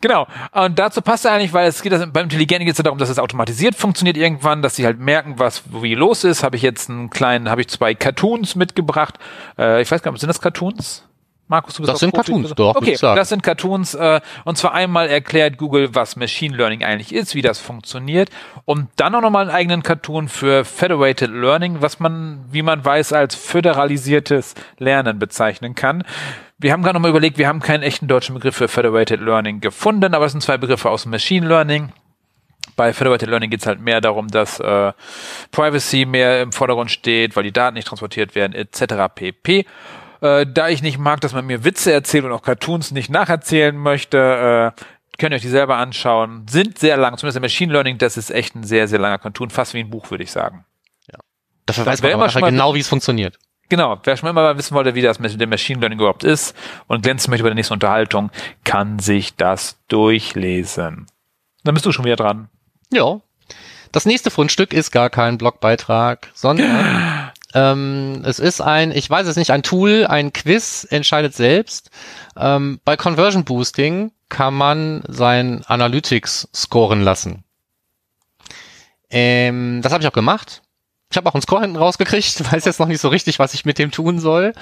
Genau. 0.00 0.26
Und 0.52 0.78
dazu 0.78 1.02
passt 1.02 1.24
er 1.24 1.32
eigentlich, 1.32 1.52
weil 1.52 1.68
es 1.68 1.82
geht 1.82 1.92
das, 1.92 2.10
beim 2.10 2.24
Intelligenten 2.24 2.64
geht 2.64 2.72
es 2.72 2.78
ja 2.78 2.84
darum, 2.84 2.98
dass 2.98 3.08
es 3.08 3.18
automatisiert 3.18 3.74
funktioniert 3.74 4.16
irgendwann, 4.16 4.62
dass 4.62 4.76
sie 4.76 4.84
halt 4.84 4.98
merken, 4.98 5.38
was 5.38 5.62
wie 5.70 5.94
los 5.94 6.24
ist. 6.24 6.42
Habe 6.42 6.56
ich 6.56 6.62
jetzt 6.62 6.90
einen 6.90 7.10
kleinen, 7.10 7.48
habe 7.48 7.60
ich 7.60 7.68
zwei 7.68 7.94
Cartoons 7.94 8.56
mitgebracht. 8.56 9.18
Äh, 9.58 9.82
ich 9.82 9.90
weiß 9.90 10.02
gar 10.02 10.10
nicht, 10.10 10.20
sind 10.20 10.28
das 10.28 10.40
Cartoons? 10.40 11.06
Markus, 11.48 11.74
du 11.74 11.82
bist 11.82 11.92
Das 11.92 12.00
sind 12.00 12.14
Profi. 12.14 12.32
Cartoons, 12.32 12.54
doch. 12.54 12.76
Okay, 12.76 12.96
das 13.00 13.28
sind 13.28 13.42
Cartoons. 13.42 13.94
Äh, 13.94 14.20
und 14.44 14.56
zwar 14.56 14.72
einmal 14.72 15.08
erklärt 15.08 15.58
Google, 15.58 15.94
was 15.94 16.16
Machine 16.16 16.56
Learning 16.56 16.82
eigentlich 16.82 17.14
ist, 17.14 17.34
wie 17.34 17.42
das 17.42 17.58
funktioniert. 17.58 18.30
Und 18.64 18.88
dann 18.96 19.14
auch 19.14 19.20
nochmal 19.20 19.42
einen 19.42 19.54
eigenen 19.54 19.82
Cartoon 19.82 20.28
für 20.28 20.64
Federated 20.64 21.30
Learning, 21.30 21.82
was 21.82 22.00
man, 22.00 22.44
wie 22.50 22.62
man 22.62 22.84
weiß, 22.84 23.12
als 23.12 23.34
föderalisiertes 23.34 24.54
Lernen 24.78 25.18
bezeichnen 25.18 25.74
kann. 25.74 26.04
Wir 26.58 26.72
haben 26.72 26.82
gerade 26.82 26.94
nochmal 26.94 27.10
überlegt, 27.10 27.38
wir 27.38 27.48
haben 27.48 27.60
keinen 27.60 27.82
echten 27.82 28.06
deutschen 28.06 28.34
Begriff 28.34 28.56
für 28.56 28.68
Federated 28.68 29.20
Learning 29.20 29.60
gefunden, 29.60 30.14
aber 30.14 30.26
es 30.26 30.32
sind 30.32 30.42
zwei 30.42 30.58
Begriffe 30.58 30.90
aus 30.90 31.06
Machine 31.06 31.46
Learning. 31.46 31.92
Bei 32.76 32.92
Federated 32.92 33.28
Learning 33.28 33.50
geht 33.50 33.60
es 33.60 33.66
halt 33.66 33.80
mehr 33.80 34.00
darum, 34.00 34.28
dass 34.28 34.60
äh, 34.60 34.92
Privacy 35.50 36.06
mehr 36.06 36.40
im 36.40 36.52
Vordergrund 36.52 36.90
steht, 36.90 37.36
weil 37.36 37.42
die 37.42 37.52
Daten 37.52 37.74
nicht 37.74 37.88
transportiert 37.88 38.34
werden, 38.34 38.54
etc. 38.54 39.12
pp. 39.14 39.66
Äh, 40.22 40.46
da 40.46 40.68
ich 40.68 40.82
nicht 40.82 40.98
mag, 40.98 41.20
dass 41.20 41.32
man 41.32 41.44
mir 41.44 41.64
Witze 41.64 41.92
erzählt 41.92 42.24
und 42.24 42.32
auch 42.32 42.42
Cartoons 42.42 42.92
nicht 42.92 43.10
nacherzählen 43.10 43.76
möchte, 43.76 44.72
äh, 44.76 44.82
könnt 45.18 45.32
ihr 45.32 45.36
euch 45.36 45.42
die 45.42 45.48
selber 45.48 45.76
anschauen. 45.76 46.46
Sind 46.48 46.78
sehr 46.78 46.96
lang, 46.96 47.18
zumindest 47.18 47.36
im 47.36 47.42
Machine 47.42 47.72
Learning, 47.72 47.98
das 47.98 48.16
ist 48.16 48.30
echt 48.30 48.54
ein 48.54 48.62
sehr, 48.62 48.86
sehr 48.86 49.00
langer 49.00 49.18
Cartoon, 49.18 49.50
fast 49.50 49.74
wie 49.74 49.80
ein 49.80 49.90
Buch, 49.90 50.10
würde 50.12 50.22
ich 50.22 50.30
sagen. 50.30 50.64
Ja. 51.10 51.18
Dafür 51.66 51.86
weiß 51.86 52.02
man 52.02 52.12
aber 52.12 52.28
schon 52.28 52.42
genau, 52.42 52.74
wie 52.74 52.80
es 52.80 52.88
funktioniert. 52.88 53.36
Genau, 53.68 53.98
wer 54.04 54.16
schon 54.16 54.28
immer 54.28 54.42
mal 54.42 54.58
wissen 54.58 54.74
wollte, 54.74 54.94
wie 54.94 55.02
das 55.02 55.18
mit 55.18 55.40
dem 55.40 55.50
Machine 55.50 55.80
Learning 55.80 55.98
überhaupt 55.98 56.24
ist 56.24 56.54
und 56.86 57.02
glänzen 57.02 57.30
möchte 57.30 57.42
über 57.42 57.50
die 57.50 57.56
nächste 57.56 57.74
Unterhaltung, 57.74 58.30
kann 58.64 59.00
sich 59.00 59.34
das 59.34 59.78
durchlesen. 59.88 61.06
Dann 61.64 61.74
bist 61.74 61.86
du 61.86 61.90
schon 61.90 62.04
wieder 62.04 62.16
dran. 62.16 62.48
Ja. 62.92 63.20
Das 63.90 64.06
nächste 64.06 64.30
Fundstück 64.30 64.72
ist 64.72 64.90
gar 64.92 65.10
kein 65.10 65.38
Blogbeitrag, 65.38 66.30
sondern 66.34 67.31
Ähm, 67.54 68.22
es 68.24 68.38
ist 68.38 68.60
ein, 68.60 68.92
ich 68.92 69.08
weiß 69.08 69.26
es 69.26 69.36
nicht, 69.36 69.50
ein 69.50 69.62
Tool, 69.62 70.06
ein 70.06 70.32
Quiz, 70.32 70.86
entscheidet 70.88 71.34
selbst. 71.34 71.90
Ähm, 72.36 72.80
bei 72.84 72.96
Conversion 72.96 73.44
Boosting 73.44 74.12
kann 74.28 74.54
man 74.54 75.02
sein 75.08 75.62
Analytics 75.66 76.48
scoren 76.54 77.02
lassen. 77.02 77.44
Ähm, 79.10 79.80
das 79.82 79.92
habe 79.92 80.02
ich 80.02 80.08
auch 80.08 80.14
gemacht. 80.14 80.62
Ich 81.10 81.18
habe 81.18 81.28
auch 81.28 81.34
einen 81.34 81.42
Score 81.42 81.60
hinten 81.60 81.76
rausgekriegt, 81.76 82.52
weiß 82.52 82.64
jetzt 82.64 82.80
noch 82.80 82.88
nicht 82.88 83.00
so 83.00 83.08
richtig, 83.08 83.38
was 83.38 83.52
ich 83.54 83.64
mit 83.64 83.78
dem 83.78 83.90
tun 83.90 84.18
soll. 84.18 84.54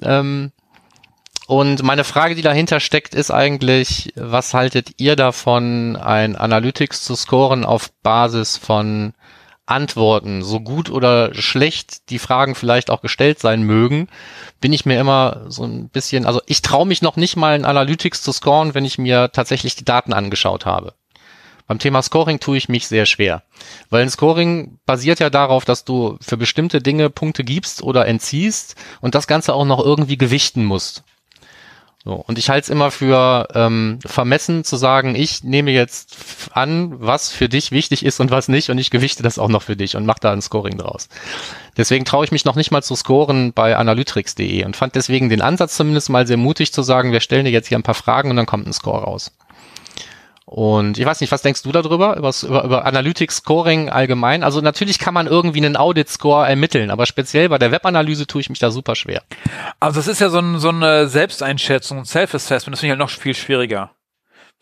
Ähm, 0.00 0.52
und 1.46 1.82
meine 1.82 2.04
Frage, 2.04 2.34
die 2.34 2.40
dahinter 2.40 2.80
steckt, 2.80 3.14
ist 3.14 3.30
eigentlich, 3.30 4.14
was 4.16 4.54
haltet 4.54 4.94
ihr 4.96 5.16
davon, 5.16 5.96
ein 5.96 6.36
Analytics 6.36 7.04
zu 7.04 7.14
scoren 7.14 7.66
auf 7.66 7.92
Basis 8.02 8.56
von 8.56 9.12
Antworten, 9.66 10.42
so 10.42 10.60
gut 10.60 10.90
oder 10.90 11.34
schlecht 11.34 12.10
die 12.10 12.18
Fragen 12.18 12.54
vielleicht 12.54 12.90
auch 12.90 13.00
gestellt 13.00 13.38
sein 13.38 13.62
mögen, 13.62 14.08
bin 14.60 14.72
ich 14.72 14.86
mir 14.86 14.98
immer 14.98 15.44
so 15.48 15.64
ein 15.64 15.88
bisschen, 15.88 16.26
also 16.26 16.40
ich 16.46 16.62
traue 16.62 16.86
mich 16.86 17.00
noch 17.00 17.16
nicht 17.16 17.36
mal 17.36 17.54
in 17.54 17.64
Analytics 17.64 18.22
zu 18.22 18.32
scoren, 18.32 18.74
wenn 18.74 18.84
ich 18.84 18.98
mir 18.98 19.30
tatsächlich 19.32 19.76
die 19.76 19.84
Daten 19.84 20.12
angeschaut 20.12 20.66
habe. 20.66 20.94
Beim 21.68 21.78
Thema 21.78 22.02
Scoring 22.02 22.40
tue 22.40 22.56
ich 22.56 22.68
mich 22.68 22.88
sehr 22.88 23.06
schwer, 23.06 23.44
weil 23.88 24.02
ein 24.02 24.10
Scoring 24.10 24.78
basiert 24.84 25.20
ja 25.20 25.30
darauf, 25.30 25.64
dass 25.64 25.84
du 25.84 26.18
für 26.20 26.36
bestimmte 26.36 26.82
Dinge 26.82 27.08
Punkte 27.08 27.44
gibst 27.44 27.82
oder 27.82 28.06
entziehst 28.06 28.74
und 29.00 29.14
das 29.14 29.28
Ganze 29.28 29.54
auch 29.54 29.64
noch 29.64 29.82
irgendwie 29.82 30.18
gewichten 30.18 30.64
musst. 30.64 31.04
So, 32.04 32.14
und 32.14 32.36
ich 32.36 32.50
halte 32.50 32.64
es 32.64 32.68
immer 32.68 32.90
für 32.90 33.46
ähm, 33.54 34.00
vermessen 34.04 34.64
zu 34.64 34.74
sagen, 34.74 35.14
ich 35.14 35.44
nehme 35.44 35.70
jetzt 35.70 36.16
an, 36.52 37.00
was 37.00 37.30
für 37.30 37.48
dich 37.48 37.70
wichtig 37.70 38.04
ist 38.04 38.18
und 38.18 38.32
was 38.32 38.48
nicht 38.48 38.70
und 38.70 38.78
ich 38.78 38.90
gewichte 38.90 39.22
das 39.22 39.38
auch 39.38 39.48
noch 39.48 39.62
für 39.62 39.76
dich 39.76 39.94
und 39.94 40.04
mache 40.04 40.18
da 40.20 40.32
ein 40.32 40.42
Scoring 40.42 40.78
draus. 40.78 41.08
Deswegen 41.76 42.04
traue 42.04 42.24
ich 42.24 42.32
mich 42.32 42.44
noch 42.44 42.56
nicht 42.56 42.72
mal 42.72 42.82
zu 42.82 42.96
scoren 42.96 43.52
bei 43.52 43.76
analytrix.de 43.76 44.64
und 44.64 44.76
fand 44.76 44.96
deswegen 44.96 45.28
den 45.28 45.42
Ansatz 45.42 45.76
zumindest 45.76 46.10
mal 46.10 46.26
sehr 46.26 46.36
mutig 46.36 46.72
zu 46.72 46.82
sagen, 46.82 47.12
wir 47.12 47.20
stellen 47.20 47.44
dir 47.44 47.52
jetzt 47.52 47.68
hier 47.68 47.78
ein 47.78 47.84
paar 47.84 47.94
Fragen 47.94 48.30
und 48.30 48.36
dann 48.36 48.46
kommt 48.46 48.66
ein 48.66 48.72
Score 48.72 49.04
raus. 49.04 49.30
Und 50.52 50.98
ich 50.98 51.06
weiß 51.06 51.22
nicht, 51.22 51.32
was 51.32 51.40
denkst 51.40 51.62
du 51.62 51.72
darüber, 51.72 52.14
übers, 52.18 52.42
über, 52.42 52.62
über 52.64 52.84
Analytics 52.84 53.36
Scoring 53.36 53.88
allgemein? 53.88 54.44
Also 54.44 54.60
natürlich 54.60 54.98
kann 54.98 55.14
man 55.14 55.26
irgendwie 55.26 55.64
einen 55.64 55.78
Audit-Score 55.78 56.46
ermitteln, 56.46 56.90
aber 56.90 57.06
speziell 57.06 57.48
bei 57.48 57.56
der 57.56 57.72
Webanalyse 57.72 58.26
tue 58.26 58.42
ich 58.42 58.50
mich 58.50 58.58
da 58.58 58.70
super 58.70 58.94
schwer. 58.94 59.22
Also 59.80 59.98
es 59.98 60.08
ist 60.08 60.20
ja 60.20 60.28
so, 60.28 60.40
ein, 60.40 60.58
so 60.58 60.68
eine 60.68 61.08
Selbsteinschätzung, 61.08 62.04
Self-Assessment, 62.04 62.74
das 62.74 62.80
finde 62.80 62.88
ich 62.88 62.90
halt 62.90 62.98
noch 62.98 63.08
viel 63.08 63.34
schwieriger. 63.34 63.92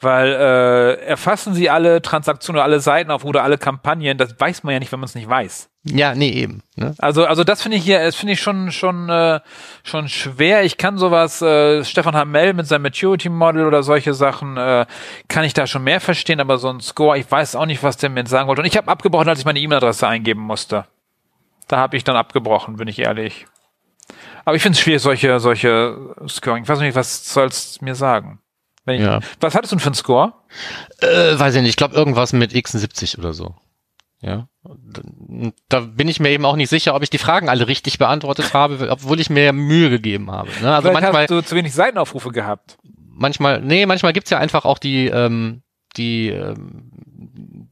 Weil 0.03 0.33
äh, 0.33 1.05
erfassen 1.05 1.53
sie 1.53 1.69
alle 1.69 2.01
Transaktionen 2.01 2.59
oder 2.59 2.65
alle 2.65 2.81
Seiten 2.81 3.11
auf 3.11 3.23
oder 3.23 3.45
alle 3.45 3.59
Kampagnen, 3.59 4.17
das 4.17 4.35
weiß 4.39 4.63
man 4.63 4.73
ja 4.73 4.79
nicht, 4.79 4.91
wenn 4.93 5.01
man 5.01 5.09
es 5.09 5.15
nicht 5.15 5.29
weiß. 5.29 5.69
Ja, 5.85 6.15
nee, 6.15 6.31
eben. 6.31 6.63
Ne? 6.77 6.95
Also, 6.99 7.27
also 7.27 7.45
das 7.45 7.63
finde 7.63 7.77
ich 7.77 7.85
hier, 7.85 8.03
das 8.03 8.17
finde 8.17 8.33
ich 8.33 8.41
schon, 8.41 8.73
schon, 8.73 9.11
äh, 9.11 9.41
schon 9.83 10.09
schwer. 10.09 10.65
Ich 10.65 10.79
kann 10.79 10.97
sowas, 10.97 11.43
äh, 11.43 11.85
Stefan 11.85 12.17
Hamel 12.17 12.55
mit 12.55 12.67
seinem 12.67 12.83
Maturity 12.83 13.29
Model 13.29 13.67
oder 13.67 13.83
solche 13.83 14.15
Sachen, 14.15 14.57
äh, 14.57 14.87
kann 15.29 15.45
ich 15.45 15.53
da 15.53 15.67
schon 15.67 15.85
mehr 15.85 16.01
verstehen, 16.01 16.41
aber 16.41 16.57
so 16.57 16.71
ein 16.71 16.81
Score, 16.81 17.19
ich 17.19 17.31
weiß 17.31 17.55
auch 17.57 17.67
nicht, 17.67 17.83
was 17.83 17.99
der 17.99 18.09
mir 18.09 18.27
sagen 18.27 18.49
wollte. 18.49 18.63
Und 18.63 18.69
ich 18.69 18.79
habe 18.79 18.89
abgebrochen, 18.89 19.29
als 19.29 19.41
ich 19.41 19.45
meine 19.45 19.61
E-Mail-Adresse 19.61 20.09
eingeben 20.09 20.41
musste. 20.41 20.87
Da 21.69 21.77
habe 21.77 21.99
ich 21.99 22.05
dann 22.05 22.17
abgebrochen, 22.17 22.77
bin 22.77 22.89
ich 22.89 22.99
ehrlich. 22.99 23.47
Aber 24.47 24.57
ich 24.57 24.63
finde 24.63 24.77
es 24.77 24.81
schwierig, 24.81 25.03
solche, 25.03 25.41
solche 25.41 26.15
Scoring. 26.27 26.63
Ich 26.63 26.69
weiß 26.69 26.81
nicht, 26.81 26.97
was 26.97 27.33
sollst 27.33 27.81
du 27.81 27.85
mir 27.85 27.95
sagen? 27.95 28.41
Ich, 28.87 29.01
Ja. 29.01 29.21
Was 29.41 29.55
hattest 29.55 29.73
du 29.73 29.77
denn 29.77 29.81
für 29.81 29.89
einen 29.89 29.95
Score? 29.95 30.33
Äh, 31.01 31.39
weiß 31.39 31.55
ich 31.55 31.63
nicht, 31.63 31.71
ich 31.71 31.77
glaube 31.77 31.95
irgendwas 31.95 32.33
mit 32.33 32.53
x70 32.53 33.19
oder 33.19 33.33
so. 33.33 33.55
Ja. 34.23 34.49
Da 35.69 35.81
bin 35.81 36.09
ich 36.09 36.21
mir 36.21 36.29
eben 36.31 36.45
auch 36.45 36.57
nicht 36.57 36.69
sicher, 36.69 36.95
ob 36.95 37.03
ich 37.03 37.09
die 37.11 37.19
Fragen 37.19 37.49
alle 37.49 37.69
richtig 37.69 37.99
beantwortet 37.99 38.53
habe, 38.53 38.91
obwohl 38.91 39.19
ich 39.19 39.31
mir 39.31 39.53
Mühe 39.53 39.89
gegeben 39.89 40.31
habe. 40.31 40.51
Ne? 40.61 40.75
Also 40.75 40.89
Vielleicht 40.89 41.03
manchmal, 41.03 41.23
hast 41.23 41.31
du 41.31 41.41
zu 41.43 41.57
wenig 41.57 41.73
Seitenaufrufe 41.73 42.31
gehabt. 42.31 42.77
manchmal, 43.09 43.63
nee, 43.63 43.87
manchmal 43.87 44.13
gibt's 44.13 44.31
ja 44.31 44.39
einfach 44.39 44.65
auch 44.67 44.79
die, 44.79 45.07
ähm, 45.07 45.63
die, 45.97 46.29
ähm, 46.29 46.91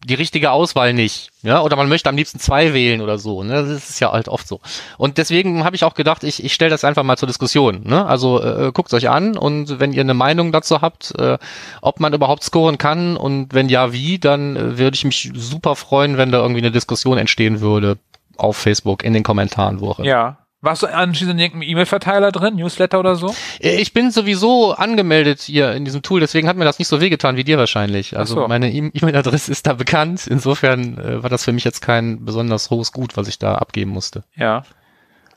die 0.08 0.14
richtige 0.14 0.50
Auswahl 0.50 0.92
nicht. 0.92 1.30
Ja, 1.42 1.60
oder 1.62 1.76
man 1.76 1.88
möchte 1.88 2.08
am 2.08 2.16
liebsten 2.16 2.40
zwei 2.40 2.72
wählen 2.74 3.00
oder 3.00 3.18
so. 3.18 3.42
Ne? 3.42 3.52
Das 3.52 3.90
ist 3.90 4.00
ja 4.00 4.10
halt 4.10 4.28
oft 4.28 4.48
so. 4.48 4.60
Und 4.96 5.18
deswegen 5.18 5.64
habe 5.64 5.76
ich 5.76 5.84
auch 5.84 5.94
gedacht, 5.94 6.24
ich, 6.24 6.42
ich 6.42 6.54
stelle 6.54 6.70
das 6.70 6.84
einfach 6.84 7.02
mal 7.02 7.16
zur 7.16 7.28
Diskussion. 7.28 7.82
Ne? 7.84 8.04
Also 8.06 8.42
äh, 8.42 8.72
guckt 8.72 8.92
euch 8.94 9.08
an 9.08 9.36
und 9.36 9.78
wenn 9.78 9.92
ihr 9.92 10.00
eine 10.00 10.14
Meinung 10.14 10.50
dazu 10.50 10.80
habt, 10.80 11.14
äh, 11.18 11.38
ob 11.82 12.00
man 12.00 12.12
überhaupt 12.12 12.42
scoren 12.42 12.78
kann 12.78 13.16
und 13.16 13.54
wenn 13.54 13.68
ja, 13.68 13.92
wie, 13.92 14.18
dann 14.18 14.56
äh, 14.56 14.78
würde 14.78 14.94
ich 14.94 15.04
mich 15.04 15.30
super 15.34 15.76
freuen, 15.76 16.16
wenn 16.16 16.32
da 16.32 16.38
irgendwie 16.38 16.62
eine 16.62 16.72
Diskussion 16.72 17.18
entstehen 17.18 17.60
würde 17.60 17.98
auf 18.36 18.56
Facebook 18.56 19.04
in 19.04 19.12
den 19.12 19.22
Kommentaren, 19.22 19.80
wo 19.80 19.90
auch 19.90 19.98
immer. 19.98 20.08
Ja. 20.08 20.38
Warst 20.60 20.82
du 20.82 20.88
anschließend 20.88 21.34
in 21.34 21.38
irgendeinem 21.38 21.70
E-Mail-Verteiler 21.70 22.32
drin, 22.32 22.56
Newsletter 22.56 22.98
oder 22.98 23.14
so? 23.14 23.32
Äh, 23.60 23.76
Ich 23.80 23.92
bin 23.92 24.10
sowieso 24.10 24.72
angemeldet 24.72 25.40
hier 25.42 25.72
in 25.72 25.84
diesem 25.84 26.02
Tool, 26.02 26.18
deswegen 26.18 26.48
hat 26.48 26.56
mir 26.56 26.64
das 26.64 26.80
nicht 26.80 26.88
so 26.88 27.00
wehgetan 27.00 27.36
wie 27.36 27.44
dir 27.44 27.58
wahrscheinlich. 27.58 28.16
Also 28.18 28.34
so. 28.34 28.48
meine 28.48 28.72
E- 28.72 28.90
E-Mail-Adresse 28.92 29.52
ist 29.52 29.66
da 29.68 29.74
bekannt. 29.74 30.26
Insofern 30.26 30.98
äh, 30.98 31.22
war 31.22 31.30
das 31.30 31.44
für 31.44 31.52
mich 31.52 31.62
jetzt 31.64 31.80
kein 31.80 32.24
besonders 32.24 32.70
hohes 32.70 32.90
Gut, 32.92 33.16
was 33.16 33.28
ich 33.28 33.38
da 33.38 33.54
abgeben 33.54 33.92
musste. 33.92 34.24
Ja. 34.34 34.64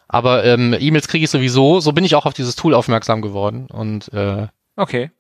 Aber 0.07 0.43
ähm, 0.43 0.75
E-Mails 0.77 1.07
kriege 1.07 1.23
ich 1.23 1.29
sowieso. 1.29 1.79
So 1.81 1.91
bin 1.93 2.03
ich 2.03 2.15
auch 2.15 2.25
auf 2.25 2.33
dieses 2.33 2.55
Tool 2.55 2.73
aufmerksam 2.73 3.21
geworden. 3.21 3.67
Und 3.71 4.11
äh, 4.13 4.47
Okay. 4.75 5.11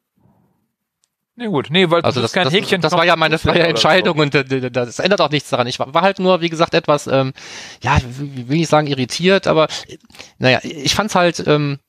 Nee, 1.35 1.47
gut. 1.47 1.67
Nee, 1.69 1.89
weil 1.89 2.01
also 2.01 2.21
das, 2.21 2.33
kein 2.33 2.43
das, 2.43 2.53
Häkchen 2.53 2.81
das 2.81 2.91
war 2.91 3.05
ja 3.05 3.15
meine 3.15 3.39
freie 3.39 3.63
Entscheidung 3.63 4.19
und 4.19 4.35
äh, 4.35 4.69
das 4.69 4.99
ändert 4.99 5.21
auch 5.21 5.29
nichts 5.29 5.49
daran. 5.49 5.65
Ich 5.67 5.79
war, 5.79 6.01
halt 6.01 6.19
nur, 6.19 6.41
wie 6.41 6.49
gesagt, 6.49 6.73
etwas, 6.73 7.07
ähm, 7.07 7.33
ja, 7.81 7.97
wie 8.19 8.49
will 8.49 8.61
ich 8.61 8.67
sagen, 8.67 8.87
irritiert, 8.87 9.47
aber 9.47 9.67
äh, 9.87 9.97
naja, 10.39 10.59
ich 10.63 10.93
fand's 10.93 11.15
halt 11.15 11.43
ähm, 11.47 11.79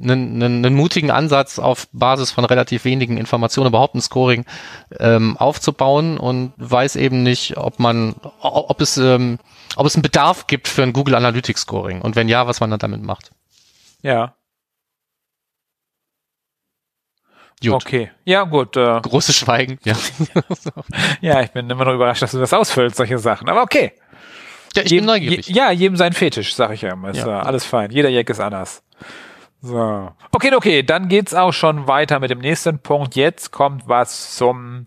einen, 0.00 0.42
einen, 0.42 0.64
einen 0.64 0.74
mutigen 0.74 1.10
Ansatz 1.10 1.58
auf 1.58 1.88
Basis 1.92 2.30
von 2.30 2.44
relativ 2.44 2.84
wenigen 2.84 3.18
Informationen 3.18 3.68
überhaupt 3.68 3.94
ein 3.94 4.00
Scoring 4.00 4.44
ähm, 4.98 5.36
aufzubauen 5.36 6.18
und 6.18 6.52
weiß 6.56 6.96
eben 6.96 7.22
nicht, 7.22 7.56
ob 7.58 7.78
man, 7.78 8.14
ob 8.40 8.80
es, 8.80 8.96
ähm, 8.96 9.38
ob 9.76 9.86
es 9.86 9.94
einen 9.94 10.02
Bedarf 10.02 10.46
gibt 10.46 10.68
für 10.68 10.82
ein 10.82 10.92
Google 10.92 11.14
Analytics 11.14 11.62
Scoring 11.62 12.00
und 12.00 12.16
wenn 12.16 12.28
ja, 12.28 12.46
was 12.46 12.60
man 12.60 12.70
dann 12.70 12.80
damit 12.80 13.02
macht. 13.02 13.26
So. 13.26 14.08
Ja. 14.08 14.34
Gut. 17.72 17.84
Okay. 17.86 18.10
Ja, 18.24 18.42
gut. 18.44 18.76
Äh, 18.76 19.00
Großes 19.00 19.36
Schweigen. 19.36 19.78
Ja, 19.84 19.94
ja, 21.20 21.40
ich 21.42 21.50
bin 21.50 21.68
immer 21.70 21.84
noch 21.84 21.94
überrascht, 21.94 22.22
dass 22.22 22.32
du 22.32 22.38
das 22.38 22.52
ausfüllst, 22.52 22.96
solche 22.96 23.18
Sachen. 23.18 23.48
Aber 23.48 23.62
okay. 23.62 23.92
ja 24.76 24.82
ich 24.82 24.90
Jedem- 24.90 25.06
bin 25.06 25.14
neugierig. 25.14 25.46
Je, 25.48 25.54
ja, 25.54 25.70
jedem 25.70 25.96
sein 25.96 26.12
Fetisch, 26.12 26.54
sag 26.54 26.72
ich 26.72 26.82
ja 26.82 26.92
immer. 26.92 27.10
Ist 27.10 27.18
Ja. 27.18 27.40
äh, 27.40 27.44
alles 27.44 27.64
fein. 27.64 27.90
Jeder 27.90 28.08
Jack 28.10 28.30
ist 28.30 28.40
anders. 28.40 28.82
So. 29.62 30.10
Okay, 30.30 30.54
okay, 30.54 30.82
dann 30.82 31.08
geht's 31.08 31.32
auch 31.34 31.52
schon 31.52 31.86
weiter 31.88 32.20
mit 32.20 32.30
dem 32.30 32.40
nächsten 32.40 32.78
Punkt. 32.80 33.16
Jetzt 33.16 33.50
kommt 33.50 33.88
was 33.88 34.36
zum 34.36 34.84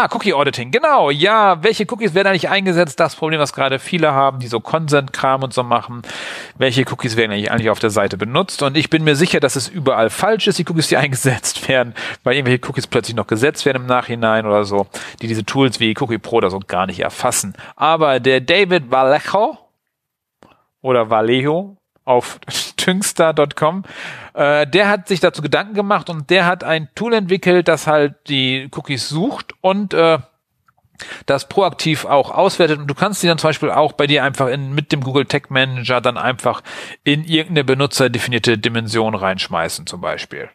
Ah, 0.00 0.08
Cookie 0.12 0.32
Auditing, 0.32 0.70
genau. 0.70 1.10
Ja, 1.10 1.60
welche 1.64 1.84
Cookies 1.90 2.14
werden 2.14 2.28
eigentlich 2.28 2.48
eingesetzt? 2.48 3.00
Das 3.00 3.16
Problem, 3.16 3.40
was 3.40 3.52
gerade 3.52 3.80
viele 3.80 4.12
haben, 4.12 4.38
die 4.38 4.46
so 4.46 4.60
Consent-Kram 4.60 5.42
und 5.42 5.52
so 5.52 5.64
machen. 5.64 6.02
Welche 6.56 6.84
Cookies 6.88 7.16
werden 7.16 7.32
eigentlich 7.32 7.68
auf 7.68 7.80
der 7.80 7.90
Seite 7.90 8.16
benutzt? 8.16 8.62
Und 8.62 8.76
ich 8.76 8.90
bin 8.90 9.02
mir 9.02 9.16
sicher, 9.16 9.40
dass 9.40 9.56
es 9.56 9.66
überall 9.66 10.08
falsch 10.08 10.46
ist, 10.46 10.60
die 10.60 10.64
Cookies, 10.68 10.86
die 10.86 10.96
eingesetzt 10.98 11.68
werden, 11.68 11.94
weil 12.22 12.36
irgendwelche 12.36 12.64
Cookies 12.68 12.86
plötzlich 12.86 13.16
noch 13.16 13.26
gesetzt 13.26 13.66
werden 13.66 13.82
im 13.82 13.86
Nachhinein 13.86 14.46
oder 14.46 14.62
so, 14.62 14.86
die 15.20 15.26
diese 15.26 15.44
Tools 15.44 15.80
wie 15.80 15.96
Cookie 15.98 16.18
Pro 16.18 16.36
oder 16.36 16.50
so 16.50 16.60
gar 16.60 16.86
nicht 16.86 17.00
erfassen. 17.00 17.54
Aber 17.74 18.20
der 18.20 18.40
David 18.40 18.92
Vallejo 18.92 19.58
oder 20.80 21.10
Vallejo 21.10 21.77
auf 22.08 22.40
tüngster.com, 22.76 23.84
äh, 24.34 24.66
der 24.66 24.88
hat 24.88 25.08
sich 25.08 25.20
dazu 25.20 25.42
Gedanken 25.42 25.74
gemacht 25.74 26.08
und 26.08 26.30
der 26.30 26.46
hat 26.46 26.64
ein 26.64 26.88
Tool 26.94 27.12
entwickelt, 27.12 27.68
das 27.68 27.86
halt 27.86 28.14
die 28.28 28.68
Cookies 28.74 29.08
sucht 29.08 29.52
und 29.60 29.94
äh, 29.94 30.18
das 31.26 31.48
proaktiv 31.48 32.06
auch 32.06 32.30
auswertet 32.30 32.78
und 32.78 32.88
du 32.88 32.94
kannst 32.94 33.22
die 33.22 33.28
dann 33.28 33.38
zum 33.38 33.48
Beispiel 33.48 33.70
auch 33.70 33.92
bei 33.92 34.06
dir 34.06 34.24
einfach 34.24 34.48
in, 34.48 34.72
mit 34.74 34.90
dem 34.90 35.02
Google 35.02 35.26
Tag 35.26 35.50
Manager 35.50 36.00
dann 36.00 36.16
einfach 36.16 36.62
in 37.04 37.24
irgendeine 37.24 37.64
benutzerdefinierte 37.64 38.58
Dimension 38.58 39.14
reinschmeißen 39.14 39.86
zum 39.86 40.00
Beispiel. 40.00 40.48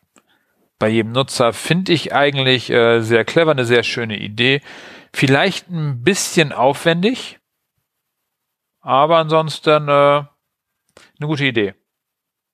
Bei 0.80 0.90
jedem 0.90 1.14
Nutzer 1.14 1.54
finde 1.54 1.94
ich 1.94 2.14
eigentlich 2.14 2.70
äh, 2.70 3.00
sehr 3.02 3.24
clever, 3.24 3.52
eine 3.52 3.64
sehr 3.64 3.84
schöne 3.84 4.18
Idee. 4.18 4.62
Vielleicht 5.14 5.70
ein 5.70 6.04
bisschen 6.04 6.52
aufwendig, 6.52 7.40
aber 8.82 9.18
ansonsten 9.18 9.88
äh, 9.88 10.24
eine 11.24 11.30
gute 11.30 11.46
Idee. 11.46 11.74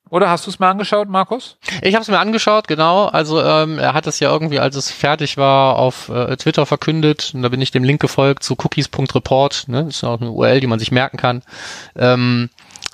Oder 0.09 0.29
hast 0.29 0.47
du 0.47 0.49
es 0.49 0.57
mal 0.57 0.71
angeschaut, 0.71 1.07
Markus? 1.07 1.57
Ich 1.83 1.93
habe 1.93 2.01
es 2.01 2.07
mir 2.07 2.17
angeschaut, 2.17 2.67
genau. 2.67 3.05
Also 3.05 3.43
ähm, 3.43 3.77
er 3.77 3.93
hat 3.93 4.07
es 4.07 4.19
ja 4.19 4.31
irgendwie, 4.31 4.59
als 4.59 4.75
es 4.75 4.91
fertig 4.91 5.37
war, 5.37 5.75
auf 5.75 6.09
äh, 6.09 6.35
Twitter 6.35 6.65
verkündet. 6.65 7.31
Und 7.35 7.43
da 7.43 7.49
bin 7.49 7.61
ich 7.61 7.69
dem 7.69 7.83
Link 7.83 8.01
gefolgt 8.01 8.43
zu 8.43 8.55
cookies.report. 8.55 9.67
Ne? 9.67 9.85
Das 9.85 9.97
ist 9.97 10.03
auch 10.03 10.19
eine 10.19 10.31
URL, 10.31 10.61
die 10.61 10.67
man 10.67 10.79
sich 10.79 10.91
merken 10.91 11.17
kann. 11.17 11.43
Ähm, 11.95 12.49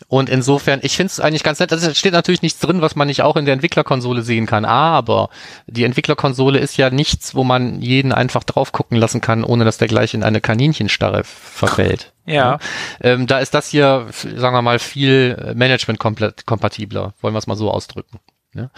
und 0.07 0.29
insofern, 0.29 0.79
ich 0.83 0.95
finde 0.95 1.11
es 1.11 1.19
eigentlich 1.19 1.43
ganz 1.43 1.59
nett. 1.59 1.71
Also 1.71 1.89
es 1.89 1.97
steht 1.97 2.13
natürlich 2.13 2.43
nichts 2.43 2.59
drin, 2.59 2.81
was 2.81 2.95
man 2.95 3.07
nicht 3.07 3.23
auch 3.23 3.35
in 3.35 3.45
der 3.45 3.53
Entwicklerkonsole 3.53 4.21
sehen 4.21 4.45
kann. 4.45 4.63
Aber 4.63 5.29
die 5.65 5.83
Entwicklerkonsole 5.83 6.59
ist 6.59 6.77
ja 6.77 6.89
nichts, 6.89 7.33
wo 7.33 7.43
man 7.43 7.81
jeden 7.81 8.11
einfach 8.11 8.43
drauf 8.43 8.71
gucken 8.71 8.97
lassen 8.97 9.21
kann, 9.21 9.43
ohne 9.43 9.65
dass 9.65 9.77
der 9.77 9.87
gleich 9.87 10.13
in 10.13 10.23
eine 10.23 10.41
Kaninchensstarre 10.41 11.23
verfällt. 11.23 12.11
Ja. 12.27 12.57
Ähm, 13.01 13.27
da 13.27 13.37
ist 13.37 13.53
das 13.53 13.67
hier, 13.67 14.07
sagen 14.09 14.55
wir 14.55 14.63
mal, 14.63 14.79
viel 14.79 15.53
Management-kompatibler, 15.53 17.13
wollen 17.21 17.35
wir 17.35 17.37
es 17.37 17.45
mal 17.45 17.55
so 17.55 17.69
ausdrücken. 17.69 18.19
Ja. 18.55 18.69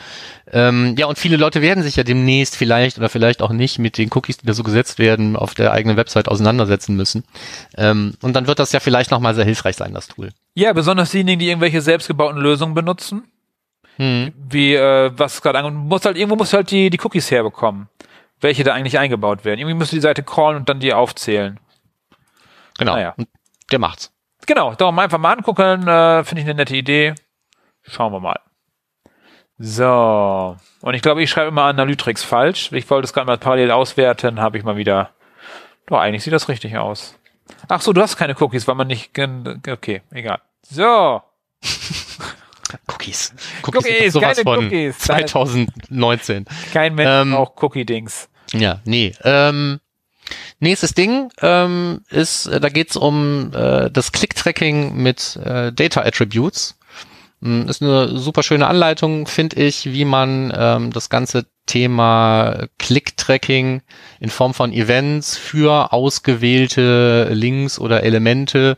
Ähm, 0.52 0.96
ja, 0.98 1.06
und 1.06 1.20
viele 1.20 1.38
Leute 1.38 1.62
werden 1.62 1.84
sich 1.84 1.96
ja 1.96 2.04
demnächst 2.04 2.56
vielleicht 2.56 2.98
oder 2.98 3.10
vielleicht 3.10 3.44
auch 3.44 3.52
nicht 3.52 3.78
mit 3.78 4.00
den 4.00 4.10
Cookies, 4.12 4.38
die 4.38 4.48
da 4.48 4.54
so 4.54 4.64
gesetzt 4.64 4.98
werden, 4.98 5.36
auf 5.36 5.54
der 5.54 5.72
eigenen 5.72 5.98
Website 5.98 6.28
auseinandersetzen 6.28 6.96
müssen. 6.96 7.24
Ähm, 7.78 8.16
und 8.24 8.34
dann 8.34 8.48
wird 8.48 8.58
das 8.58 8.72
ja 8.72 8.80
vielleicht 8.80 9.12
nochmal 9.12 9.36
sehr 9.36 9.46
hilfreich 9.46 9.76
sein, 9.76 9.94
das 9.94 10.08
Tool. 10.08 10.32
Ja, 10.56 10.74
besonders 10.74 11.12
diejenigen, 11.12 11.38
die 11.38 11.48
irgendwelche 11.48 11.82
selbstgebauten 11.82 12.42
Lösungen 12.42 12.74
benutzen. 12.74 13.24
Hm. 13.98 14.34
Wie, 14.50 14.74
äh, 14.74 15.12
was 15.16 15.44
gerade 15.44 15.60
ange- 15.60 15.72
muss 15.72 16.06
halt, 16.06 16.18
irgendwo 16.18 16.36
muss 16.36 16.54
halt 16.54 16.72
die, 16.72 16.90
die 16.90 17.00
Cookies 17.04 17.30
herbekommen. 17.30 17.88
Welche 18.42 18.64
da 18.64 18.74
eigentlich 18.74 18.98
eingebaut 18.98 19.46
werden. 19.46 19.60
Irgendwie 19.60 19.76
musst 19.76 19.92
du 19.92 19.96
die 19.98 20.02
Seite 20.02 20.24
callen 20.24 20.58
und 20.58 20.70
dann 20.70 20.80
die 20.80 20.94
aufzählen. 20.94 21.60
Genau. 22.80 22.96
Naja. 22.96 23.14
Und 23.16 23.28
der 23.72 23.80
macht's. 23.80 24.12
Genau, 24.48 24.74
darum 24.76 24.98
einfach 24.98 25.18
mal 25.18 25.34
angucken, 25.34 25.88
äh, 25.88 26.24
finde 26.24 26.42
ich 26.42 26.48
eine 26.48 26.56
nette 26.56 26.76
Idee. 26.76 27.14
Schauen 27.84 28.12
wir 28.14 28.20
mal. 28.20 28.40
So. 29.60 30.56
Und 30.82 30.94
ich 30.94 31.02
glaube, 31.02 31.24
ich 31.24 31.30
schreibe 31.30 31.50
immer 31.50 31.64
Analytrix 31.64 32.24
falsch. 32.24 32.72
Ich 32.72 32.90
wollte 32.90 33.06
es 33.06 33.14
gerade 33.14 33.28
mal 33.28 33.38
parallel 33.38 33.72
auswerten, 33.72 34.40
habe 34.40 34.58
ich 34.58 34.64
mal 34.64 34.78
wieder. 34.78 35.10
Doch, 35.88 35.98
eigentlich 35.98 36.24
sieht 36.24 36.34
das 36.34 36.48
richtig 36.48 36.78
aus. 36.78 37.18
Ach 37.68 37.82
so, 37.82 37.94
du 37.94 38.02
hast 38.02 38.18
keine 38.18 38.36
Cookies, 38.40 38.68
weil 38.68 38.76
man 38.76 38.88
nicht. 38.88 39.12
Okay, 39.68 40.02
egal. 40.12 40.40
So. 40.62 41.22
Cookies. 42.88 43.34
Cookies, 43.66 43.84
sind 43.84 44.12
sowas 44.12 44.38
keine 44.38 44.44
von 44.44 44.66
Cookies. 44.66 45.00
2019. 45.00 46.46
Kein 46.74 46.96
Mensch 46.96 47.10
Ähm, 47.10 47.32
braucht 47.32 47.64
Cookie-Dings. 47.64 48.30
Ja, 48.54 48.82
nee. 48.86 49.14
Ähm, 49.24 49.80
nächstes 50.60 50.94
Ding 50.94 51.32
ähm, 51.42 52.02
ist, 52.10 52.48
äh, 52.48 52.60
da 52.60 52.70
geht's 52.70 52.98
um 52.98 53.52
äh, 53.54 53.90
das 53.90 54.12
Click-Tracking 54.12 54.96
mit 54.96 55.38
äh, 55.38 55.72
Data 55.72 56.02
Attributes. 56.02 56.77
Mm, 56.77 56.77
Ist 57.40 57.84
eine 57.84 58.18
super 58.18 58.42
schöne 58.42 58.66
Anleitung, 58.66 59.28
finde 59.28 59.58
ich, 59.58 59.94
wie 59.94 60.06
man 60.06 60.52
ähm, 60.58 60.92
das 60.92 61.10
Ganze 61.10 61.46
Thema 61.68 62.68
Click-Tracking 62.80 63.82
in 64.20 64.30
Form 64.30 64.56
von 64.56 64.74
Events 64.74 65.38
für 65.38 65.94
ausgewählte 65.94 67.30
Links 67.32 67.78
oder 67.78 68.04
Elemente 68.04 68.78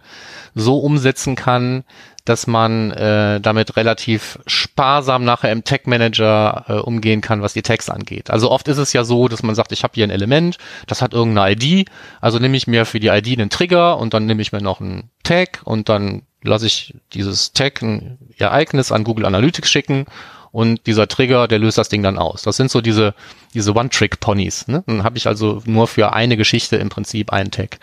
so 0.55 0.79
umsetzen 0.79 1.35
kann, 1.35 1.85
dass 2.25 2.47
man 2.47 2.91
äh, 2.91 3.39
damit 3.39 3.77
relativ 3.77 4.39
sparsam 4.45 5.23
nachher 5.23 5.51
im 5.51 5.63
Tag 5.63 5.87
Manager 5.87 6.65
äh, 6.67 6.73
umgehen 6.73 7.21
kann, 7.21 7.41
was 7.41 7.53
die 7.53 7.61
Tags 7.61 7.89
angeht. 7.89 8.29
Also 8.29 8.51
oft 8.51 8.67
ist 8.67 8.77
es 8.77 8.91
ja 8.91 9.03
so, 9.03 9.27
dass 9.27 9.41
man 9.41 9.55
sagt, 9.55 9.71
ich 9.71 9.83
habe 9.83 9.93
hier 9.95 10.05
ein 10.05 10.11
Element, 10.11 10.57
das 10.85 11.01
hat 11.01 11.13
irgendeine 11.13 11.53
ID, 11.53 11.87
also 12.19 12.39
nehme 12.39 12.57
ich 12.57 12.67
mir 12.67 12.85
für 12.85 12.99
die 12.99 13.07
ID 13.07 13.39
einen 13.39 13.49
Trigger 13.49 13.97
und 13.97 14.13
dann 14.13 14.25
nehme 14.25 14.41
ich 14.41 14.51
mir 14.51 14.61
noch 14.61 14.81
einen 14.81 15.09
Tag 15.23 15.61
und 15.63 15.89
dann 15.89 16.23
lasse 16.43 16.67
ich 16.67 16.93
dieses 17.13 17.53
Tag 17.53 17.81
ein 17.81 18.17
Ereignis 18.37 18.91
an 18.91 19.03
Google 19.03 19.25
Analytics 19.25 19.69
schicken 19.69 20.05
und 20.51 20.87
dieser 20.87 21.07
Trigger, 21.07 21.47
der 21.47 21.59
löst 21.59 21.77
das 21.77 21.89
Ding 21.89 22.01
dann 22.01 22.17
aus. 22.17 22.41
Das 22.41 22.57
sind 22.57 22.71
so 22.71 22.81
diese, 22.81 23.13
diese 23.53 23.73
One-Trick-Ponys. 23.75 24.67
Ne? 24.67 24.83
Dann 24.87 25.03
habe 25.03 25.17
ich 25.17 25.27
also 25.27 25.61
nur 25.65 25.87
für 25.87 26.13
eine 26.13 26.37
Geschichte 26.37 26.77
im 26.77 26.89
Prinzip 26.89 27.31
einen 27.31 27.51
Tag. 27.51 27.79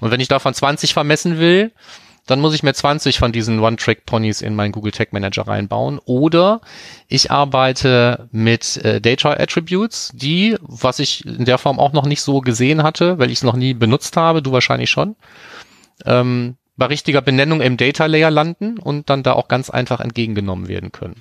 Und 0.00 0.10
wenn 0.10 0.20
ich 0.20 0.28
davon 0.28 0.54
20 0.54 0.92
vermessen 0.92 1.38
will, 1.38 1.72
dann 2.26 2.40
muss 2.40 2.54
ich 2.54 2.62
mir 2.62 2.74
20 2.74 3.18
von 3.18 3.32
diesen 3.32 3.60
One-Trick-Ponys 3.60 4.40
in 4.40 4.54
meinen 4.54 4.72
Google 4.72 4.92
Tag 4.92 5.12
Manager 5.12 5.46
reinbauen. 5.46 5.98
Oder 6.04 6.60
ich 7.08 7.30
arbeite 7.30 8.28
mit 8.32 8.76
äh, 8.78 9.00
Data 9.00 9.32
Attributes, 9.32 10.10
die, 10.14 10.56
was 10.60 10.98
ich 10.98 11.24
in 11.24 11.44
der 11.44 11.58
Form 11.58 11.78
auch 11.78 11.92
noch 11.92 12.06
nicht 12.06 12.22
so 12.22 12.40
gesehen 12.40 12.82
hatte, 12.82 13.18
weil 13.18 13.30
ich 13.30 13.38
es 13.38 13.44
noch 13.44 13.56
nie 13.56 13.74
benutzt 13.74 14.16
habe, 14.16 14.42
du 14.42 14.52
wahrscheinlich 14.52 14.90
schon, 14.90 15.16
ähm, 16.06 16.56
bei 16.80 16.86
richtiger 16.86 17.20
Benennung 17.20 17.60
im 17.60 17.76
Data 17.76 18.06
Layer 18.06 18.30
landen 18.30 18.78
und 18.78 19.10
dann 19.10 19.22
da 19.22 19.34
auch 19.34 19.48
ganz 19.48 19.68
einfach 19.68 20.00
entgegengenommen 20.00 20.66
werden 20.66 20.92
können. 20.92 21.20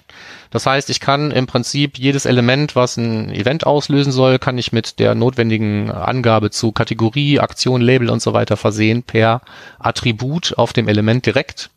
Das 0.51 0.65
heißt, 0.65 0.89
ich 0.89 1.01
kann 1.01 1.31
im 1.31 1.47
Prinzip 1.47 1.99
jedes 1.99 2.25
Element, 2.25 2.77
was 2.77 2.95
ein 2.95 3.29
Event 3.29 3.67
auslösen 3.67 4.13
soll, 4.13 4.39
kann 4.39 4.57
ich 4.57 4.71
mit 4.71 4.99
der 4.99 5.15
notwendigen 5.15 5.91
Angabe 5.91 6.49
zu 6.49 6.71
Kategorie, 6.71 7.41
Aktion, 7.41 7.81
Label 7.81 8.09
und 8.09 8.21
so 8.21 8.31
weiter 8.31 8.55
versehen 8.55 9.03
per 9.03 9.41
Attribut 9.79 10.57
auf 10.57 10.71
dem 10.71 10.87
Element 10.87 11.25
direkt. 11.25 11.71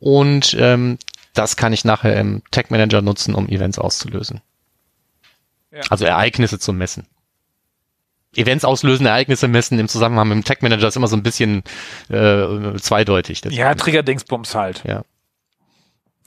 Und 0.00 0.56
ähm, 0.58 0.98
das 1.32 1.54
kann 1.54 1.72
ich 1.72 1.84
nachher 1.84 2.18
im 2.18 2.42
Tag 2.50 2.72
Manager 2.72 3.02
nutzen, 3.02 3.36
um 3.36 3.48
Events 3.48 3.78
auszulösen. 3.78 4.40
Ja. 5.70 5.82
Also 5.90 6.06
Ereignisse 6.06 6.58
zu 6.58 6.72
messen. 6.72 7.06
Events 8.36 8.64
auslösen, 8.64 9.06
Ereignisse 9.06 9.48
messen 9.48 9.78
im 9.78 9.88
Zusammenhang 9.88 10.28
mit 10.28 10.36
dem 10.36 10.44
Tech 10.44 10.62
Manager 10.62 10.88
ist 10.88 10.96
immer 10.96 11.08
so 11.08 11.16
ein 11.16 11.22
bisschen 11.22 11.62
äh, 12.08 12.74
zweideutig. 12.76 13.42
Ja, 13.50 13.74
Trigger-Dingsbums 13.74 14.54
halt. 14.54 14.82
Ja. 14.84 15.02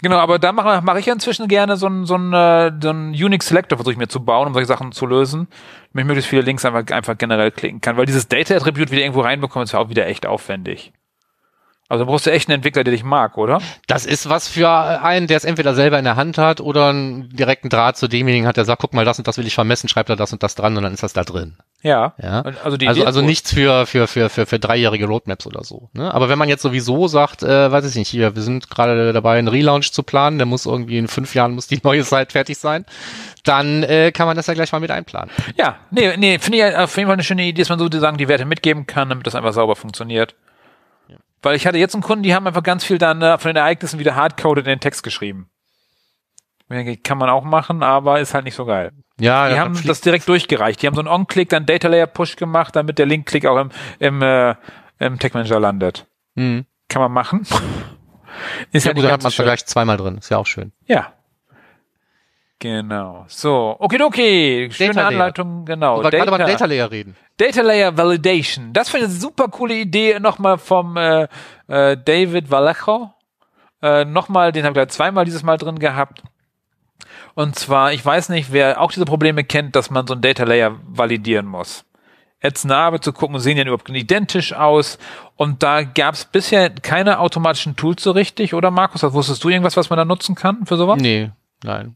Genau, 0.01 0.17
aber 0.17 0.39
da 0.39 0.51
mache 0.51 0.81
mach 0.83 0.97
ich 0.97 1.07
inzwischen 1.07 1.47
gerne 1.47 1.77
so 1.77 1.87
ein 1.87 2.05
so 2.05 2.15
ein, 2.15 2.33
äh, 2.33 2.71
so 2.81 2.89
ein 2.89 3.09
Unix 3.11 3.47
Selector 3.47 3.77
versuche 3.77 3.93
ich 3.93 3.97
mir 3.97 4.09
zu 4.09 4.23
bauen, 4.23 4.47
um 4.47 4.53
solche 4.53 4.67
Sachen 4.67 4.91
zu 4.91 5.05
lösen, 5.05 5.47
damit 5.93 6.03
ich 6.03 6.07
möglichst 6.07 6.29
viele 6.29 6.41
Links 6.41 6.65
einfach, 6.65 6.85
einfach 6.93 7.17
generell 7.17 7.51
klicken 7.51 7.81
kann, 7.81 7.95
weil 7.95 8.05
dieses 8.05 8.27
Data-Attribut 8.27 8.91
wieder 8.91 9.01
irgendwo 9.01 9.21
reinbekommen 9.21 9.63
ist 9.63 9.71
ja 9.71 9.79
auch 9.79 9.89
wieder 9.89 10.05
echt 10.05 10.25
aufwendig. 10.25 10.91
Also 11.87 12.07
brauchst 12.07 12.25
du 12.25 12.31
echt 12.31 12.49
einen 12.49 12.55
Entwickler, 12.55 12.83
der 12.83 12.93
dich 12.93 13.03
mag, 13.03 13.37
oder? 13.37 13.61
Das 13.85 14.07
ist 14.07 14.27
was 14.27 14.47
für 14.47 14.67
einen, 14.69 15.27
der 15.27 15.37
es 15.37 15.45
entweder 15.45 15.75
selber 15.75 15.99
in 15.99 16.05
der 16.05 16.15
Hand 16.15 16.39
hat 16.39 16.59
oder 16.59 16.87
einen 16.87 17.29
direkten 17.29 17.69
Draht 17.69 17.95
zu 17.95 18.07
demjenigen 18.07 18.47
hat, 18.47 18.57
der 18.57 18.65
sagt, 18.65 18.81
guck 18.81 18.93
mal, 18.95 19.05
das 19.05 19.19
und 19.19 19.27
das 19.27 19.37
will 19.37 19.45
ich 19.45 19.53
vermessen, 19.53 19.87
schreibt 19.87 20.09
da 20.09 20.15
das 20.15 20.33
und 20.33 20.41
das 20.41 20.55
dran 20.55 20.75
und 20.75 20.81
dann 20.81 20.93
ist 20.95 21.03
das 21.03 21.13
da 21.13 21.23
drin. 21.23 21.57
Ja. 21.83 22.15
ja. 22.19 22.41
Also, 22.63 22.77
die 22.77 22.87
also, 22.87 23.05
also 23.05 23.21
nichts 23.21 23.53
für, 23.53 23.85
für, 23.85 24.07
für, 24.07 24.29
für, 24.29 24.47
für 24.47 24.57
dreijährige 24.57 25.05
Roadmaps 25.05 25.45
oder 25.45 25.63
so. 25.63 25.89
Ne? 25.93 26.11
Aber 26.11 26.27
wenn 26.27 26.39
man 26.39 26.49
jetzt 26.49 26.63
sowieso 26.63 27.07
sagt, 27.07 27.43
äh, 27.43 27.71
weiß 27.71 27.87
ich 27.87 27.95
nicht, 27.95 28.09
hier, 28.09 28.35
wir 28.35 28.41
sind 28.41 28.71
gerade 28.71 29.13
dabei, 29.13 29.37
einen 29.37 29.47
Relaunch 29.47 29.91
zu 29.91 30.01
planen, 30.01 30.39
der 30.39 30.47
muss 30.47 30.65
irgendwie 30.65 30.97
in 30.97 31.07
fünf 31.07 31.35
Jahren 31.35 31.53
muss 31.53 31.67
die 31.67 31.79
neue 31.83 32.01
Seite 32.01 32.31
fertig 32.31 32.57
sein, 32.57 32.85
dann 33.43 33.83
äh, 33.83 34.11
kann 34.11 34.25
man 34.25 34.35
das 34.35 34.47
ja 34.47 34.55
gleich 34.55 34.71
mal 34.71 34.79
mit 34.79 34.89
einplanen. 34.89 35.29
Ja, 35.55 35.75
nee, 35.91 36.17
nee, 36.17 36.39
finde 36.39 36.57
ich 36.57 36.75
auf 36.75 36.97
jeden 36.97 37.07
Fall 37.07 37.13
eine 37.13 37.23
schöne 37.23 37.43
Idee, 37.43 37.61
dass 37.61 37.69
man 37.69 37.77
sozusagen 37.77 38.17
die 38.17 38.27
Werte 38.27 38.45
mitgeben 38.45 38.87
kann, 38.87 39.09
damit 39.09 39.27
das 39.27 39.35
einfach 39.35 39.53
sauber 39.53 39.75
funktioniert. 39.75 40.33
Weil 41.45 41.55
ich 41.55 41.67
hatte 41.67 41.77
jetzt 41.77 41.93
einen 41.93 42.01
Kunden, 42.01 42.23
die 42.23 42.33
haben 42.33 42.47
einfach 42.47 42.63
ganz 42.63 42.83
viel 42.83 42.97
dann 42.97 43.21
äh, 43.21 43.37
von 43.37 43.49
den 43.49 43.57
Ereignissen 43.57 43.99
wieder 43.99 44.15
hardcoded 44.15 44.65
in 44.65 44.71
den 44.71 44.79
Text 44.79 45.03
geschrieben. 45.03 45.51
Kann 47.03 47.19
man 47.19 47.29
auch 47.29 47.43
machen, 47.43 47.83
aber 47.83 48.19
ist 48.19 48.33
halt 48.33 48.45
nicht 48.45 48.55
so 48.55 48.65
geil. 48.65 48.91
Ja, 49.19 49.49
die 49.49 49.59
haben 49.59 49.79
das 49.85 50.01
direkt 50.01 50.27
durchgereicht. 50.27 50.81
Die 50.81 50.87
haben 50.87 50.95
so 50.95 51.01
einen 51.01 51.07
On-Click, 51.07 51.49
dann 51.49 51.67
Data 51.67 51.87
Layer 51.87 52.07
Push 52.07 52.37
gemacht, 52.37 52.75
damit 52.75 52.97
der 52.97 53.05
Link-Click 53.05 53.45
auch 53.45 53.59
im, 53.59 53.69
im, 53.99 54.23
äh, 54.23 54.55
im 54.97 55.19
Tech 55.19 55.35
Manager 55.35 55.59
landet. 55.59 56.07
Mhm. 56.33 56.65
Kann 56.89 57.03
man 57.03 57.11
machen. 57.11 57.41
ist 58.71 58.85
ja, 58.85 58.89
ja 58.89 58.95
gut, 58.95 59.03
dann 59.03 59.11
hat 59.11 59.21
man 59.21 59.29
es 59.29 59.35
gleich 59.37 59.67
zweimal 59.67 59.97
drin. 59.97 60.17
Ist 60.17 60.29
ja 60.29 60.37
auch 60.39 60.47
schön. 60.47 60.71
Ja. 60.87 61.13
Genau. 62.65 63.25
So, 63.27 63.75
okay, 63.77 64.01
okay. 64.01 64.71
Schöne 64.71 64.95
Data 64.95 65.07
Anleitung, 65.09 65.65
genau. 65.65 66.01
Wir 66.01 66.09
gerade 66.09 66.27
über 66.27 66.37
Data 66.39 66.65
Layer 66.65 66.89
reden. 66.89 67.15
Data 67.37 67.61
Layer 67.61 67.95
Validation. 67.95 68.73
Das 68.73 68.89
finde 68.89 69.05
ich 69.05 69.11
eine 69.11 69.19
super 69.19 69.49
coole 69.49 69.75
Idee 69.75 70.19
nochmal 70.19 70.57
vom 70.57 70.97
äh, 70.97 71.27
äh, 71.67 71.95
David 71.95 72.49
Vallejo. 72.49 73.11
Äh, 73.83 74.05
nochmal, 74.05 74.51
den 74.51 74.65
habe 74.65 74.81
ich 74.81 74.87
zweimal 74.87 75.25
dieses 75.25 75.43
Mal 75.43 75.57
drin 75.57 75.77
gehabt. 75.77 76.23
Und 77.35 77.55
zwar, 77.55 77.93
ich 77.93 78.03
weiß 78.03 78.29
nicht, 78.29 78.51
wer 78.51 78.81
auch 78.81 78.91
diese 78.91 79.05
Probleme 79.05 79.43
kennt, 79.43 79.75
dass 79.75 79.91
man 79.91 80.07
so 80.07 80.15
ein 80.15 80.21
Data 80.21 80.43
Layer 80.43 80.75
validieren 80.87 81.45
muss. 81.45 81.85
Jetzt 82.41 82.65
Narbe 82.65 82.99
zu 82.99 83.13
gucken, 83.13 83.37
sehen 83.37 83.57
ja 83.57 83.63
überhaupt 83.63 83.87
identisch 83.89 84.53
aus. 84.53 84.97
Und 85.35 85.61
da 85.61 85.83
gab 85.83 86.15
es 86.15 86.25
bisher 86.25 86.71
keine 86.71 87.19
automatischen 87.19 87.75
Tools 87.75 88.01
so 88.01 88.09
richtig, 88.09 88.55
oder 88.55 88.71
Markus? 88.71 89.03
Wusstest 89.03 89.43
du 89.43 89.49
irgendwas, 89.49 89.77
was 89.77 89.91
man 89.91 89.97
da 89.97 90.05
nutzen 90.05 90.33
kann 90.33 90.65
für 90.65 90.77
sowas? 90.77 90.99
Nee, 90.99 91.29
nein. 91.63 91.95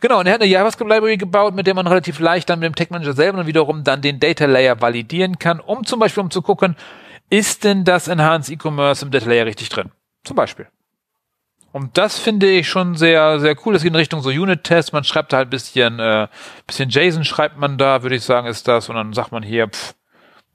Genau, 0.00 0.20
und 0.20 0.26
er 0.26 0.34
hat 0.34 0.40
eine 0.40 0.50
JavaScript 0.50 0.90
Library 0.90 1.16
gebaut, 1.16 1.54
mit 1.54 1.66
der 1.66 1.74
man 1.74 1.86
relativ 1.86 2.18
leicht 2.20 2.48
dann 2.50 2.58
mit 2.58 2.66
dem 2.66 2.74
Tech 2.74 2.90
Manager 2.90 3.12
selber 3.12 3.38
dann 3.38 3.46
wiederum 3.46 3.84
dann 3.84 4.00
den 4.00 4.20
Data 4.20 4.46
Layer 4.46 4.80
validieren 4.80 5.38
kann, 5.38 5.60
um 5.60 5.84
zum 5.84 6.00
Beispiel 6.00 6.22
um 6.22 6.30
zu 6.30 6.42
gucken, 6.42 6.76
ist 7.30 7.64
denn 7.64 7.84
das 7.84 8.08
Enhanced 8.08 8.52
E-Commerce 8.52 9.04
im 9.04 9.10
Data 9.10 9.28
Layer 9.28 9.46
richtig 9.46 9.68
drin? 9.68 9.90
Zum 10.24 10.36
Beispiel. 10.36 10.66
Und 11.72 11.98
das 11.98 12.18
finde 12.18 12.48
ich 12.48 12.68
schon 12.68 12.94
sehr, 12.94 13.40
sehr 13.40 13.56
cool. 13.64 13.72
Das 13.72 13.82
geht 13.82 13.90
in 13.90 13.96
Richtung 13.96 14.20
so 14.22 14.30
Unit-Tests. 14.30 14.92
Man 14.92 15.02
schreibt 15.02 15.32
da 15.32 15.38
halt 15.38 15.50
bisschen, 15.50 15.98
äh, 15.98 16.28
bisschen 16.68 16.88
JSON 16.88 17.24
schreibt 17.24 17.58
man 17.58 17.78
da, 17.78 18.02
würde 18.02 18.14
ich 18.14 18.22
sagen, 18.22 18.46
ist 18.46 18.68
das. 18.68 18.88
Und 18.88 18.94
dann 18.94 19.12
sagt 19.12 19.32
man 19.32 19.42
hier, 19.42 19.66
pff, 19.66 19.94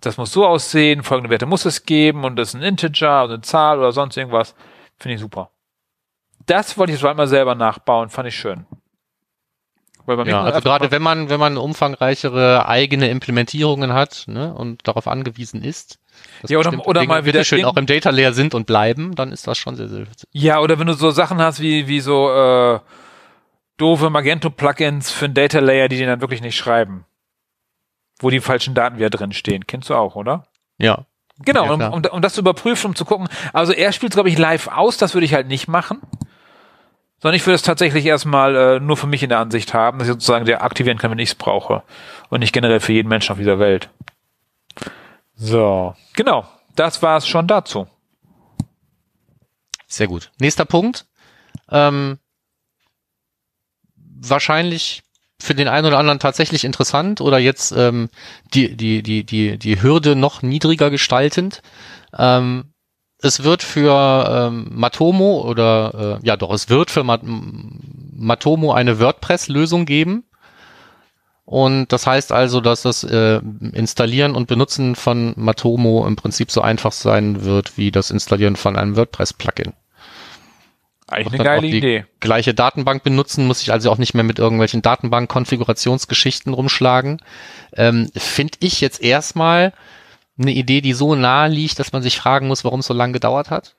das 0.01 0.17
muss 0.17 0.31
so 0.31 0.45
aussehen, 0.45 1.03
folgende 1.03 1.29
Werte 1.29 1.45
muss 1.45 1.65
es 1.65 1.83
geben 1.83 2.23
und 2.23 2.37
das 2.37 2.49
ist 2.49 2.53
ein 2.53 2.61
Integer 2.61 3.25
oder 3.25 3.33
eine 3.33 3.41
Zahl 3.41 3.79
oder 3.79 3.91
sonst 3.91 4.15
irgendwas. 4.15 4.55
Finde 4.97 5.15
ich 5.15 5.21
super. 5.21 5.51
Das 6.45 6.77
wollte 6.77 6.93
ich 6.93 7.01
jetzt 7.01 7.17
mal 7.17 7.27
selber 7.27 7.53
nachbauen, 7.55 8.09
fand 8.09 8.29
ich 8.29 8.35
schön. 8.35 8.65
Ja, 10.25 10.43
also 10.43 10.61
gerade 10.61 10.91
wenn 10.91 11.01
man, 11.01 11.29
wenn 11.29 11.39
man 11.39 11.57
umfangreichere 11.57 12.67
eigene 12.67 13.09
Implementierungen 13.09 13.93
hat 13.93 14.25
ne, 14.27 14.53
und 14.53 14.87
darauf 14.87 15.07
angewiesen 15.07 15.63
ist, 15.63 15.99
ja, 16.47 16.57
oder, 16.57 16.87
oder 16.87 17.03
mal 17.05 17.25
wieder 17.25 17.43
schön 17.43 17.65
auch 17.65 17.77
im 17.77 17.85
Data 17.85 18.09
Layer 18.09 18.33
sind 18.33 18.53
und 18.53 18.65
bleiben, 18.65 19.15
dann 19.15 19.31
ist 19.31 19.47
das 19.47 19.57
schon 19.57 19.75
sehr, 19.75 19.87
sehr 19.87 20.05
Ja, 20.31 20.59
oder 20.59 20.79
wenn 20.79 20.87
du 20.87 20.93
so 20.93 21.11
Sachen 21.11 21.39
hast 21.39 21.59
wie, 21.59 21.87
wie 21.87 21.99
so 21.99 22.31
äh, 22.31 22.79
doofe 23.77 24.09
Magento-Plugins 24.09 25.11
für 25.11 25.25
ein 25.25 25.33
Data 25.33 25.59
Layer, 25.59 25.87
die 25.87 25.97
den 25.97 26.07
dann 26.07 26.21
wirklich 26.21 26.41
nicht 26.41 26.57
schreiben. 26.57 27.05
Wo 28.19 28.29
die 28.29 28.41
falschen 28.41 28.73
Daten 28.73 28.97
wieder 28.97 29.09
drin 29.09 29.31
stehen. 29.31 29.65
Kennst 29.65 29.89
du 29.89 29.95
auch, 29.95 30.15
oder? 30.15 30.47
Ja. 30.77 31.05
Genau, 31.39 31.65
ja, 31.65 31.87
um, 31.87 31.93
um, 31.93 32.05
um 32.11 32.21
das 32.21 32.33
zu 32.33 32.41
überprüfen, 32.41 32.87
um 32.87 32.95
zu 32.95 33.05
gucken. 33.05 33.29
Also 33.53 33.71
er 33.71 33.93
spielt, 33.93 34.11
glaube 34.13 34.29
ich, 34.29 34.37
live 34.37 34.67
aus, 34.67 34.97
das 34.97 35.13
würde 35.13 35.25
ich 35.25 35.33
halt 35.33 35.47
nicht 35.47 35.67
machen. 35.69 36.01
Sondern 37.21 37.35
ich 37.35 37.45
würde 37.45 37.55
es 37.55 37.61
tatsächlich 37.61 38.05
erstmal 38.05 38.55
äh, 38.55 38.79
nur 38.79 38.97
für 38.97 39.07
mich 39.07 39.23
in 39.23 39.29
der 39.29 39.39
Ansicht 39.39 39.73
haben, 39.73 39.99
dass 39.99 40.07
ich 40.07 40.13
sozusagen 40.13 40.45
der 40.45 40.63
aktivieren 40.63 40.97
kann, 40.97 41.11
wenn 41.11 41.19
ich 41.19 41.29
es 41.29 41.35
brauche. 41.35 41.83
Und 42.29 42.39
nicht 42.39 42.53
generell 42.53 42.79
für 42.79 42.93
jeden 42.93 43.09
Menschen 43.09 43.33
auf 43.33 43.37
dieser 43.37 43.59
Welt. 43.59 43.89
So, 45.35 45.95
genau. 46.15 46.47
Das 46.75 47.01
war 47.01 47.17
es 47.17 47.27
schon 47.27 47.47
dazu. 47.47 47.87
Sehr 49.87 50.07
gut. 50.07 50.31
Nächster 50.39 50.65
Punkt. 50.65 51.07
Ähm, 51.69 52.19
wahrscheinlich 53.95 55.03
für 55.41 55.55
den 55.55 55.67
einen 55.67 55.87
oder 55.87 55.97
anderen 55.97 56.19
tatsächlich 56.19 56.63
interessant 56.63 57.21
oder 57.21 57.37
jetzt 57.37 57.71
ähm, 57.71 58.09
die, 58.53 58.75
die, 58.75 59.01
die, 59.01 59.23
die, 59.23 59.57
die 59.57 59.81
Hürde 59.81 60.15
noch 60.15 60.41
niedriger 60.41 60.89
gestaltend. 60.89 61.61
Ähm, 62.17 62.73
es 63.21 63.43
wird 63.43 63.63
für 63.63 64.49
ähm, 64.49 64.67
Matomo 64.71 65.41
oder 65.41 66.19
äh, 66.21 66.25
ja 66.25 66.37
doch, 66.37 66.53
es 66.53 66.69
wird 66.69 66.91
für 66.91 67.03
Mat 67.03 67.21
Matomo 67.23 68.73
eine 68.73 68.99
WordPress-Lösung 68.99 69.85
geben, 69.85 70.23
und 71.49 71.91
das 71.91 72.05
heißt 72.05 72.31
also, 72.31 72.61
dass 72.61 72.83
das 72.83 73.03
äh, 73.03 73.41
Installieren 73.73 74.35
und 74.35 74.45
Benutzen 74.45 74.93
von 74.93 75.33
Matomo 75.35 76.05
im 76.05 76.15
Prinzip 76.15 76.51
so 76.51 76.61
einfach 76.61 76.91
sein 76.91 77.43
wird 77.43 77.75
wie 77.75 77.89
das 77.89 78.11
Installieren 78.11 78.55
von 78.55 78.75
einem 78.75 78.95
WordPress-Plugin. 78.95 79.73
Eigentlich 81.07 81.33
eine 81.33 81.43
geile 81.43 81.65
Idee. 81.65 82.05
Gleiche 82.19 82.53
Datenbank 82.53 83.01
benutzen, 83.01 83.47
muss 83.47 83.63
ich 83.63 83.71
also 83.71 83.89
auch 83.89 83.97
nicht 83.97 84.13
mehr 84.13 84.23
mit 84.23 84.37
irgendwelchen 84.37 84.83
Datenbank-Konfigurationsgeschichten 84.83 86.53
rumschlagen. 86.53 87.19
Ähm, 87.75 88.11
Finde 88.15 88.59
ich 88.59 88.79
jetzt 88.79 89.01
erstmal 89.01 89.73
eine 90.39 90.51
Idee, 90.51 90.81
die 90.81 90.93
so 90.93 91.15
nahe 91.15 91.49
liegt, 91.49 91.79
dass 91.79 91.91
man 91.91 92.01
sich 92.01 92.17
fragen 92.17 92.47
muss, 92.47 92.63
warum 92.63 92.79
es 92.79 92.87
so 92.87 92.93
lange 92.93 93.13
gedauert 93.13 93.49
hat. 93.49 93.75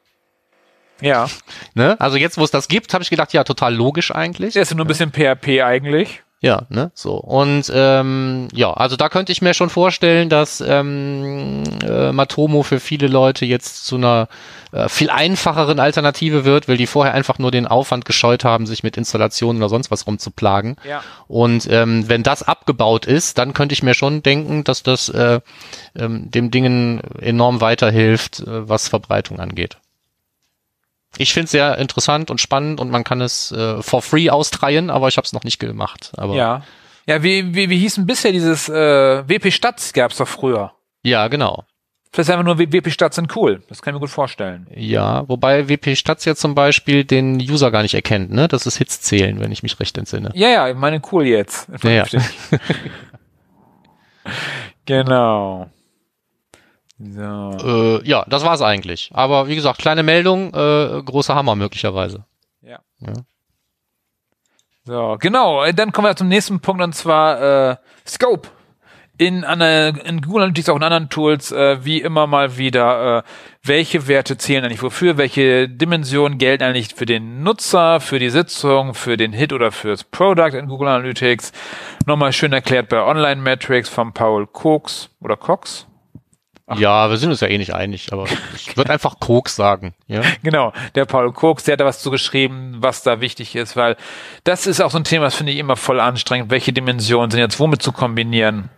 Ja. 1.01 1.29
Ne? 1.75 1.99
Also 1.99 2.16
jetzt, 2.16 2.37
wo 2.38 2.44
es 2.44 2.51
das 2.51 2.68
gibt, 2.68 2.92
habe 2.92 3.03
ich 3.03 3.11
gedacht, 3.11 3.33
ja, 3.33 3.44
total 3.44 3.75
logisch 3.75 4.14
eigentlich. 4.14 4.55
Das 4.55 4.70
ist 4.70 4.77
nur 4.77 4.85
ein 4.85 4.88
bisschen 4.88 5.12
PHP 5.12 5.62
eigentlich. 5.62 6.23
Ja, 6.42 6.62
ne, 6.70 6.90
so. 6.94 7.16
Und 7.16 7.70
ähm, 7.74 8.48
ja, 8.55 8.72
also 8.72 8.96
da 8.96 9.11
könnte 9.11 9.31
ich 9.31 9.42
mir 9.42 9.53
schon 9.53 9.68
vorstellen, 9.68 10.31
dass 10.31 10.62
ähm, 10.66 11.62
äh, 11.87 12.12
Matomo 12.12 12.62
für 12.62 12.81
viele 12.81 13.09
Leute 13.09 13.44
jetzt 13.44 13.85
zu 13.85 13.96
einer 13.96 14.29
äh, 14.72 14.88
viel 14.88 15.11
einfacheren 15.11 15.79
Alternative 15.79 16.46
wird, 16.46 16.66
weil 16.66 16.79
die 16.79 16.87
vorher 16.87 17.12
einfach 17.12 17.38
nur 17.38 17.50
den 17.50 17.66
Aufwand 17.66 18.07
gescheut 18.07 18.42
haben, 18.42 18.64
sich 18.64 18.83
mit 18.83 18.96
Installationen 18.96 19.61
oder 19.61 19.68
sonst 19.68 19.90
was 19.90 20.07
rumzuplagen. 20.07 20.76
Ja. 20.88 21.03
Und 21.29 21.68
ähm, 21.70 22.09
wenn 22.09 22.22
das 22.22 22.42
abgebaut 22.42 23.05
ist, 23.05 23.37
dann 23.37 23.53
könnte 23.53 23.74
ich 23.74 23.83
mir 23.83 23.94
schon 23.94 24.22
denken, 24.22 24.64
dass 24.64 24.83
das 24.83 25.11
äh, 25.11 25.40
ähm, 25.94 26.31
dem 26.31 26.50
Dingen 26.50 27.03
enorm 27.20 27.61
weiterhilft, 27.61 28.40
äh, 28.40 28.66
was 28.66 28.88
Verbreitung 28.88 29.40
angeht. 29.40 29.76
Ich 31.18 31.33
finde 31.33 31.44
es 31.44 31.51
sehr 31.51 31.77
interessant 31.79 32.31
und 32.31 32.40
spannend 32.40 32.81
und 32.81 32.90
man 32.90 33.05
kann 33.05 33.20
es 33.20 33.53
äh, 33.53 33.83
for 33.83 34.01
free 34.03 34.31
austreiben, 34.31 34.90
aber 34.90 35.09
ich 35.09 35.16
habe 35.16 35.25
es 35.25 35.33
noch 35.33 35.44
nicht 35.44 35.59
gemacht. 35.59 36.12
Aber 36.16 36.35
Ja. 36.35 36.62
Ja, 37.07 37.23
wie, 37.23 37.55
wie, 37.55 37.68
wie 37.70 37.79
hieß 37.79 37.96
denn 37.96 38.07
bisher 38.07 38.31
dieses 38.31 38.68
äh, 38.68 39.29
WP 39.29 39.51
Stadt 39.53 39.92
gab's 39.94 40.18
doch 40.18 40.29
früher. 40.29 40.73
ja, 41.03 41.29
genau. 41.29 41.64
Vielleicht 42.12 42.31
einfach 42.31 42.44
nur 42.44 42.59
WP 42.59 42.90
Stadt 42.90 43.14
sind 43.14 43.37
cool. 43.37 43.62
Das 43.68 43.83
kann 43.83 43.92
ich 43.92 43.94
mir 43.94 44.01
gut 44.01 44.11
vorstellen. 44.11 44.66
Ja, 44.75 45.29
wobei 45.29 45.68
WP 45.68 45.94
Stats 45.96 46.25
ja 46.25 46.35
zum 46.35 46.57
Beispiel 46.57 47.05
den 47.05 47.37
User 47.37 47.70
gar 47.70 47.83
nicht 47.83 47.94
erkennt, 47.94 48.33
ne? 48.33 48.49
Das 48.49 48.66
ist 48.66 48.79
Hits 48.79 49.01
zählen, 49.01 49.38
wenn 49.38 49.53
ich 49.53 49.62
mich 49.62 49.79
recht 49.79 49.96
entsinne. 49.96 50.31
Ja, 50.35 50.49
ja, 50.49 50.68
ich 50.68 50.75
meine 50.75 51.01
cool 51.12 51.25
jetzt. 51.25 51.68
Ja, 51.85 51.90
ja. 51.90 52.05
Genau. 54.87 55.70
So. 57.03 58.01
Äh, 58.03 58.09
ja, 58.09 58.25
das 58.29 58.45
war's 58.45 58.61
eigentlich. 58.61 59.11
Aber 59.15 59.49
wie 59.49 59.55
gesagt, 59.55 59.79
kleine 59.79 60.03
Meldung, 60.03 60.53
äh, 60.53 61.03
großer 61.03 61.35
Hammer 61.35 61.57
möglicherweise. 61.57 62.25
Ja. 62.61 62.81
Ja. 63.01 63.13
So, 64.85 65.17
genau. 65.19 65.65
äh, 65.65 65.73
Dann 65.73 65.93
kommen 65.93 66.09
wir 66.09 66.17
zum 66.17 66.29
nächsten 66.29 66.61
Punkt 66.61 66.83
und 66.83 66.95
zwar 66.95 67.71
äh, 67.71 67.77
Scope. 68.07 68.49
In, 69.17 69.45
einer, 69.45 70.03
in 70.07 70.23
Google 70.23 70.45
Analytics 70.45 70.71
auch 70.71 70.77
in 70.77 70.83
anderen 70.83 71.11
Tools, 71.11 71.53
äh, 71.53 71.85
wie 71.85 72.01
immer 72.01 72.27
mal 72.27 72.57
wieder, 72.57 73.19
äh, 73.19 73.23
welche 73.63 74.09
Werte 74.09 74.39
zählen 74.39 74.65
eigentlich 74.65 74.83
wofür, 74.83 75.19
welche 75.19 75.69
Dimensionen 75.69 76.39
gelten 76.39 76.65
eigentlich 76.65 76.95
für 76.95 77.05
den 77.05 77.43
Nutzer, 77.43 78.01
für 78.01 78.19
die 78.19 78.31
Sitzung, 78.31 78.95
für 78.95 79.19
den 79.19 79.35
Hit 79.35 79.53
oder 79.53 79.73
fürs 79.73 80.05
Product 80.05 80.55
in 80.55 80.69
Google 80.69 80.89
Analytics. 80.89 81.53
Nochmal 82.07 82.33
schön 82.33 82.55
erklärt 82.55 82.89
bei 82.89 83.03
Online 83.03 83.43
Metrics 83.43 83.91
von 83.91 84.15
Paul 84.15 84.47
Cox 84.47 85.11
oder 85.21 85.37
Cox. 85.37 85.87
Ja, 86.77 87.11
wir 87.11 87.17
sind 87.17 87.31
uns 87.31 87.41
ja 87.41 87.49
eh 87.49 87.59
nicht 87.59 87.75
einig, 87.75 88.13
aber 88.13 88.27
ich 88.55 88.77
würde 88.77 88.91
einfach 88.93 89.19
Koks 89.21 89.57
sagen. 89.57 89.95
Ja? 90.07 90.23
Genau, 90.43 90.73
der 90.95 91.05
Paul 91.05 91.33
Koks, 91.33 91.65
der 91.65 91.73
hat 91.73 91.81
da 91.81 91.85
was 91.85 92.01
zugeschrieben, 92.01 92.77
was 92.79 93.03
da 93.03 93.21
wichtig 93.21 93.57
ist, 93.57 93.77
weil 93.77 93.97
das 94.45 94.67
ist 94.67 94.81
auch 94.81 94.91
so 94.91 94.99
ein 94.99 95.05
Thema, 95.05 95.25
das 95.25 95.35
finde 95.35 95.53
ich 95.53 95.59
immer 95.59 95.77
voll 95.77 96.01
anstrengend. 96.01 96.51
Welche 96.51 96.73
Dimensionen 96.73 97.31
sind 97.31 97.41
jetzt 97.41 97.59
womit 97.59 97.83
zu 97.83 97.93
kombinieren? 97.93 98.71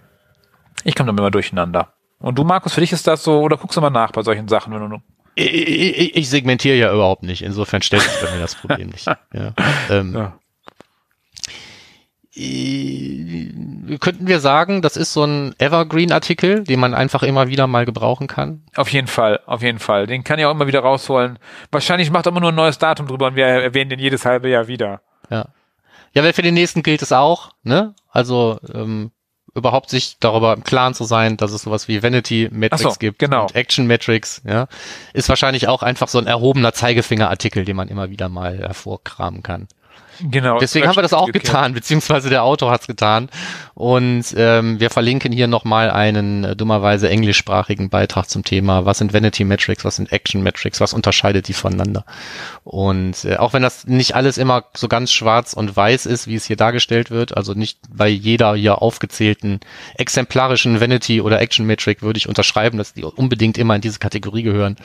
Ich 0.84 0.94
komme 0.94 1.08
damit 1.08 1.20
immer 1.20 1.30
durcheinander. 1.30 1.92
Und 2.18 2.38
du, 2.38 2.44
Markus, 2.44 2.74
für 2.74 2.80
dich 2.80 2.92
ist 2.92 3.06
das 3.06 3.24
so, 3.24 3.40
oder 3.40 3.56
guckst 3.56 3.76
du 3.76 3.80
mal 3.80 3.90
nach 3.90 4.12
bei 4.12 4.22
solchen 4.22 4.48
Sachen, 4.48 4.72
wenn 4.72 4.88
du 4.88 5.02
Ich, 5.34 5.52
ich, 5.52 6.16
ich 6.16 6.30
segmentiere 6.30 6.76
ja 6.76 6.92
überhaupt 6.92 7.24
nicht, 7.24 7.42
insofern 7.42 7.82
stellt 7.82 8.02
sich 8.02 8.20
bei 8.20 8.30
mir 8.32 8.40
das 8.40 8.54
Problem 8.54 8.88
nicht. 8.88 9.06
Ja. 9.32 9.52
Ähm, 9.90 10.14
Ja. 10.14 10.38
Äh, 12.34 13.98
Könnten 13.98 14.26
wir 14.26 14.40
sagen, 14.40 14.80
das 14.82 14.96
ist 14.96 15.12
so 15.12 15.24
ein 15.24 15.54
Evergreen-Artikel, 15.58 16.64
den 16.64 16.80
man 16.80 16.94
einfach 16.94 17.22
immer 17.22 17.48
wieder 17.48 17.66
mal 17.66 17.84
gebrauchen 17.84 18.26
kann? 18.26 18.62
Auf 18.76 18.90
jeden 18.90 19.08
Fall, 19.08 19.40
auf 19.46 19.62
jeden 19.62 19.78
Fall. 19.78 20.06
Den 20.06 20.24
kann 20.24 20.38
ich 20.38 20.46
auch 20.46 20.52
immer 20.52 20.66
wieder 20.66 20.80
rausholen. 20.80 21.38
Wahrscheinlich 21.70 22.10
macht 22.10 22.26
er 22.26 22.30
immer 22.30 22.40
nur 22.40 22.52
ein 22.52 22.56
neues 22.56 22.78
Datum 22.78 23.06
drüber 23.06 23.26
und 23.28 23.36
wir 23.36 23.46
erwähnen 23.46 23.90
den 23.90 23.98
jedes 23.98 24.24
halbe 24.24 24.48
Jahr 24.48 24.68
wieder. 24.68 25.02
Ja. 25.30 25.48
Ja, 26.14 26.22
weil 26.22 26.32
für 26.32 26.42
den 26.42 26.54
nächsten 26.54 26.82
gilt 26.82 27.02
es 27.02 27.12
auch, 27.12 27.52
ne? 27.62 27.94
Also 28.10 28.58
ähm, 28.72 29.12
überhaupt 29.54 29.90
sich 29.90 30.16
darüber 30.20 30.54
im 30.54 30.64
Klaren 30.64 30.94
zu 30.94 31.04
sein, 31.04 31.36
dass 31.36 31.52
es 31.52 31.62
sowas 31.62 31.88
wie 31.88 32.02
Vanity 32.02 32.48
Metrics 32.50 32.82
so, 32.82 32.98
gibt 32.98 33.18
genau. 33.18 33.42
und 33.42 33.54
Action 33.54 33.86
Metrics, 33.86 34.42
ja, 34.44 34.66
ist 35.12 35.28
wahrscheinlich 35.28 35.68
auch 35.68 35.82
einfach 35.82 36.08
so 36.08 36.18
ein 36.18 36.26
erhobener 36.26 36.72
Zeigefingerartikel, 36.72 37.64
den 37.64 37.76
man 37.76 37.88
immer 37.88 38.10
wieder 38.10 38.28
mal 38.28 38.58
hervorkramen 38.58 39.42
kann. 39.42 39.68
Genau. 40.22 40.58
Deswegen 40.58 40.86
haben 40.86 40.96
wir 40.96 41.02
das 41.02 41.12
auch 41.12 41.30
getan, 41.32 41.74
beziehungsweise 41.74 42.30
der 42.30 42.44
Autor 42.44 42.70
hat's 42.70 42.86
getan. 42.86 43.28
Und 43.74 44.24
ähm, 44.36 44.78
wir 44.78 44.90
verlinken 44.90 45.32
hier 45.32 45.48
nochmal 45.48 45.90
einen 45.90 46.44
äh, 46.44 46.56
dummerweise 46.56 47.08
englischsprachigen 47.08 47.90
Beitrag 47.90 48.28
zum 48.28 48.44
Thema, 48.44 48.84
was 48.84 48.98
sind 48.98 49.12
Vanity 49.12 49.44
Metrics, 49.44 49.84
was 49.84 49.96
sind 49.96 50.12
Action 50.12 50.42
Metrics, 50.42 50.80
was 50.80 50.92
unterscheidet 50.92 51.48
die 51.48 51.52
voneinander. 51.52 52.04
Und 52.64 53.24
äh, 53.24 53.36
auch 53.36 53.52
wenn 53.52 53.62
das 53.62 53.86
nicht 53.86 54.14
alles 54.14 54.38
immer 54.38 54.64
so 54.74 54.88
ganz 54.88 55.10
schwarz 55.10 55.54
und 55.54 55.74
weiß 55.74 56.06
ist, 56.06 56.26
wie 56.26 56.36
es 56.36 56.44
hier 56.44 56.56
dargestellt 56.56 57.10
wird, 57.10 57.36
also 57.36 57.54
nicht 57.54 57.78
bei 57.90 58.08
jeder 58.08 58.54
hier 58.54 58.82
aufgezählten 58.82 59.60
exemplarischen 59.96 60.80
Vanity 60.80 61.20
oder 61.20 61.40
Action 61.40 61.66
Metric 61.66 62.02
würde 62.02 62.18
ich 62.18 62.28
unterschreiben, 62.28 62.78
dass 62.78 62.94
die 62.94 63.04
unbedingt 63.04 63.58
immer 63.58 63.74
in 63.74 63.80
diese 63.80 63.98
Kategorie 63.98 64.42
gehören. 64.42 64.76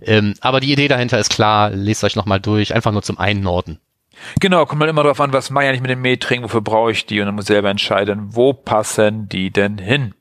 Ähm, 0.00 0.34
aber 0.40 0.60
die 0.60 0.72
Idee 0.72 0.88
dahinter 0.88 1.18
ist 1.18 1.30
klar, 1.30 1.70
lest 1.70 2.04
euch 2.04 2.16
nochmal 2.16 2.40
durch, 2.40 2.74
einfach 2.74 2.92
nur 2.92 3.02
zum 3.02 3.18
Einnorden. 3.18 3.78
Genau, 4.40 4.66
kommt 4.66 4.80
halt 4.80 4.90
immer 4.90 5.02
darauf 5.02 5.20
an, 5.20 5.32
was 5.32 5.50
mache 5.50 5.64
ich 5.64 5.68
eigentlich 5.70 5.82
mit 5.82 5.90
den 5.90 6.00
Metriken, 6.00 6.44
wofür 6.44 6.60
brauche 6.60 6.90
ich 6.90 7.06
die 7.06 7.20
und 7.20 7.26
dann 7.26 7.34
muss 7.34 7.44
ich 7.44 7.48
selber 7.48 7.70
entscheiden, 7.70 8.28
wo 8.34 8.52
passen 8.52 9.28
die 9.28 9.50
denn 9.50 9.78
hin. 9.78 10.14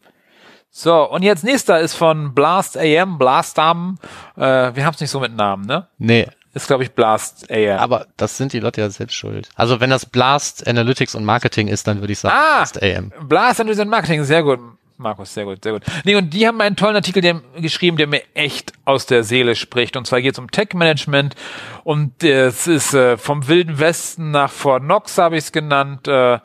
So, 0.76 1.08
und 1.10 1.22
jetzt 1.22 1.44
nächster 1.44 1.80
ist 1.80 1.94
von 1.94 2.34
Blast 2.34 2.78
AM, 2.78 3.18
Blast 3.20 3.60
AM. 3.60 4.00
Äh, 4.36 4.42
wir 4.76 4.86
haben 4.86 4.94
es 4.96 5.02
nicht 5.02 5.12
so 5.12 5.20
mit 5.20 5.36
Namen, 5.36 5.66
ne? 5.66 5.88
Nee, 6.00 6.28
Ist, 6.56 6.66
glaube 6.68 6.84
ich, 6.84 6.92
Blast 6.94 7.52
AM. 7.52 7.78
Aber 7.80 8.08
das 8.18 8.38
sind 8.38 8.54
die 8.54 8.60
Leute 8.60 8.82
ja 8.82 8.90
selbst 8.90 9.14
schuld. 9.16 9.50
Also 9.56 9.80
wenn 9.80 9.92
das 9.92 10.06
Blast 10.08 10.68
Analytics 10.68 11.14
und 11.16 11.26
Marketing 11.26 11.68
ist, 11.68 11.86
dann 11.88 12.00
würde 12.02 12.14
ich 12.14 12.20
sagen 12.20 12.36
Ah! 12.36 12.58
Blast 12.58 12.82
AM. 12.82 13.12
Blast 13.28 13.60
Analyse 13.62 13.84
und 13.84 13.90
Marketing, 13.90 14.24
sehr 14.24 14.42
gut. 14.44 14.60
Markus, 15.04 15.34
sehr 15.34 15.46
gut, 15.46 15.64
sehr 15.64 15.74
gut. 15.74 15.84
Nee, 16.04 16.16
und 16.16 16.34
die 16.34 16.48
haben 16.48 16.60
einen 16.62 16.76
tollen 16.76 16.96
Artikel 16.96 17.22
der, 17.22 17.42
geschrieben, 17.58 17.98
der 17.98 18.08
mir 18.08 18.24
echt 18.34 18.74
aus 18.86 19.06
der 19.06 19.24
Seele 19.24 19.56
spricht. 19.56 19.96
Und 19.96 20.08
zwar 20.08 20.22
geht 20.22 20.34
es 20.34 20.40
um 20.40 20.50
Tech-Management. 20.50 21.36
Und 21.84 22.24
es 22.24 22.66
ist 22.66 22.94
äh, 22.94 23.18
vom 23.18 23.48
Wilden 23.48 23.80
Westen 23.80 24.32
nach 24.32 24.50
Fort 24.50 24.82
Knox, 24.82 25.18
habe 25.18 25.38
ich 25.38 25.44
es 25.44 25.52
genannt, 25.52 26.08
äh, 26.08 26.40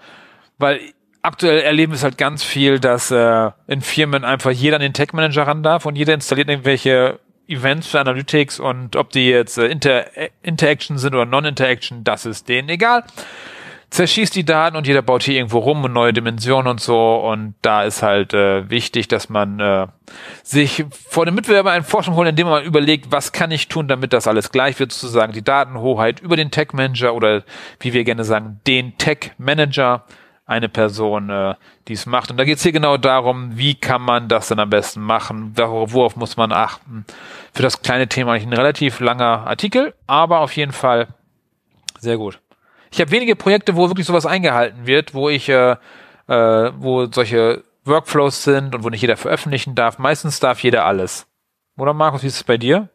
weil 0.59 0.81
aktuell 1.23 1.61
erleben 1.61 1.93
wir 1.93 1.97
es 1.97 2.05
halt 2.05 2.19
ganz 2.19 2.43
viel, 2.43 2.79
dass 2.81 3.11
äh, 3.11 3.51
in 3.67 3.81
Firmen 3.81 4.25
einfach 4.25 4.51
jeder 4.51 4.77
an 4.77 4.83
den 4.83 4.95
Tech-Manager 4.95 5.47
ran 5.47 5.63
darf 5.63 5.87
und 5.87 5.97
jeder 5.97 6.15
installiert 6.15 6.49
irgendwelche 6.49 7.21
Events 7.47 7.87
für 7.87 8.01
Analytics 8.01 8.61
und 8.61 8.97
ob 8.97 9.11
die 9.11 9.29
jetzt 9.29 9.57
äh, 9.57 9.67
Inter 9.67 10.17
äh, 10.17 10.31
Interaction 10.43 10.99
sind 10.99 11.15
oder 11.15 11.25
Non-Interaction, 11.25 12.05
das 12.05 12.27
ist 12.27 12.49
denen 12.49 12.69
egal 12.69 13.05
zerschießt 13.91 14.35
die 14.35 14.45
Daten 14.45 14.77
und 14.77 14.87
jeder 14.87 15.03
baut 15.03 15.23
hier 15.23 15.37
irgendwo 15.37 15.59
rum 15.59 15.83
und 15.85 15.93
neue 15.93 16.13
Dimensionen 16.13 16.69
und 16.69 16.81
so. 16.81 17.17
Und 17.17 17.55
da 17.63 17.85
ist 17.85 18.03
halt 18.03 18.35
äh, 18.35 18.69
wichtig, 18.69 19.09
dass 19.09 19.29
man 19.29 19.61
äh, 19.61 19.87
sich 20.43 20.85
vor 21.09 21.25
dem 21.25 21.35
Mitbewerber 21.35 21.71
einen 21.71 21.85
Forschung 21.85 22.15
holt, 22.15 22.29
indem 22.29 22.49
man 22.49 22.65
überlegt, 22.65 23.11
was 23.11 23.33
kann 23.33 23.51
ich 23.51 23.69
tun, 23.69 23.89
damit 23.89 24.13
das 24.13 24.27
alles 24.27 24.53
gleich 24.53 24.79
wird, 24.79 24.93
sozusagen 24.93 25.33
die 25.33 25.43
Datenhoheit 25.43 26.21
über 26.21 26.37
den 26.37 26.51
Tech 26.51 26.73
Manager 26.73 27.15
oder 27.15 27.45
wie 27.81 27.93
wir 27.93 28.05
gerne 28.05 28.25
sagen, 28.25 28.61
den 28.67 28.97
Tech 28.99 29.33
Manager, 29.39 30.05
eine 30.45 30.69
Person, 30.69 31.29
äh, 31.29 31.55
die 31.89 31.93
es 31.93 32.07
macht. 32.07 32.31
Und 32.31 32.39
da 32.39 32.45
geht 32.45 32.57
es 32.57 32.63
hier 32.63 32.73
genau 32.73 32.97
darum, 32.97 33.57
wie 33.57 33.75
kann 33.75 34.03
man 34.03 34.29
das 34.29 34.49
dann 34.49 34.59
am 34.59 34.71
besten 34.71 35.01
machen, 35.01 35.53
worauf 35.57 36.17
muss 36.17 36.37
man 36.37 36.53
achten. 36.53 37.05
Für 37.53 37.63
das 37.63 37.83
kleine 37.83 38.09
Thema 38.09 38.33
eigentlich 38.33 38.47
ein 38.47 38.53
relativ 38.55 39.01
langer 39.01 39.47
Artikel, 39.47 39.95
aber 40.07 40.41
auf 40.41 40.57
jeden 40.57 40.73
Fall 40.73 41.09
sehr 42.01 42.17
gut. 42.17 42.41
Ich 42.91 43.01
habe 43.01 43.11
wenige 43.11 43.37
Projekte, 43.37 43.77
wo 43.77 43.89
wirklich 43.89 44.07
sowas 44.07 44.27
eingehalten 44.27 44.87
wird, 44.87 45.15
wo 45.15 45.29
ich, 45.29 45.49
äh, 45.49 45.77
äh, 46.27 46.73
wo 46.77 47.07
solche 47.07 47.65
Workflows 47.85 48.45
sind 48.45 48.75
und 48.75 48.85
wo 48.85 48.89
nicht 48.89 49.03
jeder 49.03 49.17
veröffentlichen 49.17 49.75
darf. 49.75 49.99
Meistens 49.99 50.41
darf 50.41 50.63
jeder 50.63 50.85
alles. 50.85 51.27
Oder 51.77 51.95
Markus, 51.95 52.23
wie 52.23 52.27
ist 52.27 52.37
es 52.37 52.45
bei 52.45 52.57
dir? 52.57 52.89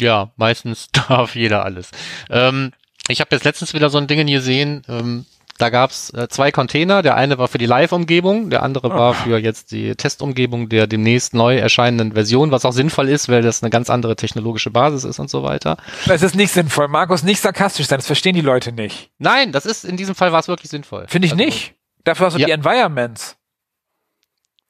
Ja, 0.00 0.30
meistens 0.36 0.88
darf 1.08 1.34
jeder 1.34 1.64
alles. 1.64 1.90
Ähm, 2.30 2.72
ich 3.08 3.20
habe 3.20 3.34
jetzt 3.34 3.44
letztens 3.44 3.74
wieder 3.74 3.90
so 3.90 3.98
ein 3.98 4.06
Ding 4.06 4.26
gesehen, 4.26 4.82
ähm, 4.88 5.26
da 5.58 5.70
gab's 5.70 6.10
äh, 6.14 6.28
zwei 6.28 6.50
Container. 6.52 7.02
Der 7.02 7.16
eine 7.16 7.36
war 7.38 7.48
für 7.48 7.58
die 7.58 7.66
Live-Umgebung, 7.66 8.48
der 8.50 8.62
andere 8.62 8.90
war 8.90 9.12
für 9.14 9.38
jetzt 9.38 9.72
die 9.72 9.94
Testumgebung 9.96 10.68
der 10.68 10.86
demnächst 10.86 11.34
neu 11.34 11.56
erscheinenden 11.56 12.12
Version, 12.12 12.50
was 12.50 12.64
auch 12.64 12.72
sinnvoll 12.72 13.08
ist, 13.08 13.28
weil 13.28 13.42
das 13.42 13.62
eine 13.62 13.70
ganz 13.70 13.90
andere 13.90 14.16
technologische 14.16 14.70
Basis 14.70 15.04
ist 15.04 15.18
und 15.18 15.28
so 15.28 15.42
weiter. 15.42 15.76
Das 16.06 16.22
ist 16.22 16.34
nicht 16.36 16.52
sinnvoll. 16.52 16.88
Markus, 16.88 17.22
nicht 17.22 17.40
sarkastisch 17.40 17.86
sein, 17.86 17.98
das 17.98 18.06
verstehen 18.06 18.34
die 18.34 18.40
Leute 18.40 18.72
nicht. 18.72 19.10
Nein, 19.18 19.52
das 19.52 19.66
ist 19.66 19.84
in 19.84 19.96
diesem 19.96 20.14
Fall 20.14 20.32
war 20.32 20.40
es 20.40 20.48
wirklich 20.48 20.70
sinnvoll. 20.70 21.06
Finde 21.08 21.26
ich 21.26 21.32
Also, 21.32 21.44
nicht. 21.44 21.74
Dafür 22.04 22.26
hast 22.26 22.34
du 22.34 22.40
Ja. 22.40 22.46
die 22.46 22.52
Environments. 22.52 23.36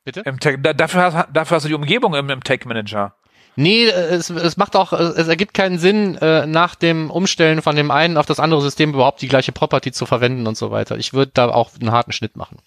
Bitte? 0.04 0.20
Im 0.20 0.40
Tech, 0.40 0.56
da, 0.62 0.72
dafür, 0.72 1.02
hast, 1.12 1.28
dafür 1.32 1.56
hast 1.56 1.64
du 1.64 1.68
die 1.68 1.74
Umgebung 1.74 2.14
im, 2.14 2.30
im 2.30 2.42
Tech 2.42 2.64
Manager. 2.64 3.14
Nee, 3.60 3.86
äh, 3.86 4.14
es, 4.14 4.30
es 4.30 4.56
macht 4.56 4.76
auch, 4.76 4.92
äh, 4.92 5.02
es 5.02 5.26
ergibt 5.26 5.52
keinen 5.52 5.80
Sinn, 5.80 6.16
äh, 6.18 6.46
nach 6.46 6.76
dem 6.76 7.10
Umstellen 7.10 7.60
von 7.60 7.74
dem 7.74 7.90
einen 7.90 8.16
auf 8.16 8.24
das 8.24 8.38
andere 8.38 8.62
System 8.62 8.94
überhaupt 8.94 9.20
die 9.20 9.26
gleiche 9.26 9.50
Property 9.50 9.90
zu 9.90 10.06
verwenden 10.06 10.46
und 10.46 10.56
so 10.56 10.70
weiter. 10.70 10.96
Ich 10.96 11.12
würde 11.12 11.32
da 11.34 11.48
auch 11.48 11.70
einen 11.80 11.90
harten 11.90 12.12
Schnitt 12.12 12.36
machen. 12.36 12.58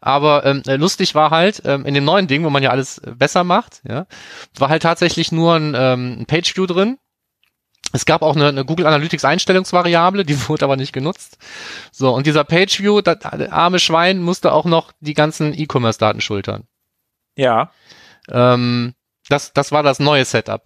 Aber 0.00 0.46
ähm, 0.46 0.62
äh, 0.66 0.76
lustig 0.76 1.14
war 1.14 1.30
halt, 1.30 1.60
ähm, 1.66 1.84
in 1.84 1.92
dem 1.92 2.06
neuen 2.06 2.26
Ding, 2.26 2.42
wo 2.42 2.48
man 2.48 2.62
ja 2.62 2.70
alles 2.70 3.02
besser 3.18 3.44
macht, 3.44 3.82
ja, 3.86 4.06
war 4.56 4.70
halt 4.70 4.82
tatsächlich 4.82 5.30
nur 5.30 5.56
ein, 5.56 5.74
ähm, 5.76 6.20
ein 6.20 6.26
Page-View 6.26 6.64
drin. 6.64 6.96
Es 7.92 8.06
gab 8.06 8.22
auch 8.22 8.34
eine, 8.34 8.48
eine 8.48 8.64
Google 8.64 8.86
Analytics 8.86 9.26
Einstellungsvariable, 9.26 10.24
die 10.24 10.38
wurde 10.48 10.64
aber 10.64 10.76
nicht 10.76 10.94
genutzt. 10.94 11.36
So, 11.92 12.14
und 12.14 12.26
dieser 12.26 12.44
PageView, 12.44 13.02
das 13.02 13.26
arme 13.26 13.78
Schwein, 13.78 14.22
musste 14.22 14.54
auch 14.54 14.64
noch 14.64 14.92
die 15.00 15.12
ganzen 15.12 15.52
E-Commerce-Daten 15.52 16.22
schultern. 16.22 16.64
Ja. 17.36 17.72
Ähm, 18.30 18.94
das, 19.30 19.52
das 19.52 19.72
war 19.72 19.82
das 19.82 19.98
neue 19.98 20.24
Setup. 20.24 20.62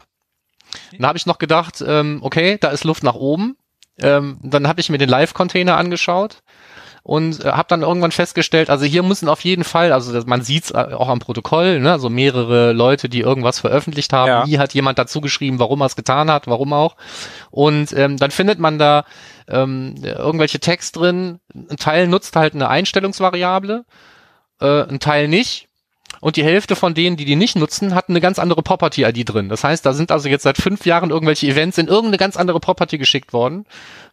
Dann 0.98 1.06
habe 1.06 1.18
ich 1.18 1.26
noch 1.26 1.38
gedacht, 1.38 1.84
ähm, 1.86 2.18
okay, 2.22 2.58
da 2.60 2.68
ist 2.70 2.84
Luft 2.84 3.02
nach 3.04 3.14
oben. 3.14 3.56
Ähm, 4.00 4.38
dann 4.42 4.66
habe 4.66 4.80
ich 4.80 4.90
mir 4.90 4.98
den 4.98 5.08
Live-Container 5.08 5.76
angeschaut 5.76 6.42
und 7.04 7.44
äh, 7.44 7.52
habe 7.52 7.68
dann 7.68 7.82
irgendwann 7.82 8.10
festgestellt, 8.10 8.70
also 8.70 8.84
hier 8.86 9.04
müssen 9.04 9.28
auf 9.28 9.42
jeden 9.42 9.62
Fall, 9.62 9.92
also 9.92 10.12
das, 10.12 10.26
man 10.26 10.42
sieht 10.42 10.64
es 10.64 10.70
äh, 10.72 10.94
auch 10.94 11.08
am 11.08 11.20
Protokoll, 11.20 11.78
ne, 11.78 11.92
also 11.92 12.10
mehrere 12.10 12.72
Leute, 12.72 13.08
die 13.08 13.20
irgendwas 13.20 13.60
veröffentlicht 13.60 14.12
haben, 14.12 14.28
Ja. 14.28 14.44
nie 14.46 14.58
hat 14.58 14.74
jemand 14.74 14.98
dazu 14.98 15.20
geschrieben, 15.20 15.60
warum 15.60 15.80
er 15.82 15.86
es 15.86 15.94
getan 15.96 16.28
hat, 16.30 16.48
warum 16.48 16.72
auch. 16.72 16.96
Und 17.50 17.92
ähm, 17.92 18.16
dann 18.16 18.32
findet 18.32 18.58
man 18.58 18.78
da 18.80 19.04
ähm, 19.46 19.94
irgendwelche 20.02 20.58
Text 20.58 20.96
drin. 20.96 21.38
Ein 21.54 21.76
Teil 21.76 22.08
nutzt 22.08 22.34
halt 22.34 22.54
eine 22.54 22.68
Einstellungsvariable, 22.68 23.84
äh, 24.60 24.82
ein 24.88 24.98
Teil 24.98 25.28
nicht. 25.28 25.68
Und 26.24 26.36
die 26.36 26.42
Hälfte 26.42 26.74
von 26.74 26.94
denen, 26.94 27.18
die 27.18 27.26
die 27.26 27.36
nicht 27.36 27.54
nutzen, 27.54 27.94
hatten 27.94 28.12
eine 28.12 28.20
ganz 28.22 28.38
andere 28.38 28.62
Property-ID 28.62 29.28
drin. 29.28 29.50
Das 29.50 29.62
heißt, 29.62 29.84
da 29.84 29.92
sind 29.92 30.10
also 30.10 30.26
jetzt 30.30 30.44
seit 30.44 30.56
fünf 30.56 30.86
Jahren 30.86 31.10
irgendwelche 31.10 31.46
Events 31.46 31.76
in 31.76 31.86
irgendeine 31.86 32.16
ganz 32.16 32.38
andere 32.38 32.60
Property 32.60 32.96
geschickt 32.96 33.34
worden 33.34 33.66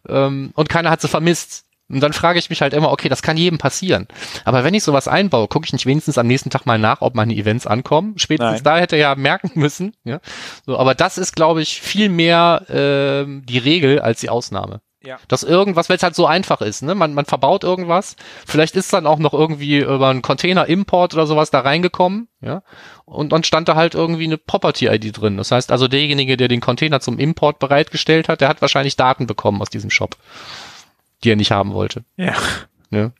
ähm, 0.06 0.50
und 0.54 0.68
keiner 0.68 0.90
hat 0.90 1.00
sie 1.00 1.08
vermisst. 1.08 1.64
Und 1.88 2.00
dann 2.00 2.12
frage 2.12 2.38
ich 2.38 2.50
mich 2.50 2.60
halt 2.60 2.74
immer, 2.74 2.92
okay, 2.92 3.08
das 3.08 3.22
kann 3.22 3.38
jedem 3.38 3.56
passieren. 3.56 4.08
Aber 4.44 4.62
wenn 4.62 4.74
ich 4.74 4.82
sowas 4.82 5.08
einbaue, 5.08 5.48
gucke 5.48 5.64
ich 5.64 5.72
nicht 5.72 5.86
wenigstens 5.86 6.18
am 6.18 6.26
nächsten 6.26 6.50
Tag 6.50 6.66
mal 6.66 6.78
nach, 6.78 7.00
ob 7.00 7.14
meine 7.14 7.32
Events 7.32 7.66
ankommen. 7.66 8.18
Spätestens 8.18 8.62
Nein. 8.62 8.64
da 8.64 8.78
hätte 8.78 8.96
er 8.96 9.00
ja 9.00 9.14
merken 9.14 9.52
müssen. 9.54 9.94
Ja? 10.04 10.20
So, 10.66 10.76
aber 10.78 10.94
das 10.94 11.16
ist, 11.16 11.34
glaube 11.34 11.62
ich, 11.62 11.80
viel 11.80 12.10
mehr 12.10 12.66
ähm, 12.68 13.42
die 13.46 13.56
Regel 13.56 14.00
als 14.00 14.20
die 14.20 14.28
Ausnahme. 14.28 14.82
Ja. 15.04 15.18
Dass 15.28 15.42
irgendwas, 15.42 15.88
weil 15.88 15.96
es 15.96 16.02
halt 16.02 16.14
so 16.14 16.26
einfach 16.26 16.60
ist, 16.60 16.82
ne? 16.82 16.94
Man, 16.94 17.14
man 17.14 17.24
verbaut 17.24 17.64
irgendwas, 17.64 18.16
vielleicht 18.46 18.76
ist 18.76 18.92
dann 18.92 19.06
auch 19.06 19.18
noch 19.18 19.32
irgendwie 19.32 19.78
über 19.78 20.08
einen 20.08 20.22
Container-Import 20.22 21.14
oder 21.14 21.26
sowas 21.26 21.50
da 21.50 21.60
reingekommen, 21.60 22.28
ja. 22.40 22.62
Und 23.04 23.32
dann 23.32 23.44
stand 23.44 23.68
da 23.68 23.74
halt 23.74 23.94
irgendwie 23.94 24.24
eine 24.24 24.38
Property-ID 24.38 25.20
drin. 25.20 25.36
Das 25.36 25.50
heißt 25.50 25.72
also, 25.72 25.88
derjenige, 25.88 26.36
der 26.36 26.48
den 26.48 26.60
Container 26.60 27.00
zum 27.00 27.18
Import 27.18 27.58
bereitgestellt 27.58 28.28
hat, 28.28 28.40
der 28.40 28.48
hat 28.48 28.60
wahrscheinlich 28.62 28.96
Daten 28.96 29.26
bekommen 29.26 29.60
aus 29.60 29.70
diesem 29.70 29.90
Shop, 29.90 30.16
die 31.24 31.30
er 31.30 31.36
nicht 31.36 31.50
haben 31.50 31.72
wollte. 31.74 32.04
Ja. 32.16 32.34
Ne? 32.90 33.12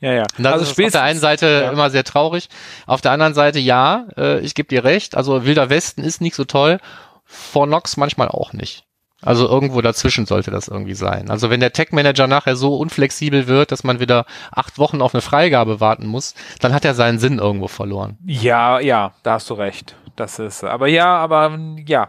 Ja, 0.00 0.12
ja. 0.12 0.22
Und 0.36 0.44
das 0.44 0.52
also 0.52 0.64
ist 0.64 0.70
auf 0.80 0.92
der 0.92 1.02
einen 1.02 1.20
Seite 1.20 1.46
ja. 1.46 1.70
immer 1.70 1.90
sehr 1.90 2.04
traurig. 2.04 2.48
Auf 2.86 3.00
der 3.00 3.12
anderen 3.12 3.34
Seite, 3.34 3.58
ja, 3.58 4.06
äh, 4.16 4.40
ich 4.40 4.54
gebe 4.54 4.68
dir 4.68 4.84
recht. 4.84 5.16
Also 5.16 5.44
Wilder 5.44 5.70
Westen 5.70 6.02
ist 6.02 6.20
nicht 6.20 6.34
so 6.34 6.44
toll. 6.44 6.78
Fornox 7.24 7.96
manchmal 7.96 8.28
auch 8.28 8.52
nicht. 8.52 8.84
Also 9.24 9.48
irgendwo 9.48 9.80
dazwischen 9.80 10.26
sollte 10.26 10.50
das 10.50 10.68
irgendwie 10.68 10.94
sein. 10.94 11.30
Also 11.30 11.50
wenn 11.50 11.60
der 11.60 11.72
Tech-Manager 11.72 12.26
nachher 12.26 12.56
so 12.56 12.76
unflexibel 12.76 13.46
wird, 13.46 13.72
dass 13.72 13.84
man 13.84 14.00
wieder 14.00 14.26
acht 14.52 14.78
Wochen 14.78 15.02
auf 15.02 15.14
eine 15.14 15.22
Freigabe 15.22 15.80
warten 15.80 16.06
muss, 16.06 16.34
dann 16.60 16.74
hat 16.74 16.84
er 16.84 16.94
seinen 16.94 17.18
Sinn 17.18 17.38
irgendwo 17.38 17.68
verloren. 17.68 18.18
Ja, 18.26 18.80
ja, 18.80 19.12
da 19.22 19.34
hast 19.34 19.50
du 19.50 19.54
recht. 19.54 19.96
Das 20.16 20.38
ist, 20.38 20.62
aber 20.62 20.86
ja, 20.86 21.16
aber 21.16 21.58
ja, 21.86 22.08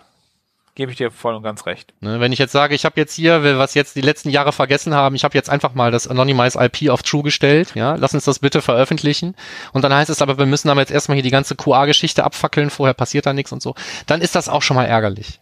gebe 0.75 0.91
ich 0.91 0.97
dir 0.97 1.09
voll 1.09 1.33
und 1.33 1.41
ganz 1.41 1.65
recht. 1.65 1.93
Ne, 2.01 2.19
wenn 2.19 2.31
ich 2.31 2.39
jetzt 2.39 2.51
sage, 2.51 2.75
ich 2.75 2.85
habe 2.85 2.99
jetzt 2.99 3.15
hier, 3.15 3.57
was 3.57 3.73
jetzt 3.73 3.95
die 3.95 4.01
letzten 4.01 4.29
Jahre 4.29 4.51
vergessen 4.51 4.93
haben, 4.93 5.15
ich 5.15 5.23
habe 5.23 5.33
jetzt 5.35 5.49
einfach 5.49 5.73
mal 5.73 5.89
das 5.89 6.07
Anonymize 6.07 6.59
IP 6.61 6.89
auf 6.91 7.01
True 7.01 7.23
gestellt, 7.23 7.71
ja, 7.75 7.95
lass 7.95 8.13
uns 8.13 8.25
das 8.25 8.39
bitte 8.39 8.61
veröffentlichen. 8.61 9.35
Und 9.73 9.83
dann 9.83 9.93
heißt 9.93 10.09
es 10.09 10.21
aber, 10.21 10.37
wir 10.37 10.45
müssen 10.45 10.69
aber 10.69 10.81
jetzt 10.81 10.91
erstmal 10.91 11.15
hier 11.15 11.23
die 11.23 11.31
ganze 11.31 11.55
QA-Geschichte 11.55 12.23
abfackeln, 12.23 12.69
vorher 12.69 12.93
passiert 12.93 13.25
da 13.25 13.33
nichts 13.33 13.51
und 13.51 13.61
so. 13.61 13.73
Dann 14.05 14.21
ist 14.21 14.35
das 14.35 14.49
auch 14.49 14.61
schon 14.61 14.75
mal 14.75 14.85
ärgerlich. 14.85 15.39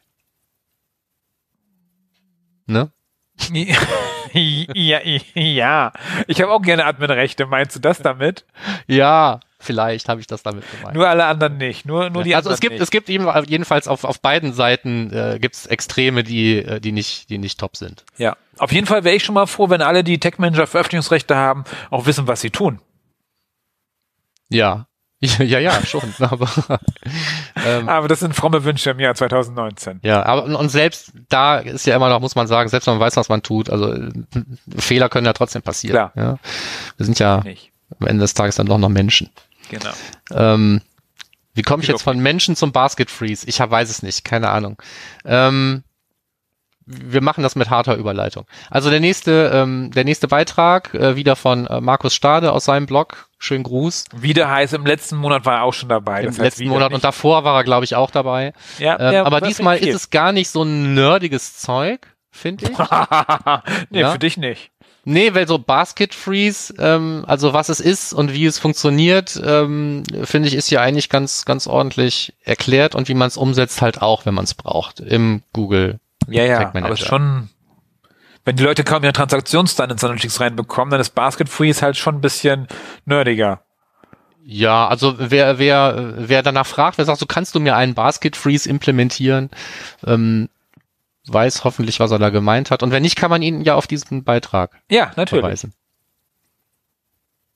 Ne? 2.65 2.91
ja, 4.34 4.99
ja. 5.34 5.93
Ich 6.28 6.41
habe 6.41 6.52
auch 6.52 6.62
gerne 6.62 6.86
Adminrechte. 6.86 7.45
Meinst 7.45 7.76
du 7.76 7.80
das 7.80 7.99
damit? 7.99 8.45
Ja, 8.88 9.39
vielleicht 9.60 10.10
habe 10.10 10.21
ich 10.21 10.28
das 10.28 10.43
damit 10.43 10.63
gemeint. 10.71 10.95
Nur 10.95 11.08
alle 11.08 11.26
anderen 11.26 11.58
nicht. 11.58 11.86
Nur, 11.86 12.10
nur 12.10 12.23
die 12.23 12.36
also 12.36 12.49
anderen 12.49 12.54
es 12.56 12.60
gibt, 12.62 12.73
nicht. 12.73 12.82
es 12.82 12.91
gibt 12.91 13.10
eben- 13.10 13.28
jedenfalls 13.47 13.88
auf, 13.88 14.04
auf 14.04 14.21
beiden 14.21 14.54
Seiten 14.54 15.12
äh, 15.12 15.39
gibt's 15.39 15.65
Extreme, 15.65 16.23
die, 16.23 16.58
äh, 16.58 16.80
die 16.80 16.91
nicht, 16.91 17.30
die 17.30 17.38
nicht 17.38 17.60
top 17.60 17.76
sind. 17.76 18.06
Ja. 18.17 18.38
Auf 18.58 18.71
jeden 18.71 18.88
Fall 18.88 19.04
wäre 19.04 19.15
ich 19.15 19.23
schon 19.23 19.36
mal 19.36 19.47
froh, 19.47 19.69
wenn 19.69 19.82
alle, 19.82 20.04
die 20.04 20.19
Tech 20.19 20.38
Manager 20.38 20.67
Veröffentlichungsrechte 20.67 21.36
haben, 21.36 21.63
auch 21.89 22.06
wissen, 22.06 22.28
was 22.28 22.41
sie 22.41 22.52
tun. 22.52 22.80
Ja. 24.49 24.88
Ja, 25.40 25.60
ja, 25.60 25.86
schon. 25.86 26.14
Aber 26.20 26.50
ähm, 27.66 27.88
Aber 27.88 28.08
das 28.08 28.20
sind 28.20 28.36
fromme 28.36 28.64
Wünsche 28.64 28.92
im 28.92 29.00
Jahr 29.00 29.16
2019. 29.16 30.00
Ja, 30.04 30.26
aber 30.26 30.44
und 30.44 30.70
selbst 30.70 31.14
da 31.30 31.60
ist 31.60 31.86
ja 31.86 31.96
immer 31.96 32.10
noch, 32.10 32.20
muss 32.20 32.36
man 32.36 32.48
sagen, 32.48 32.70
selbst 32.70 32.88
wenn 32.88 32.96
man 32.96 33.02
weiß, 33.02 33.16
was 33.16 33.30
man 33.30 33.42
tut, 33.42 33.70
also 33.70 33.96
Fehler 34.78 35.10
können 35.10 35.26
ja 35.26 35.34
trotzdem 35.34 35.62
passieren. 35.62 35.94
Klar. 35.94 36.12
Ja. 36.16 36.40
Wir 36.98 37.06
sind 37.06 37.20
ja 37.20 37.42
Nicht. 37.44 37.72
am 38.00 38.08
Ende 38.08 38.22
des 38.22 38.34
Tages 38.34 38.56
dann 38.56 38.68
doch 38.68 38.78
noch 38.78 38.90
Menschen. 38.90 39.30
Genau. 39.70 39.92
Ähm, 40.32 40.82
wie 41.54 41.62
komme 41.62 41.84
ich 41.84 41.90
jetzt 41.90 42.04
von 42.04 42.20
Menschen 42.20 42.56
zum 42.56 42.72
Basket 42.72 43.10
Freeze? 43.10 43.48
Ich 43.48 43.62
hab, 43.62 43.72
weiß 43.72 43.90
es 43.90 44.04
nicht, 44.04 44.26
keine 44.26 44.50
Ahnung. 44.50 44.82
Ähm, 45.24 45.84
wir 46.86 47.22
machen 47.22 47.43
das 47.43 47.56
mit 47.56 47.69
harter 47.69 47.96
Überleitung. 47.96 48.46
Also 48.69 48.89
der 48.89 49.00
nächste, 49.00 49.52
ähm, 49.54 49.91
der 49.91 50.04
nächste 50.04 50.28
Beitrag 50.28 50.93
äh, 50.93 51.15
wieder 51.15 51.36
von 51.36 51.67
äh, 51.67 51.82
Markus 51.82 52.13
Stade 52.13 52.52
aus 52.52 52.65
seinem 52.65 52.86
Blog. 52.86 53.30
Schönen 53.39 53.63
Gruß. 53.63 54.06
Wieder 54.15 54.50
heißt, 54.50 54.74
im 54.74 54.86
letzten 54.86 55.17
Monat 55.17 55.46
war 55.46 55.56
er 55.58 55.63
auch 55.63 55.74
schon 55.74 55.89
dabei. 55.89 56.22
Im 56.22 56.28
Das 56.28 56.36
heißt, 56.36 56.41
letzten 56.60 56.67
Monat 56.69 56.89
nicht. 56.89 56.96
und 56.96 57.04
davor 57.04 57.43
war 57.43 57.56
er, 57.58 57.63
glaube 57.63 57.84
ich, 57.86 57.96
auch 57.96 58.12
dabei. 58.12 58.54
ja, 58.80 58.93
Ähm, 59.00 59.12
der 59.12 59.26
aber 59.26 59.41
diesmal 59.41 59.78
ist 59.78 59.93
es 59.96 60.10
gar 60.10 60.32
nicht 60.32 60.50
so 60.50 60.63
ein 60.63 60.93
nerdiges 60.93 61.58
Zeug, 61.58 62.08
finde 62.32 62.65
ich. 62.72 62.78
nee, 63.89 64.00
Ja. 64.02 64.12
für 64.12 64.19
dich 64.19 64.38
nicht. 64.38 64.69
Nee, 65.06 65.34
weil 65.36 65.46
so 65.50 65.60
Basket 65.60 66.15
Freeze, 66.15 66.74
ähm, 66.80 67.26
also 67.28 67.52
was 67.52 67.67
es 67.67 67.82
ist 67.82 68.13
und 68.13 68.32
wie 68.34 68.46
es 68.46 68.58
funktioniert, 68.58 69.38
ähm, 69.46 70.04
finde 70.24 70.48
ich, 70.48 70.56
ist 70.56 70.69
ja 70.69 70.80
eigentlich 70.80 71.10
ganz, 71.10 71.43
ganz 71.43 71.67
ordentlich 71.67 72.34
erklärt 72.46 72.96
und 72.96 73.10
wie 73.10 73.13
man 73.13 73.28
es 73.28 73.36
umsetzt 73.36 73.82
halt 73.82 74.02
auch, 74.02 74.26
wenn 74.26 74.34
man 74.34 74.46
es 74.46 74.54
braucht, 74.54 75.02
im 75.02 75.43
Google. 75.52 76.00
Ja, 76.28 76.44
ja, 76.44 76.72
aber 76.74 76.98
schon, 76.98 77.50
wenn 78.46 78.56
die 78.56 78.64
Leute 78.64 78.84
kaum 78.84 79.04
ihre 79.04 79.14
Transaktionsdaten 79.14 79.94
ins 79.94 80.04
Analytics 80.04 80.40
reinbekommen, 80.40 80.92
dann 80.92 81.02
ist 81.02 81.12
Basket 81.12 81.50
Freeze 81.50 81.82
halt 81.82 81.98
schon 81.98 82.16
ein 82.16 82.22
bisschen 82.22 82.68
nerdiger. 83.06 83.62
Ja, 84.46 84.88
also 84.88 85.16
wer, 85.18 85.58
wer, 85.58 86.14
wer 86.18 86.44
danach 86.44 86.68
fragt, 86.68 86.98
wer 86.98 87.06
sagt, 87.06 87.20
so 87.20 87.26
kannst 87.26 87.56
du 87.56 87.60
mir 87.62 87.76
einen 87.78 87.94
Basket 87.94 88.36
Freeze 88.36 88.68
implementieren, 88.68 89.50
ähm, 90.06 90.50
weiß 91.28 91.64
hoffentlich, 91.64 92.02
was 92.02 92.12
er 92.12 92.20
da 92.20 92.30
gemeint 92.30 92.70
hat. 92.70 92.84
Und 92.84 92.92
wenn 92.92 93.04
nicht, 93.04 93.16
kann 93.16 93.30
man 93.30 93.42
ihn 93.42 93.62
ja 93.62 93.76
auf 93.76 93.88
diesen 93.88 94.26
Beitrag 94.26 94.82
Ja, 94.90 95.12
natürlich. 95.16 95.42
verweisen. 95.42 95.74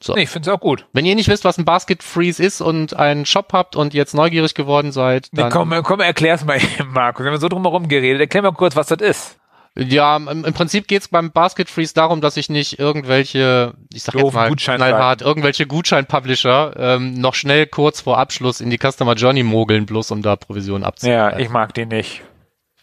So. 0.01 0.13
Nee, 0.13 0.23
ich 0.23 0.29
finde 0.29 0.49
es 0.49 0.55
auch 0.55 0.59
gut. 0.59 0.85
Wenn 0.93 1.05
ihr 1.05 1.15
nicht 1.15 1.27
wisst, 1.27 1.43
was 1.43 1.57
ein 1.57 1.65
Basket 1.65 2.03
Freeze 2.03 2.43
ist 2.43 2.61
und 2.61 2.95
einen 2.95 3.25
Shop 3.25 3.51
habt 3.53 3.75
und 3.75 3.93
jetzt 3.95 4.13
neugierig 4.13 4.53
geworden 4.53 4.91
seid, 4.91 5.29
Nee, 5.31 5.41
dann 5.41 5.51
komm, 5.51 5.73
komm, 5.83 5.99
erklär's 6.01 6.45
mal 6.45 6.57
eben, 6.57 6.91
Markus. 6.93 7.23
Wir 7.25 7.31
haben 7.31 7.39
so 7.39 7.49
drum 7.49 7.63
herum 7.63 7.87
geredet. 7.87 8.21
Erklär 8.21 8.43
mal 8.43 8.51
kurz, 8.51 8.75
was 8.75 8.87
das 8.87 8.99
ist. 9.01 9.37
Ja, 9.79 10.15
im, 10.17 10.43
im 10.45 10.53
Prinzip 10.53 10.87
geht's 10.87 11.07
beim 11.07 11.31
Basket 11.31 11.69
Freeze 11.69 11.93
darum, 11.93 12.19
dass 12.19 12.35
ich 12.37 12.49
nicht 12.49 12.79
irgendwelche, 12.79 13.73
ich 13.93 14.01
sag 14.03 14.15
jetzt 14.15 14.23
Doofen 14.23 14.35
mal 14.35 14.55
knallhart, 14.55 15.21
irgendwelche 15.21 15.67
Gutschein-Publisher 15.67 16.73
ähm, 16.77 17.13
noch 17.13 17.35
schnell 17.35 17.67
kurz 17.67 18.01
vor 18.01 18.17
Abschluss 18.17 18.59
in 18.59 18.71
die 18.71 18.79
Customer 18.79 19.13
Journey 19.13 19.43
mogeln, 19.43 19.85
bloß 19.85 20.09
um 20.11 20.23
da 20.23 20.35
Provisionen 20.35 20.81
Ja, 20.81 20.87
abzuziehen. 20.87 21.39
ich 21.39 21.49
mag 21.49 21.73
den 21.75 21.89
nicht. 21.89 22.23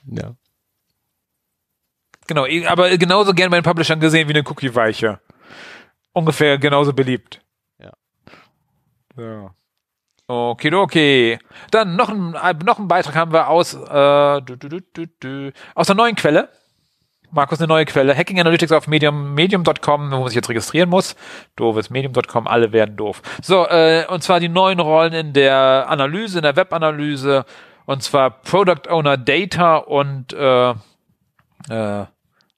ja. 0.06 0.34
Genau, 2.26 2.46
aber 2.68 2.96
genauso 2.96 3.34
gern 3.34 3.50
bei 3.50 3.58
den 3.58 3.64
Publishern 3.64 4.00
gesehen 4.00 4.28
wie 4.28 4.32
eine 4.32 4.48
Cookie-Weiche. 4.48 5.20
Ungefähr 6.14 6.56
genauso 6.56 6.94
beliebt. 6.94 7.42
Ja. 7.78 7.92
So. 9.14 9.50
Okay, 10.26 11.38
Dann 11.70 11.96
noch 11.96 12.08
ein, 12.08 12.30
noch 12.64 12.78
ein 12.78 12.88
Beitrag 12.88 13.14
haben 13.14 13.32
wir 13.32 13.48
aus, 13.48 13.74
äh, 13.74 14.40
du, 14.40 14.56
du, 14.56 14.68
du, 14.68 14.80
du, 14.80 15.06
du, 15.20 15.52
aus 15.74 15.90
einer 15.90 15.98
neuen 15.98 16.16
Quelle. 16.16 16.48
Markus, 17.30 17.58
eine 17.58 17.68
neue 17.68 17.84
Quelle. 17.84 18.16
Hacking 18.16 18.40
Analytics 18.40 18.72
auf 18.72 18.86
Medium, 18.86 19.34
medium.com, 19.34 20.10
wo 20.12 20.16
man 20.18 20.28
sich 20.28 20.36
jetzt 20.36 20.48
registrieren 20.48 20.88
muss. 20.88 21.14
Doofes 21.56 21.90
Medium.com, 21.90 22.46
alle 22.46 22.72
werden 22.72 22.96
doof. 22.96 23.20
So, 23.42 23.66
äh, 23.66 24.06
und 24.08 24.22
zwar 24.22 24.40
die 24.40 24.48
neuen 24.48 24.80
Rollen 24.80 25.12
in 25.12 25.32
der 25.34 25.86
Analyse, 25.88 26.38
in 26.38 26.42
der 26.44 26.56
Webanalyse. 26.56 27.44
Und 27.86 28.02
zwar 28.02 28.30
Product 28.30 28.88
Owner 28.88 29.18
Data 29.18 29.76
und 29.76 30.32
äh, 30.32 30.70
äh, 31.68 32.06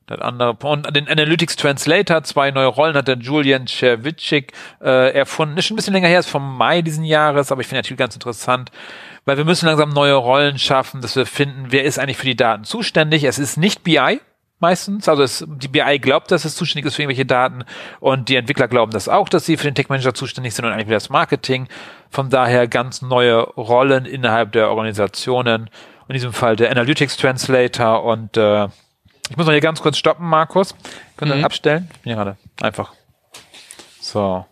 das 0.06 0.20
andere 0.20 0.56
und 0.62 0.94
den 0.94 1.08
Analytics 1.08 1.56
Translator, 1.56 2.22
zwei 2.22 2.52
neue 2.52 2.68
Rollen 2.68 2.94
hat 2.94 3.08
der 3.08 3.18
Julian 3.18 3.66
Czerwitschik 3.66 4.52
äh, 4.80 5.12
erfunden. 5.12 5.58
Ist 5.58 5.66
schon 5.66 5.74
ein 5.74 5.78
bisschen 5.78 5.94
länger 5.94 6.08
her, 6.08 6.20
ist 6.20 6.30
vom 6.30 6.56
Mai 6.56 6.82
diesen 6.82 7.04
Jahres, 7.04 7.50
aber 7.50 7.60
ich 7.60 7.66
finde 7.66 7.78
natürlich 7.78 7.98
ganz 7.98 8.14
interessant, 8.14 8.70
weil 9.24 9.36
wir 9.36 9.44
müssen 9.44 9.66
langsam 9.66 9.88
neue 9.88 10.14
Rollen 10.14 10.58
schaffen, 10.58 11.00
dass 11.00 11.16
wir 11.16 11.26
finden, 11.26 11.66
wer 11.70 11.82
ist 11.82 11.98
eigentlich 11.98 12.18
für 12.18 12.26
die 12.26 12.36
Daten 12.36 12.62
zuständig. 12.62 13.24
Es 13.24 13.40
ist 13.40 13.56
nicht 13.56 13.82
BI, 13.82 14.20
meistens. 14.60 15.08
Also 15.08 15.24
es, 15.24 15.44
die 15.48 15.66
BI 15.66 15.98
glaubt, 15.98 16.30
dass 16.30 16.44
es 16.44 16.54
zuständig 16.54 16.86
ist 16.86 16.94
für 16.94 17.02
irgendwelche 17.02 17.26
Daten 17.26 17.64
und 17.98 18.28
die 18.28 18.36
Entwickler 18.36 18.68
glauben 18.68 18.92
das 18.92 19.08
auch, 19.08 19.28
dass 19.28 19.44
sie 19.44 19.56
für 19.56 19.64
den 19.64 19.74
Tech 19.74 19.88
Manager 19.88 20.14
zuständig 20.14 20.54
sind 20.54 20.64
und 20.64 20.72
eigentlich 20.72 20.86
für 20.86 20.92
das 20.92 21.10
Marketing. 21.10 21.66
Von 22.10 22.30
daher 22.30 22.68
ganz 22.68 23.02
neue 23.02 23.40
Rollen 23.40 24.06
innerhalb 24.06 24.52
der 24.52 24.70
Organisationen. 24.70 25.68
In 26.08 26.12
diesem 26.12 26.32
Fall 26.32 26.54
der 26.54 26.70
Analytics 26.70 27.16
Translator 27.16 28.04
und 28.04 28.36
äh, 28.36 28.68
ich 29.30 29.36
muss 29.36 29.46
noch 29.46 29.52
hier 29.52 29.60
ganz 29.60 29.80
kurz 29.82 29.96
stoppen, 29.98 30.26
Markus. 30.28 30.74
Können 31.16 31.32
wir 31.32 31.38
Mhm. 31.38 31.44
abstellen? 31.44 31.88
Ich 31.94 32.00
bin 32.00 32.14
hier 32.14 32.16
gerade 32.16 32.36
einfach. 32.60 32.92
So. 34.00 34.46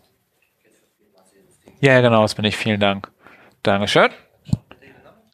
Ja, 1.79 1.93
ja, 1.93 2.01
genau, 2.01 2.21
das 2.21 2.35
bin 2.35 2.45
ich. 2.45 2.55
Vielen 2.57 2.79
Dank. 2.79 3.11
Dankeschön. 3.63 4.09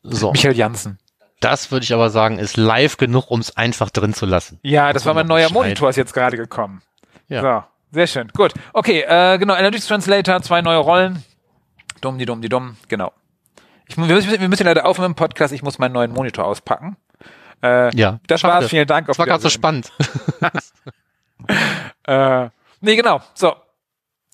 So, 0.03 0.31
Michael 0.31 0.55
Jansen. 0.55 0.97
das 1.39 1.71
würde 1.71 1.83
ich 1.83 1.93
aber 1.93 2.09
sagen, 2.09 2.37
ist 2.39 2.57
live 2.57 2.97
genug, 2.97 3.29
um 3.31 3.39
es 3.39 3.55
einfach 3.57 3.89
drin 3.89 4.13
zu 4.13 4.25
lassen. 4.25 4.59
Ja, 4.63 4.93
das 4.93 5.05
war 5.05 5.13
mein 5.13 5.27
neuer 5.27 5.47
schneiden. 5.49 5.63
Monitor, 5.63 5.89
ist 5.89 5.95
jetzt 5.95 6.13
gerade 6.13 6.37
gekommen. 6.37 6.81
Ja. 7.29 7.41
So, 7.41 7.63
sehr 7.97 8.07
schön. 8.07 8.27
Gut. 8.35 8.53
Okay, 8.73 9.01
äh, 9.07 9.37
genau, 9.37 9.53
Analytics 9.53 9.87
Translator, 9.87 10.41
zwei 10.41 10.61
neue 10.61 10.77
Rollen. 10.77 11.23
Dumm, 12.01 12.17
die 12.17 12.25
dumm, 12.25 12.41
die 12.41 12.49
dumm, 12.49 12.77
genau. 12.87 13.11
Ich, 13.87 13.97
wir, 13.97 14.05
müssen, 14.05 14.31
wir 14.39 14.49
müssen 14.49 14.65
leider 14.65 14.85
aufhören 14.85 15.11
im 15.11 15.15
Podcast, 15.15 15.53
ich 15.53 15.61
muss 15.61 15.77
meinen 15.77 15.93
neuen 15.93 16.11
Monitor 16.13 16.45
auspacken. 16.45 16.97
Äh, 17.64 17.95
Ja, 17.95 18.20
das 18.28 18.41
schade. 18.41 18.53
war's, 18.55 18.70
vielen 18.70 18.88
Dank. 18.88 19.07
Das 19.07 19.18
war 19.20 19.26
gerade 19.26 19.41
so 19.43 19.49
spannend. 19.49 19.91
Äh, 22.07 22.49
nee, 22.82 22.95
genau. 22.95 23.22
So. 23.34 23.53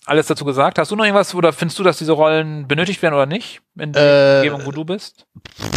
Alles 0.06 0.26
dazu 0.26 0.46
gesagt. 0.46 0.78
Hast 0.78 0.90
du 0.90 0.96
noch 0.96 1.04
irgendwas 1.04 1.34
oder 1.34 1.52
findest 1.52 1.78
du, 1.78 1.82
dass 1.82 1.98
diese 1.98 2.12
Rollen 2.12 2.66
benötigt 2.66 3.02
werden 3.02 3.14
oder 3.14 3.26
nicht? 3.26 3.60
In 3.78 3.92
der 3.92 4.42
Äh, 4.42 4.48
Umgebung, 4.48 4.66
wo 4.66 4.70
du 4.72 4.84
bist? 4.86 5.26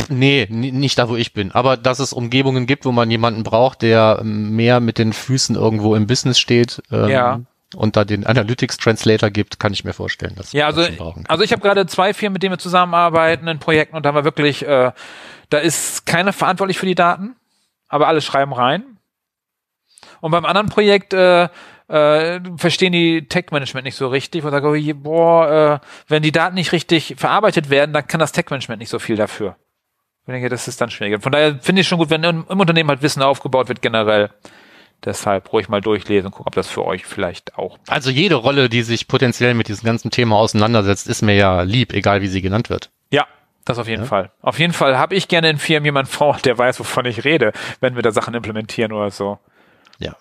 Nee, 0.07 0.47
ni- 0.49 0.71
nicht 0.71 0.97
da, 0.97 1.09
wo 1.09 1.17
ich 1.17 1.33
bin. 1.33 1.51
Aber 1.51 1.75
dass 1.75 1.99
es 1.99 2.13
Umgebungen 2.13 2.65
gibt, 2.65 2.85
wo 2.85 2.93
man 2.93 3.11
jemanden 3.11 3.43
braucht, 3.43 3.81
der 3.81 4.19
ähm, 4.21 4.55
mehr 4.55 4.79
mit 4.79 4.97
den 4.99 5.11
Füßen 5.11 5.55
irgendwo 5.57 5.95
im 5.95 6.07
Business 6.07 6.39
steht 6.39 6.81
ähm, 6.91 7.09
Ja. 7.09 7.41
und 7.75 7.97
da 7.97 8.05
den 8.05 8.25
Analytics 8.25 8.77
Translator 8.77 9.29
gibt, 9.31 9.59
kann 9.59 9.73
ich 9.73 9.83
mir 9.83 9.91
vorstellen, 9.93 10.35
dass 10.37 10.53
Ja, 10.53 10.73
wir 10.75 10.85
also, 10.85 11.13
also 11.27 11.43
ich 11.43 11.51
habe 11.51 11.61
gerade 11.61 11.85
zwei 11.87 12.13
Firmen, 12.13 12.33
mit 12.33 12.43
denen 12.43 12.53
wir 12.53 12.59
zusammenarbeiten 12.59 13.49
in 13.49 13.59
Projekten 13.59 13.97
und 13.97 14.05
da 14.05 14.09
haben 14.09 14.15
wir 14.15 14.23
wirklich, 14.23 14.65
äh, 14.65 14.93
da 15.49 15.57
ist 15.57 16.05
keiner 16.05 16.31
verantwortlich 16.31 16.77
für 16.79 16.85
die 16.85 16.95
Daten, 16.95 17.35
aber 17.91 18.07
alle 18.07 18.21
schreiben 18.21 18.53
rein. 18.53 18.97
Und 20.21 20.31
beim 20.31 20.45
anderen 20.45 20.69
Projekt 20.69 21.13
äh, 21.13 21.49
äh, 21.87 22.39
verstehen 22.57 22.93
die 22.93 23.27
Tech-Management 23.27 23.85
nicht 23.85 23.95
so 23.95 24.07
richtig 24.07 24.43
und 24.43 24.51
sagen, 24.51 24.65
oh, 24.65 24.93
boah, 24.95 25.81
äh, 25.81 25.87
wenn 26.07 26.23
die 26.23 26.31
Daten 26.31 26.55
nicht 26.55 26.71
richtig 26.71 27.15
verarbeitet 27.17 27.69
werden, 27.69 27.93
dann 27.93 28.07
kann 28.07 28.19
das 28.19 28.31
Tech-Management 28.31 28.79
nicht 28.79 28.89
so 28.89 28.97
viel 28.97 29.17
dafür. 29.17 29.57
Ich 30.21 30.31
denke, 30.31 30.49
das 30.49 30.67
ist 30.67 30.79
dann 30.79 30.89
schwieriger. 30.89 31.19
Von 31.19 31.33
daher 31.33 31.59
finde 31.59 31.81
ich 31.81 31.87
schon 31.87 31.97
gut, 31.97 32.09
wenn 32.09 32.23
im, 32.23 32.45
im 32.47 32.59
Unternehmen 32.59 32.89
halt 32.89 33.01
Wissen 33.01 33.21
aufgebaut 33.21 33.67
wird 33.67 33.81
generell. 33.81 34.29
Deshalb 35.03 35.51
ruhig 35.51 35.67
mal 35.67 35.81
durchlesen 35.81 36.27
und 36.27 36.31
gucken, 36.31 36.47
ob 36.47 36.55
das 36.55 36.67
für 36.67 36.85
euch 36.85 37.05
vielleicht 37.05 37.57
auch 37.57 37.79
Also 37.87 38.11
jede 38.11 38.35
Rolle, 38.35 38.69
die 38.69 38.83
sich 38.83 39.07
potenziell 39.07 39.55
mit 39.55 39.67
diesem 39.67 39.85
ganzen 39.85 40.11
Thema 40.11 40.37
auseinandersetzt, 40.37 41.07
ist 41.07 41.23
mir 41.23 41.35
ja 41.35 41.63
lieb, 41.63 41.91
egal 41.91 42.21
wie 42.21 42.27
sie 42.27 42.41
genannt 42.41 42.69
wird. 42.69 42.91
Ja, 43.09 43.25
das 43.65 43.77
auf 43.77 43.87
jeden 43.87 44.05
Fall. 44.05 44.31
Auf 44.41 44.59
jeden 44.59 44.73
Fall 44.73 44.97
habe 44.97 45.15
ich 45.15 45.27
gerne 45.27 45.49
in 45.49 45.57
Firmen 45.57 45.85
jemanden 45.85 46.11
vor, 46.11 46.37
der 46.43 46.57
weiß, 46.57 46.79
wovon 46.79 47.05
ich 47.05 47.23
rede, 47.23 47.53
wenn 47.79 47.95
wir 47.95 48.01
da 48.01 48.11
Sachen 48.11 48.33
implementieren 48.33 48.91
oder 48.91 49.11
so. 49.11 49.39
Ja. 49.99 50.15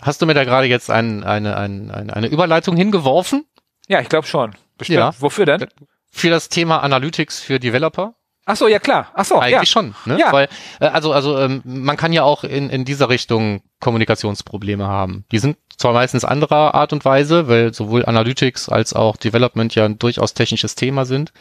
Hast 0.00 0.22
du 0.22 0.26
mir 0.26 0.34
da 0.34 0.44
gerade 0.44 0.66
jetzt 0.66 0.90
ein, 0.90 1.24
eine, 1.24 1.56
ein, 1.56 1.90
eine, 1.90 2.14
eine 2.14 2.26
Überleitung 2.28 2.76
hingeworfen 2.76 3.44
Ja, 3.88 4.00
ich 4.00 4.08
glaube 4.08 4.26
schon. 4.26 4.54
Bestimmt. 4.76 4.98
Ja. 5.00 5.12
Wofür 5.18 5.44
denn? 5.44 5.66
für 6.10 6.30
das 6.30 6.48
Thema 6.48 6.82
Analytics 6.82 7.40
für 7.40 7.58
Developer? 7.58 8.14
Ach 8.44 8.56
so, 8.56 8.66
ja 8.66 8.78
klar. 8.78 9.12
Ach 9.14 9.26
so, 9.26 9.34
ja. 9.34 9.40
Eigentlich 9.42 9.70
schon, 9.70 9.94
ne? 10.06 10.18
Ja. 10.18 10.32
Weil, 10.32 10.48
äh, 10.80 10.86
also, 10.86 11.12
also 11.12 11.38
ähm, 11.38 11.60
man 11.64 11.98
kann 11.98 12.14
ja 12.14 12.22
auch 12.22 12.44
in, 12.44 12.70
in 12.70 12.86
dieser 12.86 13.10
Richtung 13.10 13.62
Kommunikationsprobleme 13.80 14.86
haben. 14.86 15.26
Die 15.30 15.38
sind 15.38 15.58
zwar 15.76 15.92
meistens 15.92 16.24
anderer 16.24 16.74
Art 16.74 16.94
und 16.94 17.04
Weise, 17.04 17.46
weil 17.48 17.74
sowohl 17.74 18.06
Analytics 18.06 18.70
als 18.70 18.94
auch 18.94 19.16
Development 19.18 19.74
ja 19.74 19.84
ein 19.84 19.98
durchaus 19.98 20.32
technisches 20.32 20.76
Thema 20.76 21.04
sind. 21.04 21.32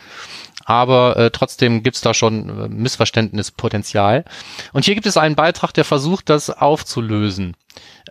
Aber 0.66 1.18
äh, 1.18 1.32
trotzdem 1.32 1.84
gibt's 1.84 2.02
da 2.02 2.14
schon 2.14 2.50
äh, 2.50 2.68
Missverständnispotenzial. 2.68 4.26
Und 4.74 4.86
hier 4.86 4.96
gibt 4.96 5.08
es 5.08 5.18
einen 5.18 5.36
Beitrag, 5.36 5.74
der 5.74 5.86
versucht, 5.86 6.30
das 6.30 6.50
aufzulösen. 6.50 7.56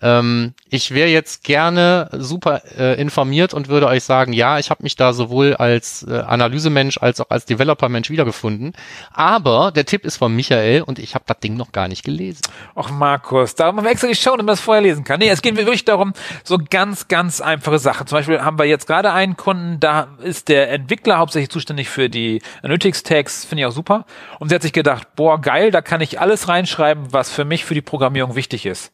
Ähm, 0.03 0.55
ich 0.69 0.93
wäre 0.93 1.09
jetzt 1.09 1.45
gerne 1.45 2.09
super 2.13 2.63
äh, 2.77 3.01
informiert 3.01 3.55
und 3.55 3.69
würde 3.69 3.87
euch 3.87 4.05
sagen, 4.05 4.33
ja, 4.33 4.59
ich 4.59 4.71
habe 4.71 4.83
mich 4.83 4.97
da 4.97 5.13
sowohl 5.13 5.55
als 5.55 6.05
äh, 6.09 6.19
Analysemensch 6.19 6.99
als 6.99 7.21
auch 7.21 7.31
als 7.31 7.47
Developer-Mensch 7.47 8.11
wiedergefunden. 8.11 8.75
Aber 9.13 9.73
der 9.73 9.87
Tipp 9.87 10.05
ist 10.05 10.17
von 10.17 10.35
Michael 10.35 10.83
und 10.83 10.99
ich 10.99 11.15
habe 11.15 11.25
das 11.27 11.39
Ding 11.41 11.57
noch 11.57 11.73
gar 11.73 11.89
nicht 11.89 12.05
gelesen. 12.05 12.43
Och, 12.75 12.91
Markus, 12.91 13.55
da 13.55 13.67
haben 13.67 13.83
wir 13.83 13.91
extra 13.91 14.09
geschaut, 14.09 14.35
damit 14.35 14.47
man 14.47 14.53
das 14.55 14.61
vorher 14.61 14.83
lesen 14.83 15.05
kann. 15.05 15.19
Nee, 15.19 15.29
es 15.29 15.43
geht 15.43 15.57
wirklich 15.57 15.85
darum, 15.85 16.13
so 16.45 16.59
ganz, 16.71 17.09
ganz 17.09 17.41
einfache 17.41 17.79
Sachen. 17.79 18.07
Zum 18.07 18.19
Beispiel 18.19 18.41
haben 18.41 18.59
wir 18.59 18.67
jetzt 18.67 18.87
gerade 18.87 19.13
einen 19.13 19.37
Kunden, 19.37 19.81
da 19.81 20.09
ist 20.23 20.49
der 20.49 20.71
Entwickler 20.71 21.19
hauptsächlich 21.19 21.51
zuständig 21.51 21.89
für 21.89 22.11
die 22.11 22.36
Analytics-Tags, 22.63 23.45
finde 23.45 23.63
ich 23.63 23.67
auch 23.67 23.73
super. 23.73 24.07
Und 24.39 24.49
sie 24.49 24.55
hat 24.55 24.63
sich 24.63 24.73
gedacht, 24.73 25.15
boah, 25.17 25.41
geil, 25.41 25.71
da 25.71 25.81
kann 25.81 26.01
ich 26.01 26.21
alles 26.21 26.49
reinschreiben, 26.49 27.13
was 27.13 27.31
für 27.31 27.45
mich 27.45 27.65
für 27.65 27.75
die 27.75 27.83
Programmierung 27.83 28.37
wichtig 28.37 28.67
ist. 28.67 28.93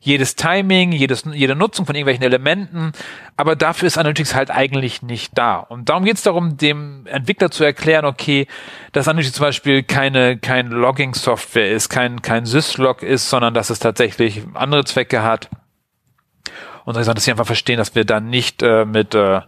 Jedes 0.00 0.36
Timing, 0.36 0.92
jedes, 0.92 1.24
jede 1.32 1.54
Nutzung 1.54 1.86
von 1.86 1.94
irgendwelchen 1.94 2.24
Elementen, 2.24 2.92
aber 3.38 3.56
dafür 3.56 3.86
ist 3.86 3.96
Analytics 3.96 4.34
halt 4.34 4.50
eigentlich 4.50 5.00
nicht 5.00 5.38
da. 5.38 5.56
Und 5.56 5.88
darum 5.88 6.04
geht 6.04 6.16
es 6.16 6.22
darum, 6.22 6.58
dem 6.58 7.06
Entwickler 7.06 7.50
zu 7.50 7.64
erklären, 7.64 8.04
okay, 8.04 8.46
dass 8.92 9.08
Analytics 9.08 9.36
zum 9.36 9.46
Beispiel 9.46 9.82
keine, 9.82 10.36
kein 10.36 10.68
Logging-Software 10.68 11.70
ist, 11.70 11.88
kein, 11.88 12.20
kein 12.20 12.44
Syslog 12.44 13.02
ist, 13.02 13.30
sondern 13.30 13.54
dass 13.54 13.70
es 13.70 13.78
tatsächlich 13.78 14.42
andere 14.52 14.84
Zwecke 14.84 15.22
hat. 15.22 15.48
Und 16.84 16.96
dass 16.96 17.24
sie 17.24 17.30
einfach 17.30 17.46
verstehen, 17.46 17.78
dass 17.78 17.94
wir 17.94 18.04
da 18.04 18.20
nicht 18.20 18.62
äh, 18.62 18.84
mit 18.84 19.14
äh, 19.14 19.40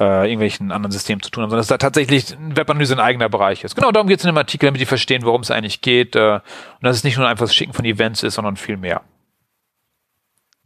äh, 0.00 0.24
irgendwelchen 0.28 0.72
anderen 0.72 0.90
Systemen 0.92 1.22
zu 1.22 1.30
tun 1.30 1.42
haben, 1.42 1.50
sondern 1.50 1.60
dass 1.60 1.68
da 1.68 1.78
tatsächlich 1.78 2.36
Webanalyse 2.38 2.94
ein 2.94 3.00
eigener 3.00 3.28
Bereich 3.28 3.62
ist. 3.64 3.76
Genau 3.76 3.92
darum 3.92 4.08
geht 4.08 4.18
es 4.18 4.24
in 4.24 4.28
dem 4.32 4.38
Artikel, 4.38 4.66
damit 4.66 4.80
die 4.80 4.86
verstehen, 4.86 5.22
worum 5.24 5.42
es 5.42 5.50
eigentlich 5.50 5.80
geht 5.82 6.16
äh, 6.16 6.34
und 6.34 6.42
dass 6.82 6.96
es 6.96 7.04
nicht 7.04 7.16
nur 7.16 7.28
einfach 7.28 7.44
das 7.46 7.54
Schicken 7.54 7.72
von 7.72 7.84
Events 7.84 8.22
ist, 8.22 8.34
sondern 8.34 8.56
viel 8.56 8.76
mehr. 8.76 9.02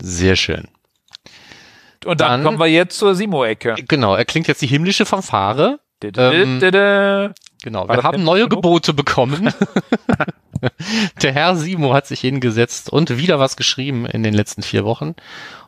Sehr 0.01 0.37
schön. 0.37 0.69
Und 2.07 2.21
dann, 2.21 2.31
Dann- 2.31 2.45
kommen 2.45 2.59
wir 2.59 2.67
jetzt 2.67 2.97
zur 2.99 3.15
Simo-Ecke. 3.15 3.75
Genau, 3.89 4.15
er 4.15 4.25
klingt 4.25 4.47
jetzt 4.49 4.63
die 4.63 4.67
himmlische 4.69 5.05
Fanfare. 5.05 5.81
Ähm, 6.03 6.61
Dididididi. 6.61 7.35
Genau, 7.65 7.89
War 7.89 7.97
wir 7.97 8.03
haben 8.05 8.23
neue 8.23 8.45
genug? 8.49 8.63
Gebote 8.63 8.95
bekommen. 8.95 9.53
Der 11.23 11.33
Herr 11.33 11.57
Simo 11.57 11.95
hat 11.95 12.07
sich 12.07 12.21
hingesetzt 12.21 12.91
und 12.91 13.17
wieder 13.17 13.39
was 13.39 13.57
geschrieben 13.57 14.07
in 14.07 14.23
den 14.23 14.35
letzten 14.35 14.63
vier 14.63 14.85
Wochen. 14.85 15.15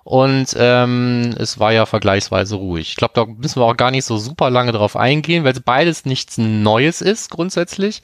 Und 0.03 0.57
ähm, 0.57 1.35
es 1.39 1.59
war 1.59 1.73
ja 1.73 1.87
vergleichsweise 1.87 2.57
ruhig. 2.57 2.89
Ich 2.89 2.97
glaube, 2.97 3.13
da 3.15 3.27
müssen 3.27 3.61
wir 3.61 3.67
auch 3.67 3.77
gar 3.77 3.91
nicht 3.91 4.05
so 4.05 4.17
super 4.17 4.51
lange 4.51 4.73
drauf 4.73 4.97
eingehen, 4.97 5.45
weil 5.45 5.53
es 5.53 5.61
beides 5.61 6.05
nichts 6.05 6.39
Neues 6.39 7.01
ist 7.01 7.31
grundsätzlich. 7.31 8.03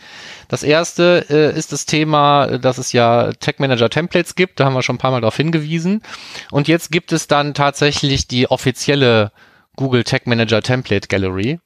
Das 0.49 0.63
erste 0.63 1.25
äh, 1.31 1.59
ist 1.59 1.73
das 1.73 1.87
Thema, 1.87 2.59
dass 2.59 2.79
es 2.79 2.93
ja 2.93 3.33
Tech 3.33 3.57
Manager 3.59 3.89
Templates 3.89 4.35
gibt. 4.35 4.61
Da 4.61 4.67
haben 4.67 4.75
wir 4.75 4.83
schon 4.83 4.97
ein 4.97 5.01
paar 5.01 5.11
Mal 5.11 5.23
darauf 5.23 5.37
hingewiesen. 5.37 6.03
Und 6.51 6.69
jetzt 6.69 6.93
gibt 6.93 7.13
es 7.13 7.29
dann 7.29 7.55
tatsächlich 7.55 8.29
die 8.29 8.51
offizielle 8.51 9.33
Google 9.75 10.05
Tech 10.05 10.23
Manager 10.27 10.63
Template 10.63 11.09
Gallery 11.09 11.61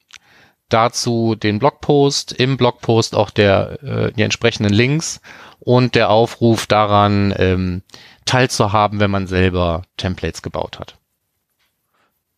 dazu 0.70 1.34
den 1.34 1.58
Blogpost, 1.58 2.32
im 2.32 2.56
Blogpost 2.56 3.14
auch 3.14 3.30
der 3.30 3.82
äh, 3.82 4.12
die 4.12 4.22
entsprechenden 4.22 4.72
Links 4.72 5.20
und 5.60 5.94
der 5.94 6.10
Aufruf 6.10 6.66
daran, 6.66 7.34
ähm, 7.36 7.82
teilzuhaben, 8.24 9.00
wenn 9.00 9.10
man 9.10 9.26
selber 9.26 9.82
Templates 9.96 10.42
gebaut 10.42 10.78
hat. 10.78 10.96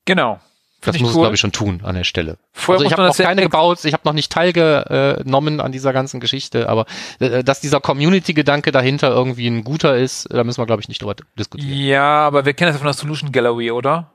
Genau. 0.04 0.40
Das 0.80 0.98
muss 0.98 1.10
es, 1.10 1.14
cool. 1.14 1.22
glaube 1.22 1.34
ich, 1.36 1.40
schon 1.40 1.52
tun 1.52 1.80
an 1.84 1.94
der 1.94 2.02
Stelle. 2.02 2.38
Vorher 2.52 2.80
also 2.80 2.86
ich 2.86 2.92
habe 2.92 3.06
noch 3.06 3.16
keine 3.16 3.42
gebaut, 3.42 3.84
ich 3.84 3.92
habe 3.92 4.02
noch 4.04 4.14
nicht 4.14 4.32
teilgenommen 4.32 5.60
an 5.60 5.70
dieser 5.70 5.92
ganzen 5.92 6.18
Geschichte, 6.18 6.68
aber 6.68 6.86
äh, 7.20 7.44
dass 7.44 7.60
dieser 7.60 7.80
Community-Gedanke 7.80 8.72
dahinter 8.72 9.10
irgendwie 9.10 9.46
ein 9.46 9.62
guter 9.62 9.96
ist, 9.96 10.26
da 10.32 10.42
müssen 10.42 10.60
wir, 10.60 10.66
glaube 10.66 10.82
ich, 10.82 10.88
nicht 10.88 11.00
drüber 11.00 11.14
diskutieren. 11.38 11.72
Ja, 11.72 12.26
aber 12.26 12.44
wir 12.44 12.54
kennen 12.54 12.72
das 12.72 12.78
von 12.78 12.86
der 12.86 12.94
Solution 12.94 13.30
Gallery, 13.30 13.70
oder? 13.70 14.10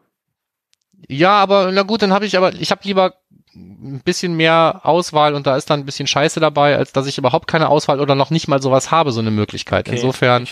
Ja, 1.07 1.41
aber 1.41 1.71
na 1.71 1.83
gut, 1.83 2.01
dann 2.01 2.11
habe 2.11 2.25
ich 2.25 2.35
aber, 2.35 2.53
ich 2.53 2.71
habe 2.71 2.81
lieber 2.83 3.13
ein 3.57 4.01
bisschen 4.03 4.35
mehr 4.35 4.81
Auswahl 4.83 5.33
und 5.33 5.47
da 5.47 5.55
ist 5.55 5.69
dann 5.69 5.79
ein 5.81 5.85
bisschen 5.85 6.07
Scheiße 6.07 6.39
dabei, 6.39 6.77
als 6.77 6.93
dass 6.93 7.07
ich 7.07 7.17
überhaupt 7.17 7.47
keine 7.47 7.69
Auswahl 7.69 7.99
oder 7.99 8.15
noch 8.15 8.29
nicht 8.29 8.47
mal 8.47 8.61
sowas 8.61 8.91
habe, 8.91 9.11
so 9.11 9.19
eine 9.19 9.31
Möglichkeit. 9.31 9.87
Okay, 9.87 9.95
Insofern, 9.95 10.47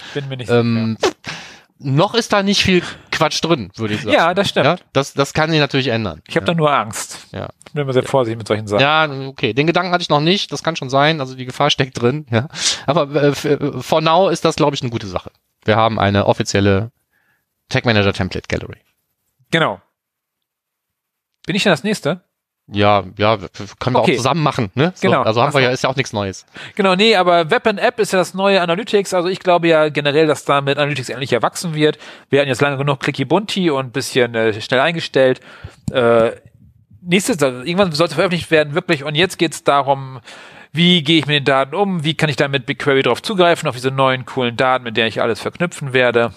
ähm, 0.48 0.98
noch 1.78 2.14
ist 2.16 2.32
da 2.34 2.42
nicht 2.42 2.64
viel 2.64 2.82
Quatsch 3.12 3.44
drin, 3.44 3.70
würde 3.76 3.94
ich 3.96 4.02
sagen. 4.02 4.14
Ja, 4.14 4.34
das 4.34 4.50
stimmt. 4.50 4.66
Ja, 4.66 4.78
das, 4.94 5.14
das 5.14 5.34
kann 5.34 5.52
sich 5.52 5.60
natürlich 5.60 5.88
ändern. 5.90 6.22
Ich 6.28 6.36
habe 6.36 6.46
ja. 6.46 6.54
da 6.54 6.58
nur 6.58 6.72
Angst. 6.72 7.28
Ja. 7.32 7.50
Ich 7.68 7.74
bin 7.74 7.82
immer 7.84 7.94
sehr 7.94 8.04
vorsichtig 8.04 8.38
mit 8.38 8.48
solchen 8.48 8.68
Sachen. 8.68 8.82
Ja, 8.82 9.10
okay. 9.28 9.54
Den 9.54 9.68
Gedanken 9.68 9.92
hatte 9.92 10.02
ich 10.02 10.10
noch 10.10 10.22
nicht. 10.22 10.52
Das 10.54 10.64
kann 10.64 10.76
schon 10.78 10.90
sein. 10.90 11.20
Also 11.20 11.36
die 11.36 11.46
Gefahr 11.46 11.70
steckt 11.70 12.02
drin. 12.02 12.26
Ja. 12.32 12.48
Aber 12.86 13.14
äh, 13.14 13.28
f- 13.28 13.60
for 13.86 14.00
now 14.02 14.30
ist 14.30 14.46
das, 14.46 14.56
glaube 14.56 14.76
ich, 14.76 14.82
eine 14.82 14.92
gute 14.92 15.08
Sache. 15.08 15.32
Wir 15.66 15.76
haben 15.76 16.00
eine 16.00 16.28
offizielle 16.28 16.92
Tag 17.70 17.86
Manager 17.86 18.14
Template 18.14 18.48
Gallery. 18.48 18.78
Genau. 19.52 19.82
Bin 21.46 21.56
ich 21.56 21.64
denn 21.64 21.72
das 21.74 21.84
nächste? 21.84 22.22
Ja, 22.68 23.04
ja, 23.18 23.38
können 23.80 23.96
wir 23.96 24.02
Okay. 24.02 24.14
auch 24.14 24.18
zusammen 24.18 24.42
machen, 24.42 24.72
ne? 24.74 24.92
So, 24.96 25.08
Genau. 25.08 25.22
Also 25.22 25.42
haben 25.42 25.54
wir 25.54 25.62
ja, 25.62 25.70
ist 25.70 25.84
ja 25.84 25.90
auch 25.90 25.96
nichts 25.96 26.14
Neues. 26.14 26.48
Genau, 26.76 26.96
nee, 26.96 27.16
aber 27.16 27.52
Web 27.52 27.68
and 27.68 27.80
App 27.80 28.00
ist 28.00 28.12
ja 28.12 28.18
das 28.18 28.34
neue 28.34 28.60
Analytics. 28.60 29.14
Also 29.14 29.30
ich 29.30 29.40
glaube 29.40 29.68
ja 29.68 29.90
generell, 29.90 30.26
dass 30.26 30.46
damit 30.46 30.80
Analytics 30.80 31.10
endlich 31.10 31.32
erwachsen 31.32 31.76
wird. 31.76 32.00
Wir 32.30 32.40
hatten 32.40 32.50
jetzt 32.50 32.62
lange 32.62 32.78
genug 32.78 33.02
Clicky 33.02 33.24
Bunti 33.26 33.70
und 33.70 33.86
ein 33.88 33.92
bisschen 33.92 34.34
äh, 34.34 34.60
schnell 34.62 34.80
eingestellt. 34.80 35.42
Äh, 35.92 36.32
nächstes, 37.02 37.42
also 37.44 37.60
irgendwann 37.60 37.92
soll 37.92 38.08
es 38.08 38.14
veröffentlicht 38.16 38.50
werden, 38.50 38.74
wirklich. 38.74 39.04
Und 39.04 39.14
jetzt 39.14 39.38
geht's 39.38 39.64
darum, 39.64 40.20
wie 40.72 41.04
gehe 41.04 41.20
ich 41.20 41.28
mit 41.28 41.36
den 41.36 41.46
Daten 41.46 41.76
um? 41.76 42.04
Wie 42.04 42.16
kann 42.16 42.30
ich 42.30 42.36
da 42.36 42.48
mit 42.48 42.66
BigQuery 42.66 43.04
drauf 43.04 43.22
zugreifen, 43.22 43.70
auf 43.70 43.76
diese 43.76 43.92
neuen 43.92 44.26
coolen 44.26 44.58
Daten, 44.58 44.84
mit 44.84 44.98
denen 44.98 45.08
ich 45.08 45.22
alles 45.22 45.40
verknüpfen 45.40 45.94
werde? 45.94 46.34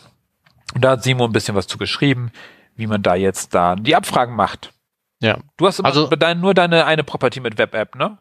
Und 0.75 0.85
da 0.85 0.91
hat 0.91 1.03
Simo 1.03 1.25
ein 1.25 1.33
bisschen 1.33 1.55
was 1.55 1.67
zu 1.67 1.79
geschrieben, 1.79 2.31
wie 2.77 2.87
man 2.87 3.03
da 3.03 3.15
jetzt 3.15 3.55
da 3.55 3.77
die 3.77 3.97
Abfragen 3.97 4.37
macht. 4.37 4.73
Ja. 5.21 5.39
Du 5.57 5.67
hast 5.67 5.79
immer 5.79 5.89
Also- 5.89 6.07
dein, 6.09 6.41
nur 6.41 6.55
deine 6.55 6.85
eine 6.85 7.05
Property 7.05 7.41
mit 7.41 7.59
Web 7.59 7.75
App, 7.75 7.95
ne? 7.97 8.19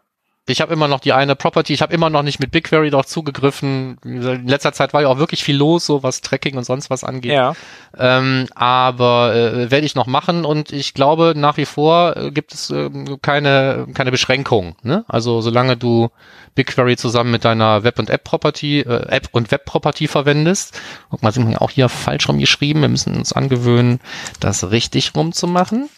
Ich 0.49 0.61
habe 0.61 0.71
immer 0.71 0.87
noch 0.87 1.01
die 1.01 1.11
eine 1.11 1.35
Property, 1.35 1.73
ich 1.73 1.81
habe 1.81 1.93
immer 1.93 2.09
noch 2.09 2.23
nicht 2.23 2.39
mit 2.39 2.51
BigQuery 2.51 2.89
darauf 2.89 3.05
zugegriffen. 3.05 3.97
In 4.05 4.47
letzter 4.47 4.71
Zeit 4.71 4.93
war 4.93 5.01
ja 5.01 5.09
auch 5.09 5.17
wirklich 5.17 5.43
viel 5.43 5.57
los, 5.57 5.85
so 5.85 6.03
was 6.03 6.21
Tracking 6.21 6.55
und 6.55 6.63
sonst 6.63 6.89
was 6.89 7.03
angeht. 7.03 7.33
Ja. 7.33 7.53
Ähm, 7.97 8.47
aber 8.55 9.35
äh, 9.35 9.71
werde 9.71 9.85
ich 9.85 9.93
noch 9.95 10.07
machen 10.07 10.45
und 10.45 10.71
ich 10.71 10.93
glaube 10.93 11.33
nach 11.35 11.57
wie 11.57 11.65
vor 11.65 12.15
äh, 12.15 12.31
gibt 12.31 12.53
es 12.53 12.69
ähm, 12.69 13.19
keine 13.21 13.87
keine 13.93 14.09
Beschränkung. 14.09 14.77
Ne? 14.83 15.03
Also 15.09 15.41
solange 15.41 15.75
du 15.75 16.11
BigQuery 16.55 16.95
zusammen 16.95 17.31
mit 17.31 17.43
deiner 17.43 17.83
Web 17.83 17.99
und 17.99 18.09
App 18.09 18.23
Property 18.23 18.79
äh, 18.79 19.05
App 19.09 19.27
und 19.33 19.51
Web 19.51 19.65
Property 19.65 20.07
verwendest. 20.07 20.79
Guck 21.09 21.23
mal, 21.23 21.33
sind 21.33 21.49
wir 21.49 21.61
auch 21.61 21.71
hier 21.71 21.89
falsch 21.89 22.29
rum 22.29 22.39
geschrieben. 22.39 22.79
Wir 22.79 22.87
müssen 22.89 23.17
uns 23.17 23.33
angewöhnen, 23.33 23.99
das 24.39 24.71
richtig 24.71 25.13
rum 25.13 25.33
zu 25.33 25.45
machen. 25.45 25.89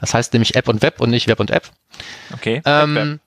Das 0.00 0.14
heißt 0.14 0.32
nämlich 0.32 0.54
App 0.56 0.68
und 0.68 0.82
Web 0.82 1.00
und 1.00 1.10
nicht 1.10 1.28
Web 1.28 1.40
und 1.40 1.50
App. 1.50 1.70
Okay. 2.34 2.60
Ähm, 2.64 3.20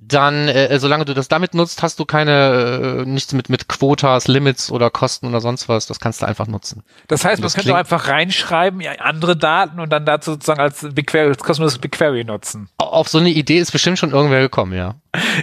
dann, 0.00 0.48
äh, 0.48 0.78
solange 0.80 1.04
du 1.04 1.14
das 1.14 1.28
damit 1.28 1.54
nutzt, 1.54 1.82
hast 1.82 1.98
du 1.98 2.04
keine 2.04 3.04
äh, 3.04 3.08
nichts 3.08 3.32
mit 3.32 3.48
mit 3.48 3.68
Quotas, 3.68 4.26
Limits 4.28 4.70
oder 4.70 4.90
Kosten 4.90 5.26
oder 5.28 5.40
sonst 5.40 5.68
was. 5.68 5.86
Das 5.86 5.98
kannst 6.00 6.20
du 6.20 6.26
einfach 6.26 6.46
nutzen. 6.46 6.82
Das 7.08 7.24
heißt, 7.24 7.38
man 7.40 7.44
das 7.46 7.54
könnte 7.54 7.72
auch 7.72 7.78
einfach 7.78 8.08
reinschreiben, 8.08 8.80
ja, 8.80 8.92
andere 8.98 9.36
Daten 9.36 9.80
und 9.80 9.90
dann 9.90 10.04
dazu 10.04 10.32
sozusagen 10.32 10.60
als 10.60 10.86
BigQuery, 10.94 11.28
als 11.28 11.38
kostenloses 11.42 11.78
BigQuery 11.78 12.24
nutzen. 12.24 12.68
Au- 12.78 12.84
Auf 12.86 13.08
so 13.08 13.18
eine 13.18 13.30
Idee 13.30 13.58
ist 13.58 13.70
bestimmt 13.70 13.98
schon 13.98 14.10
irgendwer 14.10 14.40
gekommen, 14.40 14.72
ja. 14.74 14.96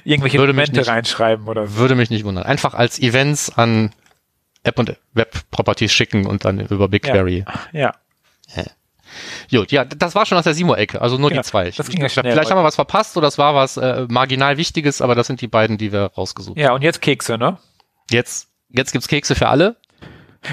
Irgendwelche 0.03 0.37
Würde 0.37 0.51
Elemente 0.51 0.77
nicht- 0.79 0.87
reinschreiben 0.89 1.47
oder 1.47 1.65
so. 1.67 1.77
Würde 1.77 1.95
mich 1.95 2.09
nicht 2.09 2.25
wundern. 2.25 2.43
Einfach 2.43 2.73
als 2.73 2.99
Events 2.99 3.49
an 3.57 3.91
App 4.63 4.77
und 4.77 4.95
Web 5.13 5.33
Properties 5.49 5.91
schicken 5.93 6.27
und 6.27 6.45
dann 6.45 6.59
über 6.59 6.87
BigQuery. 6.89 7.45
Ja. 7.71 7.93
Gut, 9.49 9.71
ja, 9.71 9.85
das 9.85 10.15
war 10.15 10.25
schon 10.25 10.37
aus 10.37 10.43
der 10.43 10.53
Simo-Ecke, 10.53 11.01
also 11.01 11.17
nur 11.17 11.31
Ja, 11.31 11.41
die 11.41 11.47
zwei. 11.47 11.71
Das 11.71 11.89
ging 11.89 12.01
ja 12.01 12.09
schnell 12.09 12.31
vielleicht 12.31 12.51
haben 12.51 12.57
wir 12.57 12.63
was 12.63 12.75
verpasst 12.75 13.17
oder 13.17 13.27
es 13.27 13.37
war 13.37 13.55
was 13.55 13.77
äh, 13.77 14.05
marginal 14.09 14.57
Wichtiges, 14.57 15.01
aber 15.01 15.15
das 15.15 15.27
sind 15.27 15.41
die 15.41 15.47
beiden, 15.47 15.77
die 15.77 15.91
wir 15.91 16.11
rausgesucht 16.17 16.57
haben. 16.57 16.63
Ja, 16.63 16.73
und 16.73 16.81
jetzt 16.81 17.01
Kekse, 17.01 17.37
ne? 17.37 17.57
Jetzt, 18.09 18.49
jetzt 18.69 18.91
gibt's 18.91 19.07
Kekse 19.07 19.35
für 19.35 19.47
alle. 19.47 19.77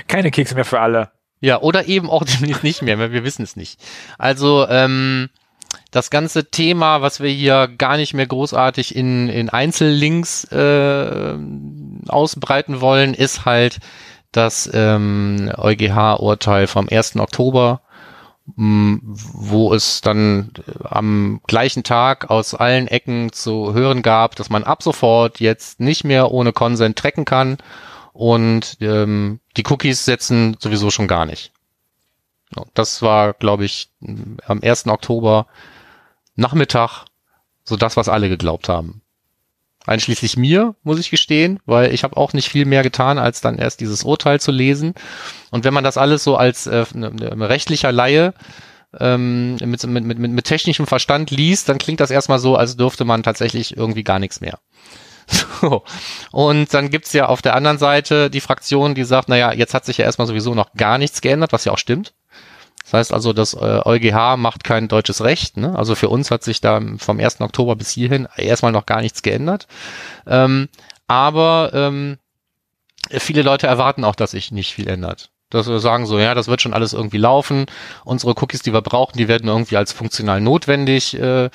Keine 0.07 0.31
Kekse 0.31 0.55
mehr 0.55 0.65
für 0.65 0.81
alle. 0.81 1.11
Ja, 1.41 1.61
oder 1.61 1.87
eben 1.87 2.11
auch 2.11 2.25
demnächst 2.41 2.65
nicht 2.65 2.83
mehr, 2.83 2.99
weil 2.99 3.13
wir 3.13 3.25
wissen 3.25 3.43
es 3.43 3.57
nicht. 3.57 3.81
Also, 4.19 4.67
ähm, 4.69 5.31
das 5.91 6.11
ganze 6.11 6.51
Thema, 6.51 7.03
was 7.03 7.21
wir 7.21 7.31
hier 7.31 7.69
gar 7.69 7.97
nicht 7.97 8.15
mehr 8.15 8.27
großartig 8.27 8.95
in, 8.95 9.29
in 9.29 9.49
Einzellinks 9.49 10.45
äh, 10.45 11.37
ausbreiten 12.09 12.81
wollen, 12.81 13.15
ist 13.15 13.45
halt 13.45 13.79
das 14.33 14.69
ähm, 14.73 15.51
EuGH-Urteil 15.57 16.67
vom 16.67 16.89
1. 16.91 17.17
Oktober, 17.17 17.81
wo 18.57 19.75
es 19.75 20.01
dann 20.01 20.53
äh, 20.67 20.85
am 20.85 21.41
gleichen 21.47 21.83
Tag 21.83 22.31
aus 22.31 22.55
allen 22.55 22.89
Ecken 22.89 23.33
zu 23.33 23.75
hören 23.75 24.03
gab, 24.03 24.37
dass 24.37 24.51
man 24.51 24.65
ab 24.65 24.83
sofort 24.83 25.41
jetzt 25.41 25.81
nicht 25.81 26.05
mehr 26.05 26.31
ohne 26.31 26.53
Consent 26.53 26.99
tracken 26.99 27.25
kann 27.25 27.59
und 28.13 28.79
ähm, 28.81 29.41
die 29.57 29.65
Cookies 29.69 30.05
setzen 30.05 30.57
sowieso 30.59 30.91
schon 30.91 31.09
gar 31.09 31.27
nicht. 31.27 31.53
Das 32.75 33.03
war, 33.03 33.35
glaube 33.35 33.65
ich, 33.65 33.91
am 34.47 34.61
1. 34.63 34.87
Oktober 34.87 35.47
Nachmittag 36.35 37.05
so 37.65 37.77
das, 37.77 37.97
was 37.97 38.09
alle 38.09 38.29
geglaubt 38.29 38.69
haben. 38.69 39.03
Einschließlich 39.89 40.37
mir, 40.37 40.75
muss 40.83 40.99
ich 40.99 41.11
gestehen, 41.11 41.61
weil 41.67 41.93
ich 41.95 42.05
habe 42.05 42.17
auch 42.17 42.33
nicht 42.33 42.49
viel 42.49 42.65
mehr 42.65 42.83
getan, 42.83 43.19
als 43.19 43.41
dann 43.41 43.59
erst 43.59 43.81
dieses 43.81 44.05
Urteil 44.05 44.41
zu 44.41 44.53
lesen. 44.53 44.95
Und 45.51 45.65
wenn 45.65 45.75
man 45.75 45.85
das 45.85 45.97
alles 45.97 46.23
so 46.25 46.37
als 46.37 46.67
äh, 46.67 46.85
ne, 46.95 47.11
ne, 47.11 47.49
rechtlicher 47.49 47.91
Laie 47.91 48.35
ähm, 48.99 49.57
mit, 49.57 49.85
mit, 49.87 50.05
mit, 50.05 50.19
mit 50.19 50.45
technischem 50.45 50.87
Verstand 50.87 51.31
liest, 51.31 51.69
dann 51.69 51.79
klingt 51.79 52.01
das 52.01 52.11
erstmal 52.11 52.39
so, 52.39 52.57
als 52.57 52.77
dürfte 52.77 53.05
man 53.05 53.23
tatsächlich 53.23 53.77
irgendwie 53.77 54.05
gar 54.05 54.19
nichts 54.19 54.41
mehr. 54.41 54.59
So. 55.61 55.83
Und 56.31 56.73
dann 56.73 56.89
gibt's 56.89 57.13
ja 57.13 57.27
auf 57.27 57.43
der 57.43 57.55
anderen 57.55 57.79
Seite 57.79 58.31
die 58.31 58.41
Fraktion, 58.41 58.95
die 58.95 59.05
sagt, 59.05 59.29
naja, 59.29 59.53
jetzt 59.53 59.75
hat 59.75 59.85
sich 59.85 59.99
ja 59.99 60.05
erstmal 60.05 60.27
sowieso 60.27 60.55
noch 60.55 60.73
gar 60.75 60.99
nichts 60.99 61.21
geändert, 61.21 61.53
was 61.53 61.65
ja 61.65 61.73
auch 61.73 61.79
stimmt. 61.79 62.15
Das 62.89 62.95
heißt 62.95 63.13
also, 63.13 63.35
das 63.35 63.53
äh, 63.53 63.83
EuGH 63.85 64.39
macht 64.39 64.65
kein 64.65 64.89
deutsches 64.89 65.23
Recht. 65.23 65.59
Ne? 65.59 65.77
Also 65.77 65.95
für 65.95 66.09
uns 66.09 66.31
hat 66.31 66.43
sich 66.43 66.63
da 66.63 66.81
vom 66.97 67.21
1. 67.21 67.43
Oktober 67.43 67.77
bis 67.77 67.91
hierhin 67.91 68.27
erstmal 68.39 68.73
noch 68.73 68.87
gar 68.87 69.03
nichts 69.03 69.21
geändert. 69.21 69.67
Ähm, 70.27 70.71
aber 71.07 71.71
ähm, 71.75 72.17
viele 73.11 73.43
Leute 73.43 73.67
erwarten 73.67 74.05
auch, 74.05 74.15
dass 74.15 74.31
sich 74.31 74.53
nicht 74.53 74.73
viel 74.73 74.89
ändert. 74.89 75.31
Dass 75.51 75.67
wir 75.67 75.79
sagen 75.79 76.05
so, 76.05 76.19
ja, 76.19 76.35
das 76.35 76.49
wird 76.49 76.61
schon 76.61 76.75
alles 76.75 76.93
irgendwie 76.93 77.17
laufen. 77.17 77.67
Unsere 78.05 78.35
Cookies, 78.37 78.63
die 78.63 78.73
wir 78.75 78.83
brauchen, 78.83 79.17
die 79.17 79.29
werden 79.29 79.49
irgendwie 79.49 79.79
als 79.79 79.93
funktional 79.93 80.43
notwendig 80.43 81.19
äh, 81.19 81.49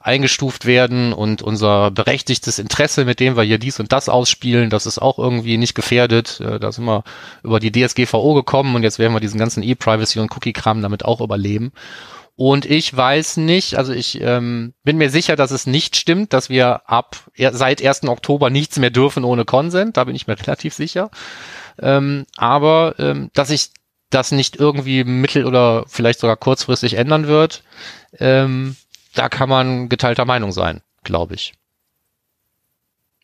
eingestuft 0.00 0.66
werden 0.66 1.14
und 1.14 1.40
unser 1.40 1.90
berechtigtes 1.90 2.58
Interesse, 2.58 3.06
mit 3.06 3.20
dem 3.20 3.36
wir 3.36 3.44
hier 3.44 3.58
dies 3.58 3.80
und 3.80 3.92
das 3.92 4.10
ausspielen, 4.10 4.68
das 4.68 4.84
ist 4.84 4.98
auch 4.98 5.18
irgendwie 5.18 5.56
nicht 5.56 5.74
gefährdet. 5.74 6.40
Äh, 6.40 6.58
da 6.58 6.72
sind 6.72 6.84
wir 6.84 7.04
über 7.42 7.58
die 7.58 7.72
DSGVO 7.72 8.34
gekommen 8.34 8.74
und 8.74 8.82
jetzt 8.82 8.98
werden 8.98 9.14
wir 9.14 9.20
diesen 9.20 9.38
ganzen 9.38 9.62
E-Privacy 9.62 10.18
und 10.18 10.30
Cookie-Kram 10.30 10.82
damit 10.82 11.04
auch 11.04 11.20
überleben. 11.22 11.72
Und 12.40 12.66
ich 12.66 12.96
weiß 12.96 13.38
nicht, 13.38 13.74
also 13.74 13.92
ich 13.92 14.20
ähm, 14.20 14.72
bin 14.84 14.96
mir 14.96 15.10
sicher, 15.10 15.34
dass 15.34 15.50
es 15.50 15.66
nicht 15.66 15.96
stimmt, 15.96 16.32
dass 16.32 16.48
wir 16.48 16.88
ab 16.88 17.16
seit 17.36 17.84
1. 17.84 18.04
Oktober 18.04 18.48
nichts 18.48 18.78
mehr 18.78 18.90
dürfen 18.90 19.24
ohne 19.24 19.44
Consent. 19.44 19.96
Da 19.96 20.04
bin 20.04 20.14
ich 20.14 20.28
mir 20.28 20.38
relativ 20.46 20.72
sicher. 20.72 21.10
Ähm, 21.80 22.26
aber 22.36 22.94
ähm, 22.98 23.30
dass 23.34 23.48
sich 23.48 23.70
das 24.10 24.32
nicht 24.32 24.56
irgendwie 24.56 25.04
mittel- 25.04 25.46
oder 25.46 25.84
vielleicht 25.86 26.20
sogar 26.20 26.36
kurzfristig 26.36 26.94
ändern 26.94 27.26
wird, 27.26 27.62
ähm, 28.18 28.76
da 29.14 29.28
kann 29.28 29.48
man 29.48 29.88
geteilter 29.88 30.24
Meinung 30.24 30.52
sein, 30.52 30.80
glaube 31.04 31.34
ich. 31.34 31.54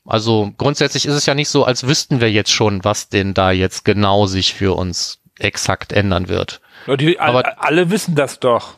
Also 0.07 0.53
grundsätzlich 0.59 1.07
ist 1.07 1.15
es 1.15 1.27
ja 1.27 1.35
nicht 1.35 1.49
so, 1.49 1.65
als 1.65 1.87
wüssten 1.87 2.21
wir 2.21 2.31
jetzt 2.31 2.51
schon, 2.53 2.85
was 2.85 3.09
denn 3.09 3.33
da 3.33 3.51
jetzt 3.51 3.85
genau 3.85 4.27
sich 4.27 4.53
für 4.53 4.77
uns 4.77 5.21
exakt 5.39 5.93
ändern 5.93 6.29
wird. 6.29 6.61
Die, 6.99 7.19
Aber- 7.19 7.63
alle 7.63 7.91
wissen 7.91 8.15
das 8.15 8.39
doch. 8.41 8.75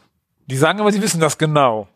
Die 0.46 0.56
sagen 0.56 0.80
aber, 0.80 0.92
sie 0.92 1.02
wissen 1.02 1.20
das 1.20 1.38
genau. 1.38 1.88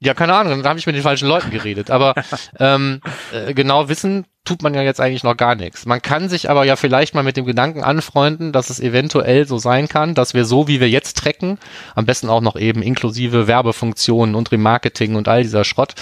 Ja, 0.00 0.14
keine 0.14 0.34
Ahnung, 0.34 0.58
dann 0.58 0.68
habe 0.68 0.78
ich 0.78 0.86
mit 0.86 0.94
den 0.94 1.02
falschen 1.02 1.26
Leuten 1.26 1.50
geredet. 1.50 1.90
Aber 1.90 2.14
ähm, 2.60 3.00
äh, 3.32 3.52
genau 3.52 3.88
wissen 3.88 4.26
tut 4.44 4.62
man 4.62 4.72
ja 4.72 4.82
jetzt 4.82 5.00
eigentlich 5.00 5.24
noch 5.24 5.36
gar 5.36 5.56
nichts. 5.56 5.86
Man 5.86 6.00
kann 6.00 6.28
sich 6.28 6.48
aber 6.48 6.64
ja 6.64 6.76
vielleicht 6.76 7.14
mal 7.14 7.24
mit 7.24 7.36
dem 7.36 7.44
Gedanken 7.44 7.82
anfreunden, 7.82 8.52
dass 8.52 8.70
es 8.70 8.80
eventuell 8.80 9.46
so 9.46 9.58
sein 9.58 9.88
kann, 9.88 10.14
dass 10.14 10.34
wir 10.34 10.44
so, 10.44 10.68
wie 10.68 10.80
wir 10.80 10.88
jetzt 10.88 11.18
tracken, 11.18 11.58
am 11.94 12.06
besten 12.06 12.30
auch 12.30 12.40
noch 12.40 12.56
eben 12.56 12.80
inklusive 12.80 13.46
Werbefunktionen 13.46 14.34
und 14.34 14.50
Remarketing 14.52 15.16
und 15.16 15.28
all 15.28 15.42
dieser 15.42 15.64
Schrott, 15.64 15.94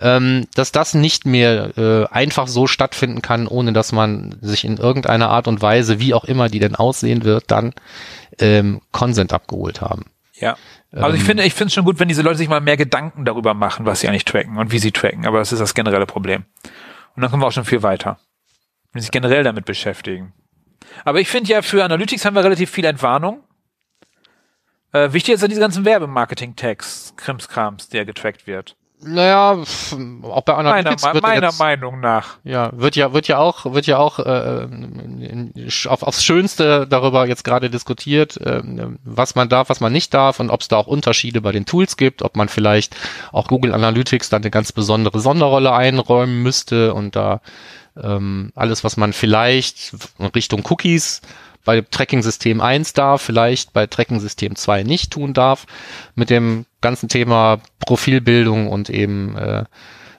ähm, 0.00 0.46
dass 0.54 0.72
das 0.72 0.92
nicht 0.92 1.24
mehr 1.24 1.78
äh, 1.78 2.06
einfach 2.12 2.48
so 2.48 2.66
stattfinden 2.66 3.22
kann, 3.22 3.46
ohne 3.46 3.72
dass 3.72 3.92
man 3.92 4.36
sich 4.42 4.64
in 4.64 4.76
irgendeiner 4.76 5.30
Art 5.30 5.48
und 5.48 5.62
Weise, 5.62 6.00
wie 6.00 6.14
auch 6.14 6.24
immer 6.24 6.48
die 6.48 6.58
denn 6.58 6.74
aussehen 6.74 7.24
wird, 7.24 7.44
dann 7.46 7.72
ähm, 8.40 8.82
Consent 8.92 9.32
abgeholt 9.32 9.80
haben. 9.80 10.04
Ja. 10.38 10.56
Also 10.92 11.16
ich 11.16 11.24
finde, 11.24 11.44
ich 11.44 11.54
finde 11.54 11.68
es 11.68 11.74
schon 11.74 11.84
gut, 11.84 11.98
wenn 11.98 12.08
diese 12.08 12.22
Leute 12.22 12.38
sich 12.38 12.48
mal 12.48 12.60
mehr 12.60 12.76
Gedanken 12.76 13.24
darüber 13.24 13.54
machen, 13.54 13.86
was 13.86 14.00
sie 14.00 14.08
eigentlich 14.08 14.24
tracken 14.24 14.58
und 14.58 14.72
wie 14.72 14.78
sie 14.78 14.92
tracken. 14.92 15.26
Aber 15.26 15.38
das 15.38 15.52
ist 15.52 15.58
das 15.60 15.74
generelle 15.74 16.06
Problem. 16.06 16.44
Und 17.14 17.22
dann 17.22 17.30
kommen 17.30 17.42
wir 17.42 17.46
auch 17.46 17.52
schon 17.52 17.64
viel 17.64 17.82
weiter. 17.82 18.18
Wenn 18.92 19.00
sie 19.00 19.06
sich 19.06 19.12
generell 19.12 19.44
damit 19.44 19.64
beschäftigen. 19.64 20.32
Aber 21.04 21.20
ich 21.20 21.28
finde 21.28 21.50
ja, 21.50 21.62
für 21.62 21.84
Analytics 21.84 22.24
haben 22.24 22.34
wir 22.34 22.44
relativ 22.44 22.70
viel 22.70 22.84
Entwarnung. 22.84 23.42
Äh, 24.92 25.12
wichtig 25.12 25.34
ist 25.34 25.42
ja 25.42 25.48
diese 25.48 25.60
ganzen 25.60 25.84
Werbemarketing-Tags, 25.84 27.14
Krimskrams, 27.16 27.88
der 27.88 28.04
getrackt 28.04 28.46
wird. 28.46 28.76
Naja, 29.02 29.52
auch 30.22 30.40
bei 30.42 30.54
Meiner, 30.54 30.70
Analytics 30.70 31.04
wird 31.12 31.22
meiner 31.22 31.46
jetzt, 31.48 31.58
Meinung 31.58 32.00
nach. 32.00 32.38
Ja, 32.44 32.70
wird 32.72 32.96
ja, 32.96 33.12
wird 33.12 33.28
ja 33.28 33.38
auch, 33.38 33.74
wird 33.74 33.86
ja 33.86 33.98
auch 33.98 34.18
äh, 34.18 34.64
in, 34.64 35.52
in, 35.54 35.68
auf, 35.88 36.02
aufs 36.02 36.24
Schönste 36.24 36.86
darüber 36.88 37.26
jetzt 37.26 37.44
gerade 37.44 37.68
diskutiert, 37.68 38.38
ähm, 38.42 38.98
was 39.04 39.34
man 39.34 39.50
darf, 39.50 39.68
was 39.68 39.80
man 39.80 39.92
nicht 39.92 40.14
darf 40.14 40.40
und 40.40 40.50
ob 40.50 40.62
es 40.62 40.68
da 40.68 40.78
auch 40.78 40.86
Unterschiede 40.86 41.42
bei 41.42 41.52
den 41.52 41.66
Tools 41.66 41.98
gibt, 41.98 42.22
ob 42.22 42.36
man 42.36 42.48
vielleicht 42.48 42.96
auch 43.32 43.48
Google 43.48 43.74
Analytics 43.74 44.30
dann 44.30 44.42
eine 44.42 44.50
ganz 44.50 44.72
besondere 44.72 45.20
Sonderrolle 45.20 45.72
einräumen 45.72 46.42
müsste 46.42 46.94
und 46.94 47.16
da 47.16 47.42
ähm, 48.02 48.50
alles, 48.54 48.82
was 48.82 48.96
man 48.96 49.12
vielleicht 49.12 49.94
Richtung 50.34 50.62
Cookies 50.68 51.20
bei 51.66 51.82
Tracking-System 51.82 52.62
1 52.62 52.94
darf, 52.94 53.20
vielleicht 53.20 53.74
bei 53.74 53.86
Tracking-System 53.86 54.56
2 54.56 54.84
nicht 54.84 55.10
tun 55.12 55.34
darf, 55.34 55.66
mit 56.14 56.30
dem 56.30 56.64
ganzen 56.80 57.10
Thema 57.10 57.60
Profilbildung 57.80 58.68
und 58.68 58.88
eben 58.88 59.36
äh, 59.36 59.64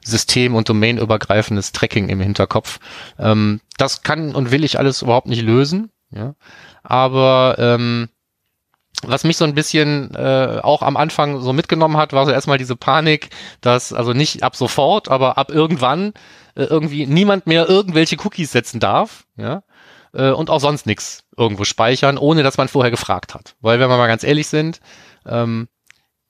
System- 0.05 0.55
und 0.55 0.69
Domain-übergreifendes 0.69 1.71
Tracking 1.71 2.09
im 2.09 2.21
Hinterkopf. 2.21 2.79
Ähm, 3.17 3.61
das 3.77 4.03
kann 4.03 4.35
und 4.35 4.51
will 4.51 4.63
ich 4.63 4.77
alles 4.77 5.01
überhaupt 5.01 5.27
nicht 5.27 5.41
lösen. 5.41 5.89
Ja? 6.11 6.35
Aber 6.83 7.55
ähm, 7.57 8.09
was 9.03 9.23
mich 9.23 9.37
so 9.37 9.45
ein 9.45 9.53
bisschen 9.53 10.15
äh, 10.15 10.59
auch 10.63 10.81
am 10.81 10.97
Anfang 10.97 11.39
so 11.41 11.53
mitgenommen 11.53 11.97
hat, 11.97 12.13
war 12.13 12.25
so 12.25 12.31
erstmal 12.31 12.57
diese 12.57 12.75
Panik, 12.75 13.29
dass 13.61 13.93
also 13.93 14.13
nicht 14.13 14.43
ab 14.43 14.55
sofort, 14.55 15.09
aber 15.09 15.37
ab 15.37 15.51
irgendwann 15.51 16.13
äh, 16.55 16.63
irgendwie 16.63 17.05
niemand 17.05 17.45
mehr 17.45 17.69
irgendwelche 17.69 18.17
Cookies 18.23 18.51
setzen 18.51 18.79
darf, 18.79 19.25
ja, 19.35 19.61
äh, 20.13 20.31
und 20.31 20.49
auch 20.49 20.59
sonst 20.59 20.87
nichts 20.87 21.26
irgendwo 21.37 21.63
speichern, 21.63 22.17
ohne 22.17 22.43
dass 22.43 22.57
man 22.57 22.67
vorher 22.67 22.91
gefragt 22.91 23.33
hat. 23.33 23.55
Weil 23.61 23.79
wenn 23.79 23.89
wir 23.89 23.97
mal 23.97 24.07
ganz 24.07 24.23
ehrlich 24.23 24.47
sind, 24.47 24.79
ähm, 25.25 25.67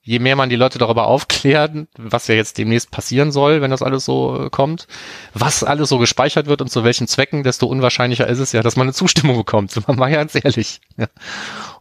je 0.08 0.20
mehr 0.20 0.38
man 0.38 0.50
die 0.50 0.56
Leute 0.56 0.80
darüber 0.80 1.08
aufklärt, 1.08 1.74
was 1.98 2.28
ja 2.28 2.36
jetzt 2.36 2.58
demnächst 2.58 2.92
passieren 2.92 3.34
soll, 3.34 3.62
wenn 3.62 3.72
das 3.72 3.82
alles 3.82 4.06
so 4.06 4.46
äh, 4.46 4.50
kommt, 4.50 4.88
was 5.34 5.64
alles 5.64 5.90
so 5.90 5.98
gespeichert 5.98 6.48
wird 6.48 6.62
und 6.62 6.70
zu 6.70 6.86
welchen 6.86 7.08
Zwecken, 7.08 7.44
desto 7.44 7.68
unwahrscheinlicher 7.68 8.26
ist 8.26 8.40
es 8.40 8.54
ja, 8.54 8.62
dass 8.64 8.78
man 8.78 8.88
eine 8.88 8.94
Zustimmung 8.94 9.36
bekommt. 9.36 9.72
Sind 9.72 9.88
wir 9.88 9.96
mal 9.96 10.12
ganz 10.12 10.34
ehrlich. 10.36 10.80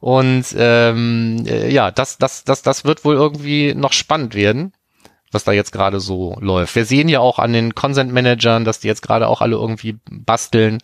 Und 0.01 0.45
ähm, 0.57 1.45
äh, 1.47 1.71
ja, 1.71 1.93
das, 1.93 2.19
das, 2.19 2.43
das, 2.43 2.63
das 2.63 2.85
wird 2.85 3.05
wohl 3.05 3.15
irgendwie 3.15 3.75
noch 3.75 3.93
spannend 3.93 4.35
werden 4.35 4.73
was 5.33 5.45
da 5.45 5.53
jetzt 5.53 5.73
gerade 5.73 6.01
so 6.01 6.37
läuft. 6.41 6.75
Wir 6.77 6.85
sehen 6.85 7.09
ja 7.09 7.21
auch 7.21 7.39
an 7.39 7.53
den 7.53 7.75
Consent 7.75 8.13
Managern, 8.13 8.65
dass 8.65 8.81
die 8.81 8.89
jetzt 8.89 9.03
gerade 9.03 9.29
auch 9.29 9.41
alle 9.41 9.57
irgendwie 9.57 9.99
basteln. 10.09 10.79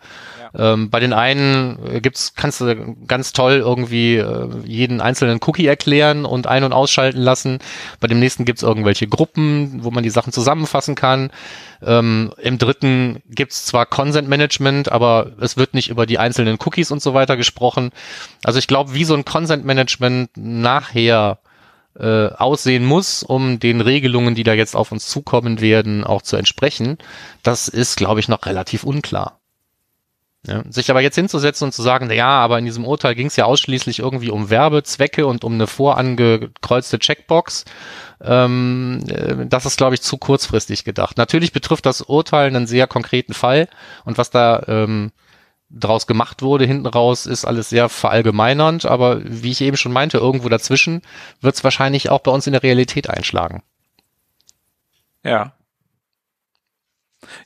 Ähm, 0.57 0.91
bei 0.91 1.01
den 1.01 1.13
einen 1.13 1.79
äh, 1.87 2.01
gibt's, 2.01 2.35
kannst 2.35 2.61
du 2.61 2.97
ganz 3.07 3.33
toll 3.33 3.55
irgendwie 3.55 4.17
äh, 4.17 4.49
jeden 4.65 5.01
einzelnen 5.01 5.41
Cookie 5.45 5.67
erklären 5.67 6.25
und 6.25 6.47
ein- 6.47 6.65
und 6.65 6.73
ausschalten 6.73 7.21
lassen. 7.21 7.59
Bei 8.01 8.09
dem 8.09 8.21
nächsten 8.21 8.45
gibt's 8.45 8.63
irgendwelche 8.63 9.07
Gruppen, 9.07 9.83
wo 9.83 9.91
man 9.91 10.03
die 10.03 10.11
Sachen 10.11 10.33
zusammenfassen 10.33 10.95
kann. 10.95 11.31
Ähm, 11.83 12.33
Im 12.39 12.59
dritten 12.59 13.23
gibt's 13.29 13.65
zwar 13.65 13.87
Consent 13.87 14.29
Management, 14.29 14.93
aber 14.93 15.33
es 15.41 15.57
wird 15.57 15.75
nicht 15.75 15.89
über 15.89 16.07
die 16.07 16.19
einzelnen 16.19 16.59
Cookies 16.65 16.91
und 16.91 17.01
so 17.01 17.15
weiter 17.15 17.37
gesprochen. 17.37 17.91
Also 18.45 18.59
ich 18.59 18.67
glaube, 18.67 18.95
wie 18.95 19.05
so 19.05 19.15
ein 19.15 19.25
Consent 19.25 19.65
Management 19.65 20.31
nachher 20.37 21.39
äh, 21.99 22.29
aussehen 22.29 22.85
muss, 22.85 23.23
um 23.23 23.59
den 23.59 23.81
Regelungen, 23.81 24.35
die 24.35 24.45
da 24.45 24.55
jetzt 24.55 24.77
auf 24.77 24.93
uns 24.93 25.09
zukommen 25.09 25.61
werden, 25.61 26.05
auch 26.05 26.23
zu 26.23 26.37
entsprechen, 26.37 26.99
das 27.43 27.69
ist, 27.69 27.97
glaube 27.97 28.21
ich, 28.21 28.29
noch 28.29 28.47
relativ 28.47 28.85
unklar. 28.85 29.42
Ja, 30.45 30.65
sich 30.69 30.91
aber 30.91 31.01
jetzt 31.01 31.15
hinzusetzen 31.15 31.67
und 31.67 31.73
zu 31.73 31.83
sagen, 31.83 32.11
ja, 32.11 32.27
aber 32.27 32.59
in 32.59 32.65
diesem 32.65 32.85
Urteil 32.85 33.15
ging 33.15 33.29
es 33.29 33.37
ja 33.37 33.45
ausschließlich 33.45 34.01
irgendwie 34.01 34.31
um 34.31 34.51
Werbezwecke 34.51 35.25
und 35.25 35.45
um 35.45 35.55
eine 35.55 35.69
vorangekreuzte 35.69 36.99
Checkbox, 36.99 37.65
ähm, 38.21 39.05
äh, 39.09 39.47
das 39.47 39.67
ist, 39.67 39.77
glaube 39.77 39.95
ich, 39.95 40.03
zu 40.03 40.19
kurzfristig 40.19 40.83
gedacht. 40.83 41.17
Natürlich 41.17 41.53
betrifft 41.53 41.87
das 41.87 42.01
Urteil 42.01 42.49
einen 42.49 42.67
sehr 42.67 42.89
konkreten 42.89 43.35
Fall 43.35 43.69
und 44.05 44.19
was 44.19 44.31
da 44.31 44.65
ähm, 44.67 45.13
draus 45.71 46.09
gemacht 46.09 46.43
wurde, 46.43 46.67
hinten 46.67 46.87
raus 46.87 47.27
ist 47.27 47.45
alles 47.45 47.71
sehr 47.71 47.89
verallgemeinernd, 47.89 48.85
aber 48.85 49.21
wie 49.25 49.53
ich 49.53 49.61
eben 49.61 49.77
schon 49.77 49.93
meinte, 49.93 50.19
irgendwo 50.19 50.49
dazwischen 50.49 51.03
wird 51.41 51.55
es 51.55 51.63
wahrscheinlich 51.63 52.11
auch 52.11 52.21
bei 52.21 52.33
uns 52.33 52.49
in 52.49 52.53
der 52.53 52.65
Realität 52.65 53.09
einschlagen. 53.09 53.63
Ja. 55.23 55.53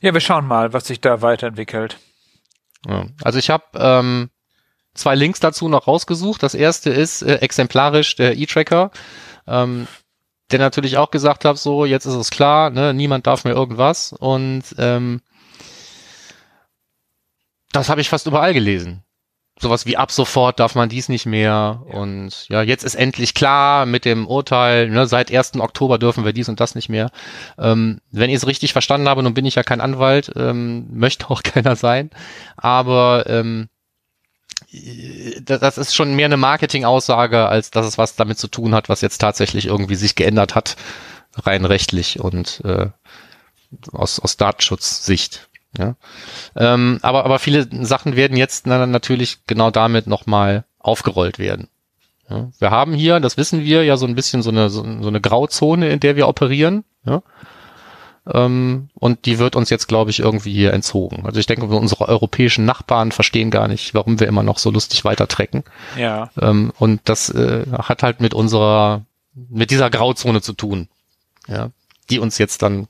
Ja, 0.01 0.13
wir 0.13 0.19
schauen 0.19 0.47
mal, 0.47 0.73
was 0.73 0.87
sich 0.87 0.99
da 0.99 1.21
weiterentwickelt. 1.21 1.99
Ja. 2.87 3.05
Also 3.23 3.39
ich 3.39 3.49
habe 3.49 3.65
ähm, 3.75 4.29
zwei 4.93 5.15
Links 5.15 5.39
dazu 5.39 5.69
noch 5.69 5.87
rausgesucht. 5.87 6.41
Das 6.41 6.53
erste 6.53 6.89
ist 6.89 7.21
äh, 7.21 7.35
exemplarisch 7.35 8.15
der 8.15 8.37
E-Tracker, 8.37 8.91
ähm, 9.47 9.87
der 10.51 10.59
natürlich 10.59 10.97
auch 10.97 11.11
gesagt 11.11 11.45
hat, 11.45 11.57
so 11.57 11.85
jetzt 11.85 12.05
ist 12.05 12.15
es 12.15 12.31
klar, 12.31 12.69
ne, 12.69 12.93
niemand 12.93 13.27
darf 13.27 13.43
mir 13.43 13.51
irgendwas 13.51 14.13
und 14.13 14.63
ähm, 14.77 15.21
das 17.71 17.89
habe 17.89 18.01
ich 18.01 18.09
fast 18.09 18.27
überall 18.27 18.53
gelesen. 18.53 19.03
Sowas 19.59 19.87
wie 19.87 19.97
ab 19.97 20.11
sofort 20.11 20.59
darf 20.59 20.75
man 20.75 20.89
dies 20.89 21.09
nicht 21.09 21.25
mehr. 21.25 21.81
Ja. 21.87 21.99
Und 21.99 22.47
ja, 22.49 22.61
jetzt 22.61 22.83
ist 22.83 22.95
endlich 22.95 23.33
klar 23.33 23.85
mit 23.85 24.05
dem 24.05 24.27
Urteil, 24.27 24.89
ne, 24.89 25.07
seit 25.07 25.31
1. 25.31 25.59
Oktober 25.59 25.97
dürfen 25.97 26.25
wir 26.25 26.33
dies 26.33 26.49
und 26.49 26.59
das 26.59 26.75
nicht 26.75 26.89
mehr. 26.89 27.09
Ähm, 27.57 27.99
wenn 28.11 28.29
ich 28.29 28.35
es 28.35 28.47
richtig 28.47 28.73
verstanden 28.73 29.09
habe, 29.09 29.23
nun 29.23 29.33
bin 29.33 29.45
ich 29.45 29.55
ja 29.55 29.63
kein 29.63 29.81
Anwalt, 29.81 30.31
ähm, 30.35 30.87
möchte 30.91 31.29
auch 31.29 31.41
keiner 31.43 31.75
sein. 31.75 32.11
Aber 32.55 33.25
ähm, 33.27 33.69
das 35.43 35.77
ist 35.77 35.95
schon 35.95 36.15
mehr 36.15 36.25
eine 36.25 36.37
Marketing-Aussage, 36.37 37.47
als 37.47 37.71
dass 37.71 37.85
es 37.85 37.97
was 37.97 38.15
damit 38.15 38.37
zu 38.37 38.47
tun 38.47 38.75
hat, 38.75 38.89
was 38.89 39.01
jetzt 39.01 39.19
tatsächlich 39.19 39.67
irgendwie 39.67 39.95
sich 39.95 40.15
geändert 40.15 40.55
hat, 40.55 40.75
rein 41.35 41.65
rechtlich 41.65 42.19
und 42.19 42.61
äh, 42.65 42.89
aus, 43.91 44.19
aus 44.19 44.37
Datenschutzsicht. 44.37 45.46
Ja. 45.77 45.95
Ähm, 46.55 46.99
aber, 47.01 47.25
aber 47.25 47.39
viele 47.39 47.67
Sachen 47.85 48.15
werden 48.15 48.37
jetzt 48.37 48.67
na, 48.67 48.85
natürlich 48.85 49.39
genau 49.47 49.71
damit 49.71 50.07
nochmal 50.07 50.65
aufgerollt 50.79 51.39
werden. 51.39 51.67
Ja. 52.29 52.49
Wir 52.59 52.71
haben 52.71 52.93
hier, 52.93 53.19
das 53.19 53.37
wissen 53.37 53.63
wir, 53.63 53.83
ja 53.83 53.97
so 53.97 54.05
ein 54.05 54.15
bisschen 54.15 54.41
so 54.41 54.49
eine, 54.49 54.69
so, 54.69 54.83
so 55.01 55.07
eine 55.07 55.21
Grauzone, 55.21 55.89
in 55.89 55.99
der 55.99 56.15
wir 56.15 56.27
operieren. 56.27 56.83
Ja. 57.05 57.21
Ähm, 58.33 58.89
und 58.95 59.25
die 59.25 59.39
wird 59.39 59.55
uns 59.55 59.69
jetzt, 59.69 59.87
glaube 59.87 60.11
ich, 60.11 60.19
irgendwie 60.19 60.53
hier 60.53 60.73
entzogen. 60.73 61.25
Also 61.25 61.39
ich 61.39 61.45
denke, 61.45 61.65
unsere 61.65 62.07
europäischen 62.09 62.65
Nachbarn 62.65 63.11
verstehen 63.11 63.51
gar 63.51 63.67
nicht, 63.67 63.93
warum 63.93 64.19
wir 64.19 64.27
immer 64.27 64.43
noch 64.43 64.57
so 64.57 64.69
lustig 64.69 65.05
weitertrecken. 65.05 65.63
Ja. 65.97 66.29
Ähm, 66.39 66.73
und 66.77 67.01
das 67.05 67.29
äh, 67.29 67.65
hat 67.71 68.03
halt 68.03 68.19
mit 68.19 68.33
unserer, 68.33 69.05
mit 69.33 69.71
dieser 69.71 69.89
Grauzone 69.89 70.41
zu 70.41 70.53
tun. 70.53 70.89
Ja. 71.47 71.69
Die 72.09 72.19
uns 72.19 72.37
jetzt 72.37 72.61
dann 72.61 72.87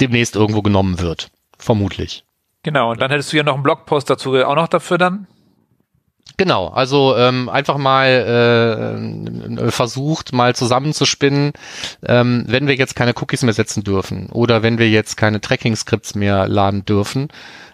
demnächst 0.00 0.34
irgendwo 0.34 0.62
genommen 0.62 0.98
wird. 0.98 1.30
Vermutlich. 1.64 2.26
Genau, 2.62 2.90
und 2.90 3.00
dann 3.00 3.10
hättest 3.10 3.32
du 3.32 3.38
ja 3.38 3.42
noch 3.42 3.54
einen 3.54 3.62
Blogpost 3.62 4.10
dazu 4.10 4.34
auch 4.34 4.54
noch 4.54 4.68
dafür 4.68 4.98
dann? 4.98 5.26
Genau, 6.36 6.66
also 6.66 7.16
ähm, 7.16 7.48
einfach 7.48 7.76
mal 7.76 8.08
äh, 9.58 9.70
versucht, 9.70 10.32
mal 10.32 10.56
zusammenzuspinnen, 10.56 11.52
ähm, 12.04 12.44
wenn 12.48 12.66
wir 12.66 12.74
jetzt 12.74 12.96
keine 12.96 13.12
Cookies 13.14 13.42
mehr 13.42 13.54
setzen 13.54 13.84
dürfen 13.84 14.30
oder 14.30 14.64
wenn 14.64 14.78
wir 14.78 14.88
jetzt 14.88 15.16
keine 15.16 15.40
Tracking-Skripts 15.40 16.16
mehr 16.16 16.48
laden 16.48 16.84
dürfen, 16.84 17.28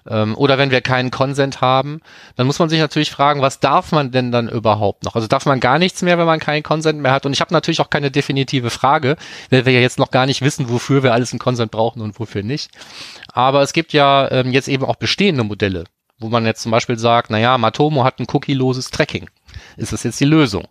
ähm, 0.09 0.37
oder 0.37 0.59
wenn 0.59 0.71
wir 0.71 0.81
keinen 0.81 1.11
Consent 1.11 1.61
haben, 1.61 2.01
dann 2.37 2.47
muss 2.47 2.59
man 2.59 2.69
sich 2.69 2.81
natürlich 2.81 3.11
fragen, 3.11 3.43
was 3.43 3.61
darf 3.61 3.93
man 3.93 4.11
denn 4.11 4.33
dann 4.33 4.49
überhaupt 4.49 5.05
noch? 5.05 5.15
Also 5.15 5.27
darf 5.27 5.47
man 5.47 5.61
gar 5.61 5.79
nichts 5.79 6.03
mehr, 6.03 6.19
wenn 6.19 6.27
man 6.27 6.41
keinen 6.41 6.63
Consent 6.63 7.01
mehr 7.01 7.13
hat? 7.13 7.27
Und 7.27 7.33
ich 7.33 7.41
habe 7.41 7.55
natürlich 7.55 7.81
auch 7.81 7.91
keine 7.91 8.11
definitive 8.11 8.71
Frage, 8.71 9.17
weil 9.51 9.67
wir 9.67 9.73
ja 9.73 9.81
jetzt 9.81 9.99
noch 9.99 10.11
gar 10.11 10.27
nicht 10.27 10.43
wissen, 10.43 10.69
wofür 10.69 11.03
wir 11.03 11.13
alles 11.13 11.33
einen 11.33 11.39
Consent 11.39 11.71
brauchen 11.71 12.03
und 12.03 12.19
wofür 12.19 12.43
nicht. 12.43 12.71
Aber 13.33 13.63
es 13.63 13.73
gibt 13.73 13.93
ja 13.93 14.31
ähm, 14.31 14.53
jetzt 14.53 14.69
eben 14.69 14.85
auch 14.85 14.97
bestehende 14.97 15.45
Modelle, 15.45 15.85
wo 16.21 16.29
man 16.29 16.47
jetzt 16.47 16.63
zum 16.63 16.71
Beispiel 16.71 16.99
sagt, 16.99 17.31
naja, 17.31 17.59
Matomo 17.59 18.05
hat 18.05 18.21
ein 18.21 18.27
cookie-loses 18.33 18.91
Tracking. 18.91 19.29
Ist 19.77 19.93
das 19.93 20.05
jetzt 20.05 20.21
die 20.21 20.25
Lösung? 20.25 20.69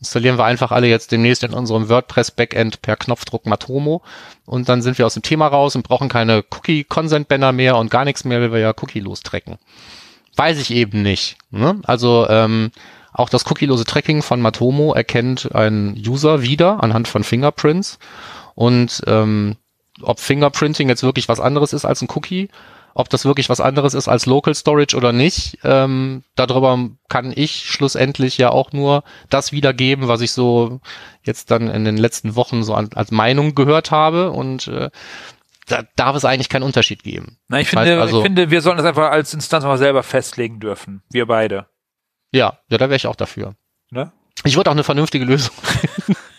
installieren 0.00 0.38
wir 0.38 0.44
einfach 0.44 0.72
alle 0.72 0.88
jetzt 0.88 1.12
demnächst 1.12 1.44
in 1.44 1.52
unserem 1.52 1.88
WordPress-Backend 1.88 2.82
per 2.82 2.96
Knopfdruck 2.96 3.46
Matomo 3.46 4.02
und 4.46 4.68
dann 4.68 4.82
sind 4.82 4.98
wir 4.98 5.06
aus 5.06 5.14
dem 5.14 5.22
Thema 5.22 5.46
raus 5.46 5.76
und 5.76 5.86
brauchen 5.86 6.08
keine 6.08 6.42
Cookie-Consent-Banner 6.50 7.52
mehr 7.52 7.76
und 7.76 7.90
gar 7.90 8.06
nichts 8.06 8.24
mehr, 8.24 8.40
weil 8.40 8.52
wir 8.52 8.60
ja 8.60 8.70
Cookie-los 8.70 9.22
tracken. 9.22 9.58
Weiß 10.36 10.58
ich 10.58 10.70
eben 10.70 11.02
nicht. 11.02 11.36
Ne? 11.50 11.80
Also 11.84 12.26
ähm, 12.30 12.70
auch 13.12 13.28
das 13.28 13.44
cookielose 13.50 13.84
Tracking 13.84 14.22
von 14.22 14.40
Matomo 14.40 14.94
erkennt 14.94 15.54
ein 15.54 15.94
User 15.94 16.42
wieder 16.42 16.82
anhand 16.82 17.06
von 17.06 17.22
Fingerprints 17.22 17.98
und 18.54 19.02
ähm, 19.06 19.56
ob 20.00 20.18
Fingerprinting 20.18 20.88
jetzt 20.88 21.02
wirklich 21.02 21.28
was 21.28 21.40
anderes 21.40 21.74
ist 21.74 21.84
als 21.84 22.00
ein 22.00 22.08
Cookie 22.14 22.48
ob 22.94 23.08
das 23.08 23.24
wirklich 23.24 23.48
was 23.48 23.60
anderes 23.60 23.94
ist 23.94 24.08
als 24.08 24.26
Local 24.26 24.54
Storage 24.54 24.96
oder 24.96 25.12
nicht, 25.12 25.58
ähm, 25.64 26.24
darüber 26.36 26.78
kann 27.08 27.32
ich 27.34 27.64
schlussendlich 27.64 28.38
ja 28.38 28.50
auch 28.50 28.72
nur 28.72 29.04
das 29.28 29.52
wiedergeben, 29.52 30.08
was 30.08 30.20
ich 30.20 30.32
so 30.32 30.80
jetzt 31.22 31.50
dann 31.50 31.68
in 31.68 31.84
den 31.84 31.96
letzten 31.96 32.36
Wochen 32.36 32.62
so 32.62 32.74
an, 32.74 32.90
als 32.94 33.10
Meinung 33.10 33.54
gehört 33.54 33.90
habe 33.90 34.30
und 34.30 34.68
äh, 34.68 34.90
da 35.66 35.84
darf 35.96 36.16
es 36.16 36.24
eigentlich 36.24 36.48
keinen 36.48 36.64
Unterschied 36.64 37.02
geben. 37.02 37.38
Na, 37.48 37.60
ich 37.60 37.68
finde, 37.68 38.00
also, 38.00 38.18
ich 38.18 38.22
finde, 38.22 38.50
wir 38.50 38.60
sollen 38.60 38.76
das 38.76 38.86
einfach 38.86 39.10
als 39.10 39.32
Instanz 39.34 39.64
mal 39.64 39.78
selber 39.78 40.02
festlegen 40.02 40.58
dürfen. 40.58 41.02
Wir 41.10 41.26
beide. 41.26 41.66
Ja, 42.32 42.58
ja, 42.68 42.78
da 42.78 42.88
wäre 42.88 42.96
ich 42.96 43.06
auch 43.06 43.16
dafür. 43.16 43.54
Ne? 43.90 44.12
Ich 44.44 44.56
würde 44.56 44.70
auch 44.70 44.74
eine 44.74 44.84
vernünftige 44.84 45.24
Lösung. 45.24 45.54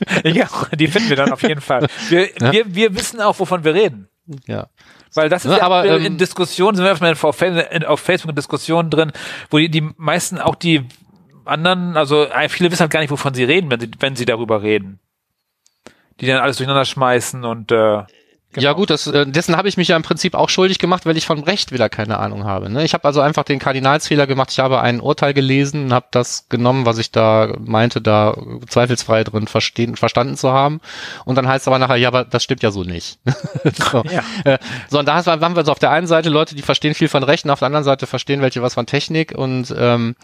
ja, 0.24 0.48
die 0.74 0.88
finden 0.88 1.10
wir 1.10 1.16
dann 1.16 1.32
auf 1.32 1.44
jeden 1.44 1.62
Fall. 1.62 1.88
Wir, 2.10 2.30
ja? 2.40 2.52
wir, 2.52 2.76
wir 2.76 2.96
wissen 2.96 3.22
auch, 3.22 3.40
wovon 3.40 3.64
wir 3.64 3.74
reden. 3.74 4.08
Ja. 4.48 4.68
Weil 5.14 5.30
das 5.30 5.46
ist 5.46 5.52
ja, 5.52 5.58
ja 5.58 5.64
aber, 5.64 5.86
in 5.86 6.06
ähm, 6.06 6.18
Diskussionen, 6.18 6.76
sind 6.76 6.86
wir 6.86 7.12
auf 7.28 7.36
Facebook, 7.36 7.86
auf 7.88 8.00
Facebook 8.00 8.30
in 8.30 8.36
Diskussionen 8.36 8.90
drin, 8.90 9.12
wo 9.50 9.58
die, 9.58 9.70
die 9.70 9.90
meisten 9.98 10.38
auch 10.38 10.56
die 10.56 10.86
anderen, 11.46 11.98
also 11.98 12.26
äh, 12.26 12.50
viele 12.50 12.72
wissen 12.72 12.82
halt 12.82 12.92
gar 12.92 13.02
nicht, 13.02 13.12
wovon 13.12 13.34
sie 13.34 13.44
reden, 13.44 13.70
wenn 13.72 13.80
sie, 13.80 13.92
wenn 14.00 14.16
sie 14.16 14.26
darüber 14.26 14.62
reden. 14.62 15.00
Die 16.20 16.28
dann 16.28 16.42
alles 16.42 16.58
durcheinander 16.58 16.86
schmeißen 16.86 17.44
und 17.46 17.72
äh, 17.72 18.04
Genau. 18.54 18.66
Ja 18.66 18.74
gut, 18.74 18.90
das, 18.90 19.08
äh, 19.08 19.26
dessen 19.26 19.56
habe 19.56 19.70
ich 19.70 19.78
mich 19.78 19.88
ja 19.88 19.96
im 19.96 20.04
Prinzip 20.04 20.36
auch 20.36 20.50
schuldig 20.50 20.78
gemacht, 20.78 21.06
weil 21.06 21.16
ich 21.16 21.26
von 21.26 21.42
Recht 21.42 21.72
wieder 21.72 21.88
keine 21.88 22.20
Ahnung 22.20 22.44
habe. 22.44 22.70
Ne? 22.70 22.84
Ich 22.84 22.94
habe 22.94 23.06
also 23.06 23.22
einfach 23.22 23.44
den 23.44 23.60
Kardinalsfehler 23.60 24.28
gemacht. 24.28 24.52
Ich 24.52 24.60
habe 24.60 24.82
ein 24.82 25.00
Urteil 25.00 25.34
gelesen 25.34 25.86
und 25.86 25.94
habe 25.94 26.08
das 26.12 26.50
genommen, 26.50 26.86
was 26.86 26.98
ich 26.98 27.12
da 27.12 27.54
meinte, 27.60 28.02
da 28.02 28.36
zweifelsfrei 28.68 29.24
drin 29.24 29.48
verstehen, 29.48 29.96
verstanden 29.96 30.36
zu 30.36 30.52
haben. 30.52 30.82
Und 31.24 31.36
dann 31.36 31.48
heißt 31.48 31.64
es 31.64 31.68
aber 31.68 31.80
nachher, 31.80 31.96
ja, 31.96 32.10
aber 32.10 32.26
das 32.26 32.44
stimmt 32.44 32.62
ja 32.62 32.72
so 32.72 32.84
nicht. 32.84 33.20
so. 33.92 34.04
Ja. 34.12 34.24
Äh, 34.44 34.60
so, 34.90 35.00
und 35.00 35.06
da 35.06 35.24
haben 35.26 35.56
wir 35.56 35.64
so 35.64 35.72
auf 35.72 35.80
der 35.80 35.92
einen 35.92 36.08
Seite 36.08 36.30
Leute, 36.30 36.54
die 36.54 36.62
verstehen 36.62 36.94
viel 36.94 37.08
von 37.08 37.24
Rechten, 37.24 37.50
auf 37.50 37.60
der 37.60 37.68
anderen 37.68 37.86
Seite 37.86 38.06
verstehen 38.06 38.42
welche 38.42 38.62
was 38.62 38.74
von 38.74 38.86
Technik 38.86 39.34
und 39.38 39.74
ähm, 39.78 40.16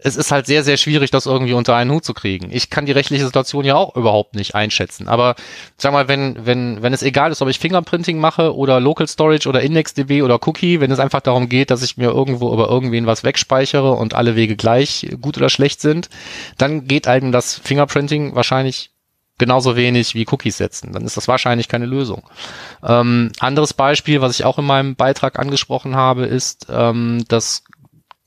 es 0.00 0.14
ist 0.14 0.30
halt 0.30 0.46
sehr, 0.46 0.62
sehr 0.62 0.76
schwierig, 0.76 1.10
das 1.10 1.26
irgendwie 1.26 1.54
unter 1.54 1.74
einen 1.74 1.90
Hut 1.90 2.04
zu 2.04 2.14
kriegen. 2.14 2.50
Ich 2.52 2.70
kann 2.70 2.86
die 2.86 2.92
rechtliche 2.92 3.24
Situation 3.24 3.64
ja 3.64 3.74
auch 3.74 3.96
überhaupt 3.96 4.36
nicht 4.36 4.54
einschätzen. 4.54 5.08
Aber 5.08 5.34
sag 5.76 5.92
mal, 5.92 6.06
wenn, 6.06 6.46
wenn, 6.46 6.82
wenn 6.82 6.92
es 6.92 7.02
egal 7.02 7.32
ist, 7.32 7.42
ob 7.42 7.48
ich 7.48 7.58
Fingerprinting 7.58 8.20
mache 8.20 8.54
oder 8.54 8.78
Local 8.78 9.08
Storage 9.08 9.48
oder 9.48 9.60
IndexDB 9.60 10.22
oder 10.22 10.38
Cookie, 10.46 10.80
wenn 10.80 10.92
es 10.92 11.00
einfach 11.00 11.20
darum 11.20 11.48
geht, 11.48 11.72
dass 11.72 11.82
ich 11.82 11.96
mir 11.96 12.10
irgendwo 12.10 12.52
über 12.52 12.68
irgendwen 12.68 13.06
was 13.06 13.24
wegspeichere 13.24 13.92
und 13.92 14.14
alle 14.14 14.36
Wege 14.36 14.54
gleich 14.54 15.08
gut 15.20 15.36
oder 15.36 15.48
schlecht 15.48 15.80
sind, 15.80 16.08
dann 16.58 16.86
geht 16.86 17.08
einem 17.08 17.32
das 17.32 17.54
Fingerprinting 17.58 18.36
wahrscheinlich 18.36 18.90
genauso 19.36 19.74
wenig 19.74 20.14
wie 20.14 20.26
Cookies 20.30 20.58
setzen. 20.58 20.92
Dann 20.92 21.04
ist 21.04 21.16
das 21.16 21.26
wahrscheinlich 21.26 21.68
keine 21.68 21.86
Lösung. 21.86 22.22
Ähm, 22.84 23.32
anderes 23.40 23.74
Beispiel, 23.74 24.20
was 24.20 24.38
ich 24.38 24.44
auch 24.44 24.58
in 24.58 24.64
meinem 24.64 24.94
Beitrag 24.94 25.38
angesprochen 25.38 25.96
habe, 25.96 26.26
ist 26.26 26.66
ähm, 26.70 27.24
das 27.28 27.64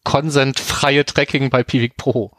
consent-freie 0.03 1.05
Tracking 1.05 1.49
bei 1.49 1.63
Pivik 1.63 1.97
Pro. 1.97 2.31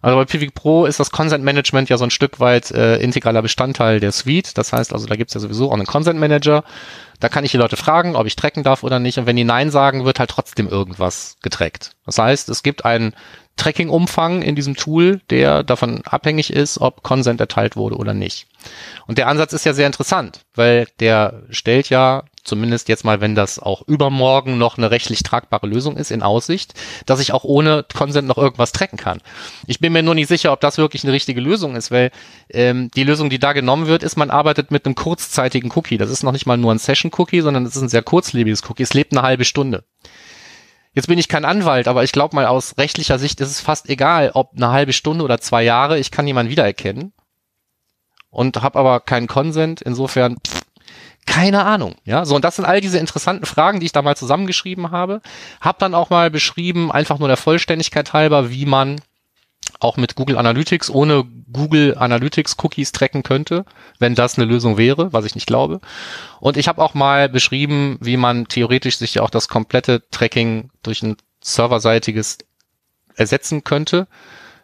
Also 0.00 0.16
bei 0.16 0.24
Pivik 0.24 0.54
Pro 0.54 0.86
ist 0.86 1.00
das 1.00 1.10
Consent 1.10 1.44
Management 1.44 1.88
ja 1.88 1.96
so 1.96 2.04
ein 2.04 2.10
Stück 2.10 2.40
weit 2.40 2.70
äh, 2.70 2.96
integraler 2.96 3.42
Bestandteil 3.42 4.00
der 4.00 4.12
Suite. 4.12 4.56
Das 4.58 4.72
heißt 4.72 4.92
also, 4.92 5.06
da 5.06 5.16
gibt's 5.16 5.34
ja 5.34 5.40
sowieso 5.40 5.70
auch 5.70 5.74
einen 5.74 5.86
Consent 5.86 6.20
Manager. 6.20 6.64
Da 7.20 7.28
kann 7.28 7.44
ich 7.44 7.52
die 7.52 7.56
Leute 7.56 7.76
fragen, 7.76 8.16
ob 8.16 8.26
ich 8.26 8.36
tracken 8.36 8.64
darf 8.64 8.82
oder 8.82 8.98
nicht. 8.98 9.18
Und 9.18 9.26
wenn 9.26 9.36
die 9.36 9.44
Nein 9.44 9.70
sagen, 9.70 10.04
wird 10.04 10.18
halt 10.18 10.30
trotzdem 10.30 10.68
irgendwas 10.68 11.36
getrackt. 11.42 11.92
Das 12.04 12.18
heißt, 12.18 12.48
es 12.50 12.62
gibt 12.62 12.84
einen 12.84 13.14
Tracking-Umfang 13.56 14.42
in 14.42 14.56
diesem 14.56 14.76
Tool, 14.76 15.20
der 15.30 15.62
davon 15.62 16.02
abhängig 16.04 16.52
ist, 16.52 16.80
ob 16.80 17.02
Consent 17.02 17.40
erteilt 17.40 17.76
wurde 17.76 17.96
oder 17.96 18.12
nicht. 18.12 18.46
Und 19.06 19.16
der 19.16 19.28
Ansatz 19.28 19.52
ist 19.52 19.64
ja 19.64 19.72
sehr 19.72 19.86
interessant, 19.86 20.40
weil 20.54 20.86
der 21.00 21.44
stellt 21.50 21.88
ja 21.88 22.24
zumindest 22.44 22.88
jetzt 22.88 23.04
mal, 23.04 23.20
wenn 23.20 23.34
das 23.34 23.58
auch 23.58 23.82
übermorgen 23.88 24.58
noch 24.58 24.78
eine 24.78 24.90
rechtlich 24.90 25.22
tragbare 25.22 25.66
Lösung 25.66 25.96
ist, 25.96 26.10
in 26.10 26.22
Aussicht, 26.22 26.74
dass 27.06 27.20
ich 27.20 27.32
auch 27.32 27.44
ohne 27.44 27.84
Consent 27.94 28.28
noch 28.28 28.38
irgendwas 28.38 28.72
tracken 28.72 28.98
kann. 28.98 29.20
Ich 29.66 29.80
bin 29.80 29.92
mir 29.92 30.02
nur 30.02 30.14
nicht 30.14 30.28
sicher, 30.28 30.52
ob 30.52 30.60
das 30.60 30.78
wirklich 30.78 31.04
eine 31.04 31.12
richtige 31.12 31.40
Lösung 31.40 31.76
ist, 31.76 31.90
weil 31.90 32.10
ähm, 32.50 32.90
die 32.94 33.04
Lösung, 33.04 33.30
die 33.30 33.38
da 33.38 33.52
genommen 33.52 33.86
wird, 33.86 34.02
ist, 34.02 34.16
man 34.16 34.30
arbeitet 34.30 34.70
mit 34.70 34.86
einem 34.86 34.94
kurzzeitigen 34.94 35.72
Cookie. 35.74 35.98
Das 35.98 36.10
ist 36.10 36.22
noch 36.22 36.32
nicht 36.32 36.46
mal 36.46 36.56
nur 36.56 36.72
ein 36.72 36.78
Session-Cookie, 36.78 37.40
sondern 37.40 37.64
es 37.64 37.76
ist 37.76 37.82
ein 37.82 37.88
sehr 37.88 38.02
kurzlebiges 38.02 38.62
Cookie. 38.68 38.82
Es 38.82 38.94
lebt 38.94 39.12
eine 39.12 39.22
halbe 39.22 39.44
Stunde. 39.44 39.84
Jetzt 40.92 41.08
bin 41.08 41.18
ich 41.18 41.28
kein 41.28 41.44
Anwalt, 41.44 41.88
aber 41.88 42.04
ich 42.04 42.12
glaube 42.12 42.36
mal, 42.36 42.46
aus 42.46 42.78
rechtlicher 42.78 43.18
Sicht 43.18 43.40
ist 43.40 43.50
es 43.50 43.60
fast 43.60 43.88
egal, 43.88 44.30
ob 44.34 44.52
eine 44.54 44.70
halbe 44.70 44.92
Stunde 44.92 45.24
oder 45.24 45.40
zwei 45.40 45.64
Jahre, 45.64 45.98
ich 45.98 46.12
kann 46.12 46.26
jemanden 46.26 46.52
wiedererkennen 46.52 47.12
und 48.34 48.62
habe 48.62 48.78
aber 48.78 49.00
keinen 49.00 49.26
Consent. 49.26 49.80
Insofern 49.80 50.36
pff, 50.36 50.53
keine 51.26 51.64
Ahnung. 51.64 51.96
Ja, 52.04 52.24
so 52.24 52.34
und 52.34 52.44
das 52.44 52.56
sind 52.56 52.64
all 52.64 52.80
diese 52.80 52.98
interessanten 52.98 53.46
Fragen, 53.46 53.80
die 53.80 53.86
ich 53.86 53.92
da 53.92 54.02
mal 54.02 54.16
zusammengeschrieben 54.16 54.90
habe. 54.90 55.20
Hab 55.60 55.78
dann 55.78 55.94
auch 55.94 56.10
mal 56.10 56.30
beschrieben, 56.30 56.92
einfach 56.92 57.18
nur 57.18 57.28
der 57.28 57.36
Vollständigkeit 57.36 58.12
halber, 58.12 58.50
wie 58.50 58.66
man 58.66 59.00
auch 59.80 59.96
mit 59.96 60.14
Google 60.14 60.38
Analytics 60.38 60.90
ohne 60.90 61.24
Google 61.52 61.96
Analytics 61.96 62.56
Cookies 62.62 62.92
tracken 62.92 63.22
könnte, 63.22 63.64
wenn 63.98 64.14
das 64.14 64.38
eine 64.38 64.46
Lösung 64.46 64.76
wäre, 64.76 65.12
was 65.12 65.24
ich 65.24 65.34
nicht 65.34 65.46
glaube. 65.46 65.80
Und 66.40 66.56
ich 66.56 66.68
habe 66.68 66.82
auch 66.82 66.94
mal 66.94 67.28
beschrieben, 67.28 67.98
wie 68.00 68.16
man 68.16 68.48
theoretisch 68.48 68.98
sich 68.98 69.20
auch 69.20 69.30
das 69.30 69.48
komplette 69.48 70.02
Tracking 70.10 70.70
durch 70.82 71.02
ein 71.02 71.16
serverseitiges 71.42 72.38
ersetzen 73.16 73.64
könnte. 73.64 74.06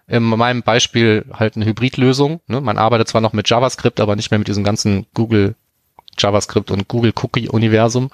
In 0.07 0.25
meinem 0.25 0.63
Beispiel 0.63 1.25
halt 1.33 1.55
eine 1.55 1.67
Hybridlösung. 1.67 2.41
Ne? 2.49 2.61
Man 2.61 2.79
arbeitet 2.79 3.09
zwar 3.09 3.21
noch 3.21 3.33
mit 3.33 3.49
JavaScript, 3.49 4.01
aber 4.01 4.17
nicht 4.17 4.31
mehr 4.31 4.39
mit 4.39 4.49
diesem 4.49 4.65
ganzen 4.65 5.07
Google 5.15 5.55
JavaScript 6.21 6.71
und 6.71 6.89
Google 6.89 7.13
Cookie 7.23 7.49
Universum. 7.49 8.11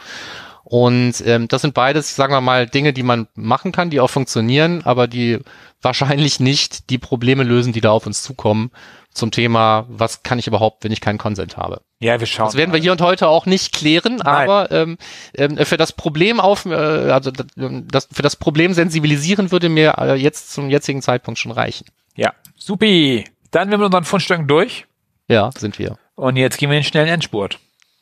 Und 0.65 1.25
ähm, 1.25 1.47
das 1.47 1.63
sind 1.63 1.75
beides, 1.75 2.17
sagen 2.17 2.33
wir 2.33 2.41
mal, 2.41 2.67
Dinge, 2.67 2.93
die 2.93 3.05
man 3.05 3.29
machen 3.37 3.71
kann, 3.71 3.89
die 3.89 4.01
auch 4.01 4.11
funktionieren, 4.11 4.83
aber 4.85 5.07
die 5.07 5.39
wahrscheinlich 5.81 6.41
nicht 6.41 6.91
die 6.91 6.99
Probleme 6.99 7.45
lösen, 7.45 7.73
die 7.73 7.81
da 7.81 7.93
auf 7.93 8.05
uns 8.05 8.25
zukommen 8.25 8.73
zum 9.13 9.31
Thema, 9.31 9.87
was 9.89 10.25
kann 10.25 10.39
ich 10.39 10.49
überhaupt, 10.49 10.83
wenn 10.83 10.91
ich 10.91 11.01
keinen 11.01 11.19
Consent 11.19 11.57
habe. 11.57 11.83
Ja, 12.01 12.19
wir 12.19 12.27
schauen. 12.27 12.47
Das 12.47 12.57
werden 12.57 12.73
wir 12.73 12.81
hier 12.81 12.93
und 12.93 13.01
heute 13.01 13.29
auch 13.29 13.47
nicht 13.47 13.73
klären, 13.73 14.17
Nein. 14.17 14.27
aber 14.27 14.71
ähm, 14.73 14.99
ähm, 15.35 15.57
für 15.57 15.77
das 15.77 15.93
Problem 15.93 16.41
auf, 16.41 16.67
äh, 16.67 16.75
also 16.75 17.31
das, 17.31 18.09
für 18.13 18.23
das 18.23 18.37
Problem 18.37 18.75
sensibilisieren 18.75 19.53
würde 19.53 19.69
mir 19.69 19.95
äh, 19.99 20.15
jetzt 20.15 20.53
zum 20.53 20.69
jetzigen 20.69 21.01
Zeitpunkt 21.01 21.39
schon 21.39 21.53
reichen. 21.53 21.87
Ja, 22.17 22.35
supi. 22.57 23.25
Dann 23.53 23.65
sind 23.65 23.71
wir 23.71 23.79
mit 23.79 23.87
unseren 23.87 24.05
Fundstücken 24.05 24.49
durch. 24.49 24.87
Ja, 25.29 25.51
sind 25.57 25.79
wir. 25.79 25.97
Und 26.17 26.37
jetzt 26.37 26.59
gehen 26.59 26.71
wir 26.71 26.77
in 26.77 26.83
den 26.83 26.89
schnellen 26.89 27.09
Endspurt. 27.09 27.59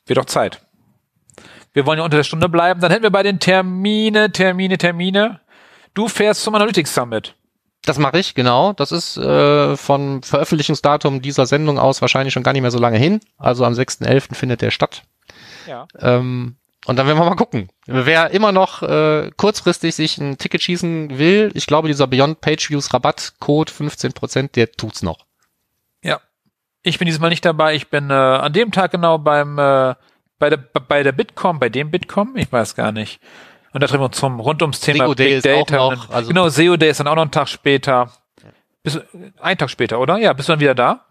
Wird 0.07 0.19
doch 0.19 0.27
Zeit. 0.27 0.61
Wir 1.73 1.87
wollen 1.87 1.99
ja 1.99 2.05
unter 2.05 2.17
der 2.17 2.25
Stunde 2.25 2.49
bleiben. 2.49 2.81
Dann 2.81 2.91
hätten 2.91 3.03
wir 3.03 3.11
bei 3.11 3.23
den 3.23 3.41
Termine, 3.41 4.31
Termine, 4.31 4.79
Termine. 4.79 5.41
Du 5.95 6.09
fährst 6.09 6.43
zum 6.43 6.55
Analytics 6.55 6.95
Summit. 6.95 7.35
Das 7.85 7.99
mache 7.99 8.19
ich, 8.19 8.35
genau. 8.35 8.73
Das 8.73 8.93
ist 8.93 9.17
äh, 9.17 9.77
von 9.77 10.23
Veröffentlichungsdatum 10.23 11.21
dieser 11.21 11.47
Sendung 11.47 11.79
aus 11.79 12.01
wahrscheinlich 12.01 12.33
schon 12.33 12.43
gar 12.43 12.53
nicht 12.53 12.63
mehr 12.63 12.71
so 12.71 12.79
lange 12.79 12.99
hin. 12.99 13.21
Also 13.37 13.65
am 13.65 13.75
6.11. 13.75 14.35
findet 14.35 14.63
der 14.63 14.71
statt. 14.71 15.03
Ja. 15.67 15.87
Ähm, 15.99 16.57
und 16.87 16.97
dann 16.97 17.07
werden 17.07 17.19
wir 17.19 17.25
mal 17.25 17.35
gucken. 17.35 17.69
Wer 17.87 18.31
immer 18.31 18.53
noch 18.53 18.83
äh, 18.83 19.31
kurzfristig 19.37 19.95
sich 19.95 20.19
ein 20.19 20.39
Ticket 20.39 20.63
schießen 20.63 21.19
will, 21.19 21.51
ich 21.55 21.67
glaube, 21.67 21.89
dieser 21.89 22.07
Beyond 22.07 22.41
Page 22.41 22.71
Views 22.71 22.93
Rabattcode 22.93 23.71
15%, 23.71 24.53
der 24.53 24.73
tut's 24.73 25.03
noch. 25.03 25.24
Ich 26.85 26.99
bin 26.99 27.07
dieses 27.07 27.21
Mal 27.21 27.31
nicht 27.31 27.45
dabei. 27.45 27.75
Ich 27.75 27.89
bin 27.89 28.11
äh, 28.11 28.13
an 28.13 28.53
dem 28.53 28.71
Tag 28.71 28.93
genau 28.93 29.19
beim 29.19 29.59
äh, 29.59 29.95
bei 30.39 30.51
der 30.51 30.59
bei 30.59 31.03
der 31.03 31.13
Bitkom, 31.13 31.59
bei 31.59 31.69
dem 31.71 31.91
Bitkom, 31.91 32.37
ich 32.37 32.53
weiß 32.53 32.75
gar 32.77 32.93
nicht. 32.93 33.21
Und 33.73 33.83
da 33.83 33.87
treffen 33.89 34.03
wir 34.03 34.07
uns 34.07 34.17
zum 34.19 34.39
rund 34.39 34.63
ums 34.63 34.81
Thema 34.81 35.07
SEO 35.07 35.15
Big 35.15 35.43
Data. 35.43 35.77
noch, 35.91 36.11
also- 36.11 36.29
genau, 36.29 36.49
SEO 36.49 36.77
Day 36.77 36.91
ist 36.91 37.01
dann 37.01 37.09
auch 37.09 37.17
noch 37.17 37.23
einen 37.23 37.31
Tag 37.33 37.49
später. 37.49 38.13
Bist, 38.83 38.97
du- 38.97 39.33
ein 39.41 39.59
Tag 39.59 39.71
später, 39.71 39.99
oder? 39.99 40.19
Ja, 40.19 40.33
bist 40.35 40.49
du 40.49 40.53
dann 40.53 40.61
wieder 40.61 40.75
da? 40.75 41.07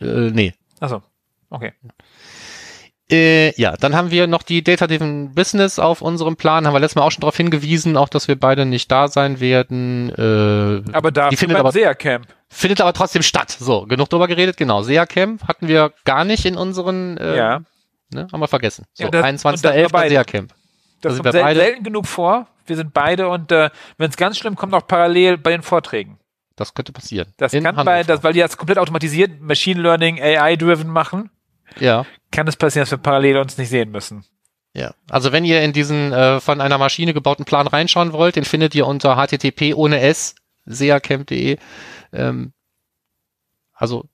Äh, 0.00 0.30
nee. 0.30 0.54
Achso. 0.80 1.02
Okay. 1.50 1.72
Äh, 3.10 3.58
ja, 3.58 3.74
dann 3.76 3.94
haben 3.96 4.10
wir 4.10 4.26
noch 4.26 4.42
die 4.42 4.62
Data-Driven 4.62 5.34
Business 5.34 5.78
auf 5.78 6.02
unserem 6.02 6.36
Plan. 6.36 6.66
Haben 6.66 6.74
wir 6.74 6.80
letztes 6.80 6.96
Mal 6.96 7.02
auch 7.02 7.10
schon 7.10 7.22
darauf 7.22 7.36
hingewiesen, 7.36 7.96
auch 7.96 8.08
dass 8.10 8.28
wir 8.28 8.38
beide 8.38 8.66
nicht 8.66 8.90
da 8.90 9.08
sein 9.08 9.40
werden. 9.40 10.10
Äh, 10.10 10.92
Aber 10.92 11.10
da 11.10 11.30
findet 11.30 11.56
aber, 11.58 11.72
SEA 11.72 11.94
Camp. 11.94 12.26
findet 12.50 12.80
aber 12.82 12.92
trotzdem 12.92 13.22
statt. 13.22 13.50
So, 13.58 13.86
genug 13.86 14.10
drüber 14.10 14.28
geredet. 14.28 14.58
Genau, 14.58 14.82
SEA 14.82 15.06
Camp 15.06 15.48
hatten 15.48 15.68
wir 15.68 15.92
gar 16.04 16.24
nicht 16.26 16.44
in 16.44 16.56
unseren, 16.56 17.16
äh, 17.16 17.36
Ja. 17.36 17.60
ne, 18.12 18.28
haben 18.30 18.40
wir 18.40 18.48
vergessen. 18.48 18.84
So, 18.92 19.04
Ja, 19.04 19.10
das- 19.10 19.18
und 19.20 19.22
das 19.22 19.62
wir 19.62 19.70
21.11. 19.70 19.92
beide. 19.92 20.10
SEA 20.10 20.24
Camp. 20.24 20.52
Das 21.00 21.14
sind 21.14 21.22
kommt 21.22 21.32
sel 21.32 21.42
beide. 21.42 21.60
selten 21.60 21.84
genug 21.84 22.06
vor. 22.06 22.46
Wir 22.66 22.76
sind 22.76 22.92
beide 22.92 23.28
und 23.28 23.50
äh, 23.52 23.70
wenn 23.96 24.10
es 24.10 24.16
ganz 24.18 24.36
schlimm 24.36 24.54
kommt, 24.54 24.74
auch 24.74 24.86
parallel 24.86 25.38
bei 25.38 25.52
den 25.52 25.62
Vorträgen. 25.62 26.18
Das 26.56 26.74
könnte 26.74 26.92
passieren. 26.92 27.32
Das 27.38 27.54
In 27.54 27.64
kann 27.64 27.76
bei, 27.86 28.02
das, 28.02 28.22
weil 28.24 28.32
die 28.34 28.40
jetzt 28.40 28.58
komplett 28.58 28.78
automatisiert, 28.78 29.40
Machine 29.40 29.80
Learning, 29.80 30.20
AI-driven 30.20 30.88
machen, 30.88 31.30
ja. 31.78 32.06
kann 32.30 32.46
es 32.48 32.56
passieren, 32.56 32.82
dass 32.82 32.90
wir 32.90 32.98
parallel 32.98 33.38
uns 33.38 33.58
nicht 33.58 33.68
sehen 33.68 33.90
müssen. 33.90 34.24
Ja, 34.74 34.92
also 35.10 35.32
wenn 35.32 35.44
ihr 35.44 35.62
in 35.62 35.72
diesen 35.72 36.12
äh, 36.12 36.40
von 36.40 36.60
einer 36.60 36.78
Maschine 36.78 37.14
gebauten 37.14 37.44
Plan 37.44 37.66
reinschauen 37.66 38.12
wollt, 38.12 38.36
den 38.36 38.44
findet 38.44 38.74
ihr 38.74 38.86
unter 38.86 39.16
http 39.16 39.74
ohne 39.74 40.00
s 40.00 40.34
seacamp.de. 40.66 41.56
Ähm, 42.12 42.52
also 43.74 44.04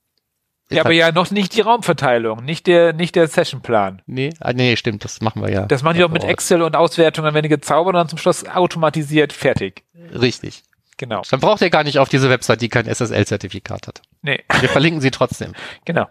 Ja, 0.71 0.83
aber 0.83 0.93
ja 0.93 1.13
noch 1.13 1.31
nicht 1.31 1.55
die 1.57 1.61
Raumverteilung, 1.61 2.45
nicht 2.45 2.67
der, 2.67 2.93
nicht 2.93 3.17
der 3.17 3.29
Sessionplan. 3.29 4.03
nee, 4.07 4.31
ah, 4.41 4.53
nee, 4.53 4.77
stimmt, 4.77 5.05
das 5.05 5.21
machen 5.21 5.43
wir 5.43 5.51
ja. 5.51 5.67
Das 5.67 5.83
machen 5.83 5.97
die 5.97 6.01
doch 6.01 6.11
mit 6.11 6.25
Excel 6.25 6.63
und 6.63 6.77
Auswertungen, 6.77 7.35
werden 7.35 7.43
die 7.43 7.49
gezaubert 7.49 7.95
und 7.95 7.99
dann 7.99 8.09
zum 8.09 8.19
Schluss 8.19 8.47
automatisiert 8.47 9.33
fertig. 9.33 9.83
Richtig. 10.15 10.63
Genau. 10.97 11.23
Dann 11.29 11.41
braucht 11.41 11.61
ihr 11.61 11.71
gar 11.71 11.85
nicht 11.85 11.99
auf 11.99 12.09
diese 12.09 12.31
Website, 12.31 12.61
die 12.61 12.69
kein 12.69 12.87
SSL-Zertifikat 12.87 13.89
hat. 13.89 14.03
Nee, 14.23 14.45
Wir 14.61 14.69
verlinken 14.69 15.01
sie 15.01 15.11
trotzdem. 15.11 15.53
genau. 15.85 16.07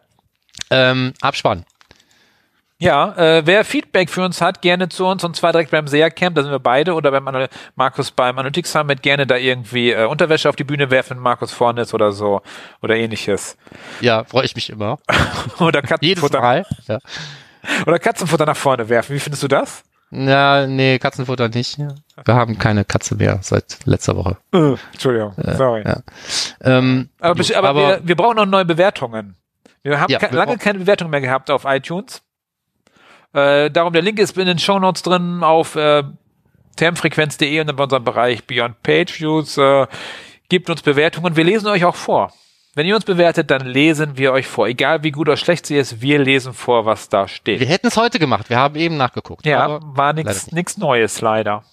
Ähm, 0.69 1.13
Abspann. 1.21 1.65
Ja, 2.79 3.13
äh, 3.15 3.45
wer 3.45 3.63
Feedback 3.63 4.09
für 4.09 4.25
uns 4.25 4.41
hat, 4.41 4.61
gerne 4.61 4.89
zu 4.89 5.05
uns 5.05 5.23
und 5.23 5.37
zwar 5.37 5.53
direkt 5.53 5.71
beim 5.71 5.87
SEA 5.87 6.09
Camp, 6.09 6.35
da 6.35 6.41
sind 6.41 6.51
wir 6.51 6.59
beide 6.59 6.95
oder 6.95 7.11
beim 7.11 7.25
Anal 7.29 7.47
Markus 7.75 8.11
beim 8.11 8.37
Analytics 8.37 8.73
Summit 8.73 9.01
gerne 9.01 9.25
da 9.25 9.37
irgendwie 9.37 9.91
äh, 9.91 10.05
Unterwäsche 10.05 10.49
auf 10.49 10.57
die 10.57 10.65
Bühne 10.65 10.91
werfen, 10.91 11.17
Markus 11.17 11.53
vorne 11.53 11.81
ist 11.81 11.93
oder 11.93 12.11
so 12.11 12.41
oder 12.81 12.95
ähnliches. 12.97 13.57
Ja, 14.01 14.25
freue 14.25 14.43
ich 14.43 14.55
mich 14.55 14.69
immer. 14.69 14.99
Oder 15.59 15.81
Katzenfutter, 15.81 16.41
Mal. 16.41 16.65
Ja. 16.87 16.99
oder 17.87 17.99
Katzenfutter 17.99 18.45
nach 18.45 18.57
vorne 18.57 18.89
werfen. 18.89 19.15
Wie 19.15 19.19
findest 19.19 19.43
du 19.43 19.47
das? 19.47 19.83
ja, 20.11 20.67
nee, 20.67 20.99
Katzenfutter 20.99 21.47
nicht. 21.49 21.77
Wir 21.77 22.35
haben 22.35 22.57
keine 22.59 22.83
Katze 22.83 23.15
mehr 23.15 23.39
seit 23.41 23.77
letzter 23.85 24.17
Woche. 24.17 24.37
Äh, 24.51 24.75
Entschuldigung, 24.91 25.33
sorry. 25.57 25.83
ja. 25.85 26.01
Ähm, 26.61 27.09
Aber, 27.19 27.35
gut, 27.35 27.53
aber, 27.53 27.75
wir, 27.75 28.01
wir 28.03 28.15
brauchen 28.17 28.35
noch 28.35 28.45
neue 28.45 28.65
Bewertungen. 28.65 29.37
Wir 29.83 29.99
haben 29.99 30.11
Ja, 30.11 30.17
ke 30.17 30.31
wir 30.31 30.37
lange 30.37 30.57
keine 30.57 30.79
Bewertung 30.79 31.09
mehr 31.09 31.21
gehabt 31.21 31.51
auf 31.51 31.65
iTunes. 31.65 32.21
Äh, 33.33 33.69
darum, 33.69 33.93
der 33.93 34.01
Link 34.01 34.19
ist 34.19 34.37
in 34.37 34.45
den 34.45 34.59
Show 34.59 34.79
Notes 34.79 35.03
drin 35.03 35.43
auf 35.43 35.75
äh, 35.75 36.03
termfrequenz.de 36.75 37.59
und 37.59 37.69
in 37.69 37.79
unserem 37.79 38.03
Bereich 38.03 38.45
Beyond 38.45 38.81
Page 38.83 39.19
Views. 39.19 39.57
Äh, 39.57 39.87
gebt 40.49 40.69
uns 40.69 40.81
Bewertungen. 40.81 41.35
Wir 41.35 41.43
lesen 41.43 41.67
euch 41.67 41.83
auch 41.83 41.95
vor. 41.95 42.31
Wenn 42.75 42.87
ihr 42.87 42.95
uns 42.95 43.05
bewertet, 43.05 43.51
dann 43.51 43.65
lesen 43.65 44.17
wir 44.17 44.31
euch 44.31 44.47
vor. 44.47 44.67
Egal 44.67 45.03
wie 45.03 45.11
gut 45.11 45.27
oder 45.27 45.37
schlecht 45.37 45.67
sie 45.67 45.77
ist, 45.77 46.01
wir 46.01 46.17
lesen 46.17 46.53
vor, 46.53 46.85
was 46.85 47.07
da 47.07 47.27
steht. 47.27 47.59
Wir 47.59 47.67
hätten 47.67 47.87
es 47.87 47.97
heute 47.97 48.17
gemacht. 48.17 48.49
Wir 48.49 48.57
haben 48.57 48.75
eben 48.75 48.97
nachgeguckt. 48.97 49.45
Ja, 49.45 49.79
war 49.81 50.13
nichts 50.13 50.51
nichts 50.51 50.77
Neues 50.77 51.21
leider. 51.21 51.63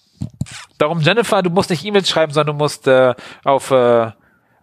Darum, 0.77 1.01
Jennifer, 1.01 1.43
du 1.43 1.49
musst 1.49 1.71
nicht 1.71 1.85
E-Mails 1.85 2.09
schreiben, 2.09 2.33
sondern 2.33 2.59
du 2.59 2.63
musst 2.63 2.87
äh, 2.87 3.15
auf 3.45 3.71
äh, 3.71 4.11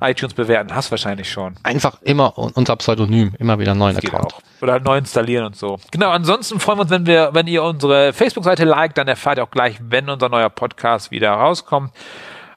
iTunes 0.01 0.33
bewerten. 0.33 0.75
Hast 0.75 0.91
wahrscheinlich 0.91 1.29
schon. 1.29 1.55
Einfach 1.63 2.01
immer 2.01 2.37
unter 2.37 2.75
Pseudonym, 2.75 3.33
immer 3.39 3.57
wieder 3.59 3.71
einen 3.71 3.79
neuen 3.79 3.95
Das 3.95 4.05
Account. 4.05 4.33
auch. 4.33 4.41
Oder 4.61 4.79
neu 4.79 4.97
installieren 4.97 5.45
und 5.45 5.55
so. 5.55 5.79
Genau, 5.91 6.09
ansonsten 6.09 6.59
freuen 6.59 6.77
wir 6.77 6.81
uns, 6.83 6.91
wenn 6.91 7.05
wir, 7.05 7.31
wenn 7.33 7.47
ihr 7.47 7.63
unsere 7.63 8.13
Facebook-Seite 8.13 8.65
liked, 8.65 8.97
dann 8.97 9.07
erfahrt 9.07 9.37
ihr 9.39 9.43
auch 9.43 9.51
gleich, 9.51 9.77
wenn 9.81 10.09
unser 10.09 10.29
neuer 10.29 10.49
Podcast 10.49 11.11
wieder 11.11 11.31
rauskommt. 11.31 11.91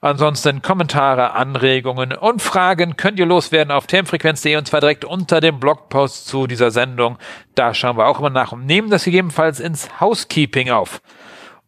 Ansonsten 0.03 0.62
Kommentare, 0.62 1.32
Anregungen 1.34 2.14
und 2.14 2.41
Fragen 2.41 2.97
könnt 2.97 3.18
ihr 3.18 3.26
loswerden 3.26 3.70
auf 3.70 3.86
themenfrequenz.de 3.86 4.57
und 4.57 4.66
zwar 4.66 4.80
direkt 4.80 5.05
unter 5.05 5.41
dem 5.43 5.61
Blogpost 5.61 6.26
zu 6.26 6.47
dieser 6.47 6.70
Sendung. 6.70 7.18
Da 7.55 7.74
schauen 7.74 7.99
wir 7.99 8.07
auch 8.07 8.18
immer 8.18 8.30
nach 8.30 8.53
und 8.53 8.64
nehmen 8.64 8.88
das 8.88 9.05
gegebenenfalls 9.05 9.61
ins 9.61 10.01
Housekeeping 10.01 10.70
auf. 10.70 11.03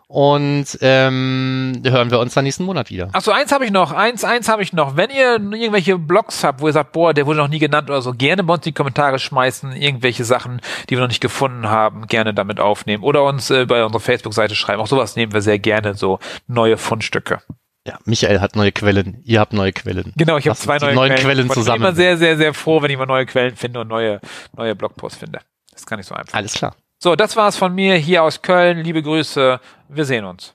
Und 0.09 0.65
ähm, 0.79 1.81
hören 1.85 2.11
wir 2.11 2.19
uns 2.19 2.33
dann 2.33 2.45
nächsten 2.45 2.63
Monat 2.63 2.89
wieder. 2.89 3.09
Ach 3.11 3.21
so, 3.21 3.33
eins 3.33 3.51
habe 3.51 3.65
ich 3.65 3.71
noch, 3.71 3.91
eins, 3.91 4.23
eins 4.23 4.47
habe 4.47 4.63
ich 4.63 4.71
noch. 4.71 4.95
Wenn 4.95 5.09
ihr 5.09 5.33
irgendwelche 5.33 5.97
Blogs 5.97 6.45
habt, 6.45 6.61
wo 6.61 6.67
ihr 6.67 6.73
sagt, 6.73 6.93
boah, 6.93 7.13
der 7.13 7.25
wurde 7.25 7.39
noch 7.39 7.49
nie 7.49 7.59
genannt 7.59 7.89
oder 7.89 8.01
so, 8.01 8.13
gerne 8.13 8.41
bei 8.45 8.53
uns 8.53 8.65
in 8.65 8.69
die 8.69 8.75
Kommentare 8.75 9.19
schmeißen, 9.19 9.73
irgendwelche 9.73 10.23
Sachen, 10.23 10.61
die 10.89 10.95
wir 10.95 11.01
noch 11.01 11.09
nicht 11.09 11.19
gefunden 11.19 11.67
haben, 11.67 12.07
gerne 12.07 12.33
damit 12.33 12.61
aufnehmen. 12.61 13.03
Oder 13.03 13.25
uns 13.25 13.49
äh, 13.49 13.65
bei 13.65 13.83
unserer 13.83 13.99
Facebook-Seite 13.99 14.55
schreiben. 14.55 14.81
Auch 14.81 14.87
sowas 14.87 15.17
nehmen 15.17 15.33
wir 15.33 15.41
sehr 15.41 15.59
gerne, 15.59 15.93
so 15.93 16.19
neue 16.47 16.77
Fundstücke. 16.77 17.41
Ja, 17.87 17.97
Michael 18.03 18.41
hat 18.41 18.57
neue 18.57 18.73
Quellen, 18.73 19.21
ihr 19.23 19.39
habt 19.39 19.53
neue 19.53 19.71
Quellen. 19.71 20.11
Genau, 20.17 20.37
ich 20.37 20.47
habe 20.49 20.59
zwei 20.59 20.77
neue 20.77 21.07
Quellen. 21.07 21.15
Quellen 21.15 21.39
Ich 21.47 21.47
bin 21.47 21.53
zusammen. 21.53 21.83
immer 21.83 21.95
sehr, 21.95 22.17
sehr, 22.17 22.35
sehr 22.35 22.53
froh, 22.53 22.81
wenn 22.81 22.91
ich 22.91 22.97
mal 22.97 23.05
neue 23.05 23.25
Quellen 23.25 23.55
finde 23.55 23.79
und 23.79 23.87
neue, 23.87 24.19
neue 24.57 24.75
Blogposts 24.75 25.17
finde. 25.19 25.39
Das 25.71 25.81
ist 25.81 25.85
gar 25.87 25.95
nicht 25.95 26.05
so 26.07 26.13
einfach. 26.13 26.33
Alles 26.33 26.53
klar. 26.53 26.75
So, 26.99 27.15
das 27.15 27.37
war's 27.37 27.55
von 27.55 27.73
mir 27.73 27.95
hier 27.95 28.23
aus 28.23 28.41
Köln. 28.41 28.79
Liebe 28.79 29.01
Grüße. 29.01 29.61
Wir 29.87 30.03
sehen 30.05 30.25
uns. 30.25 30.53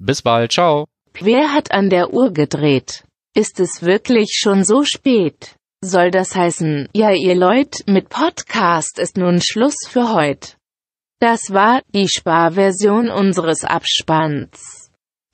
Bis 0.00 0.22
bald. 0.22 0.50
Ciao. 0.50 0.86
Wer 1.20 1.52
hat 1.52 1.70
an 1.70 1.88
der 1.88 2.12
Uhr 2.12 2.32
gedreht? 2.32 3.04
Ist 3.32 3.60
es 3.60 3.82
wirklich 3.82 4.30
schon 4.36 4.64
so 4.64 4.82
spät? 4.82 5.54
Soll 5.82 6.10
das 6.10 6.34
heißen, 6.34 6.88
ja 6.94 7.12
ihr 7.12 7.36
Leute, 7.36 7.84
mit 7.86 8.08
Podcast 8.08 8.98
ist 8.98 9.16
nun 9.16 9.40
Schluss 9.40 9.76
für 9.88 10.12
heute. 10.12 10.54
Das 11.20 11.52
war 11.52 11.80
die 11.94 12.08
Sparversion 12.08 13.08
unseres 13.08 13.64
Abspanns. 13.64 14.75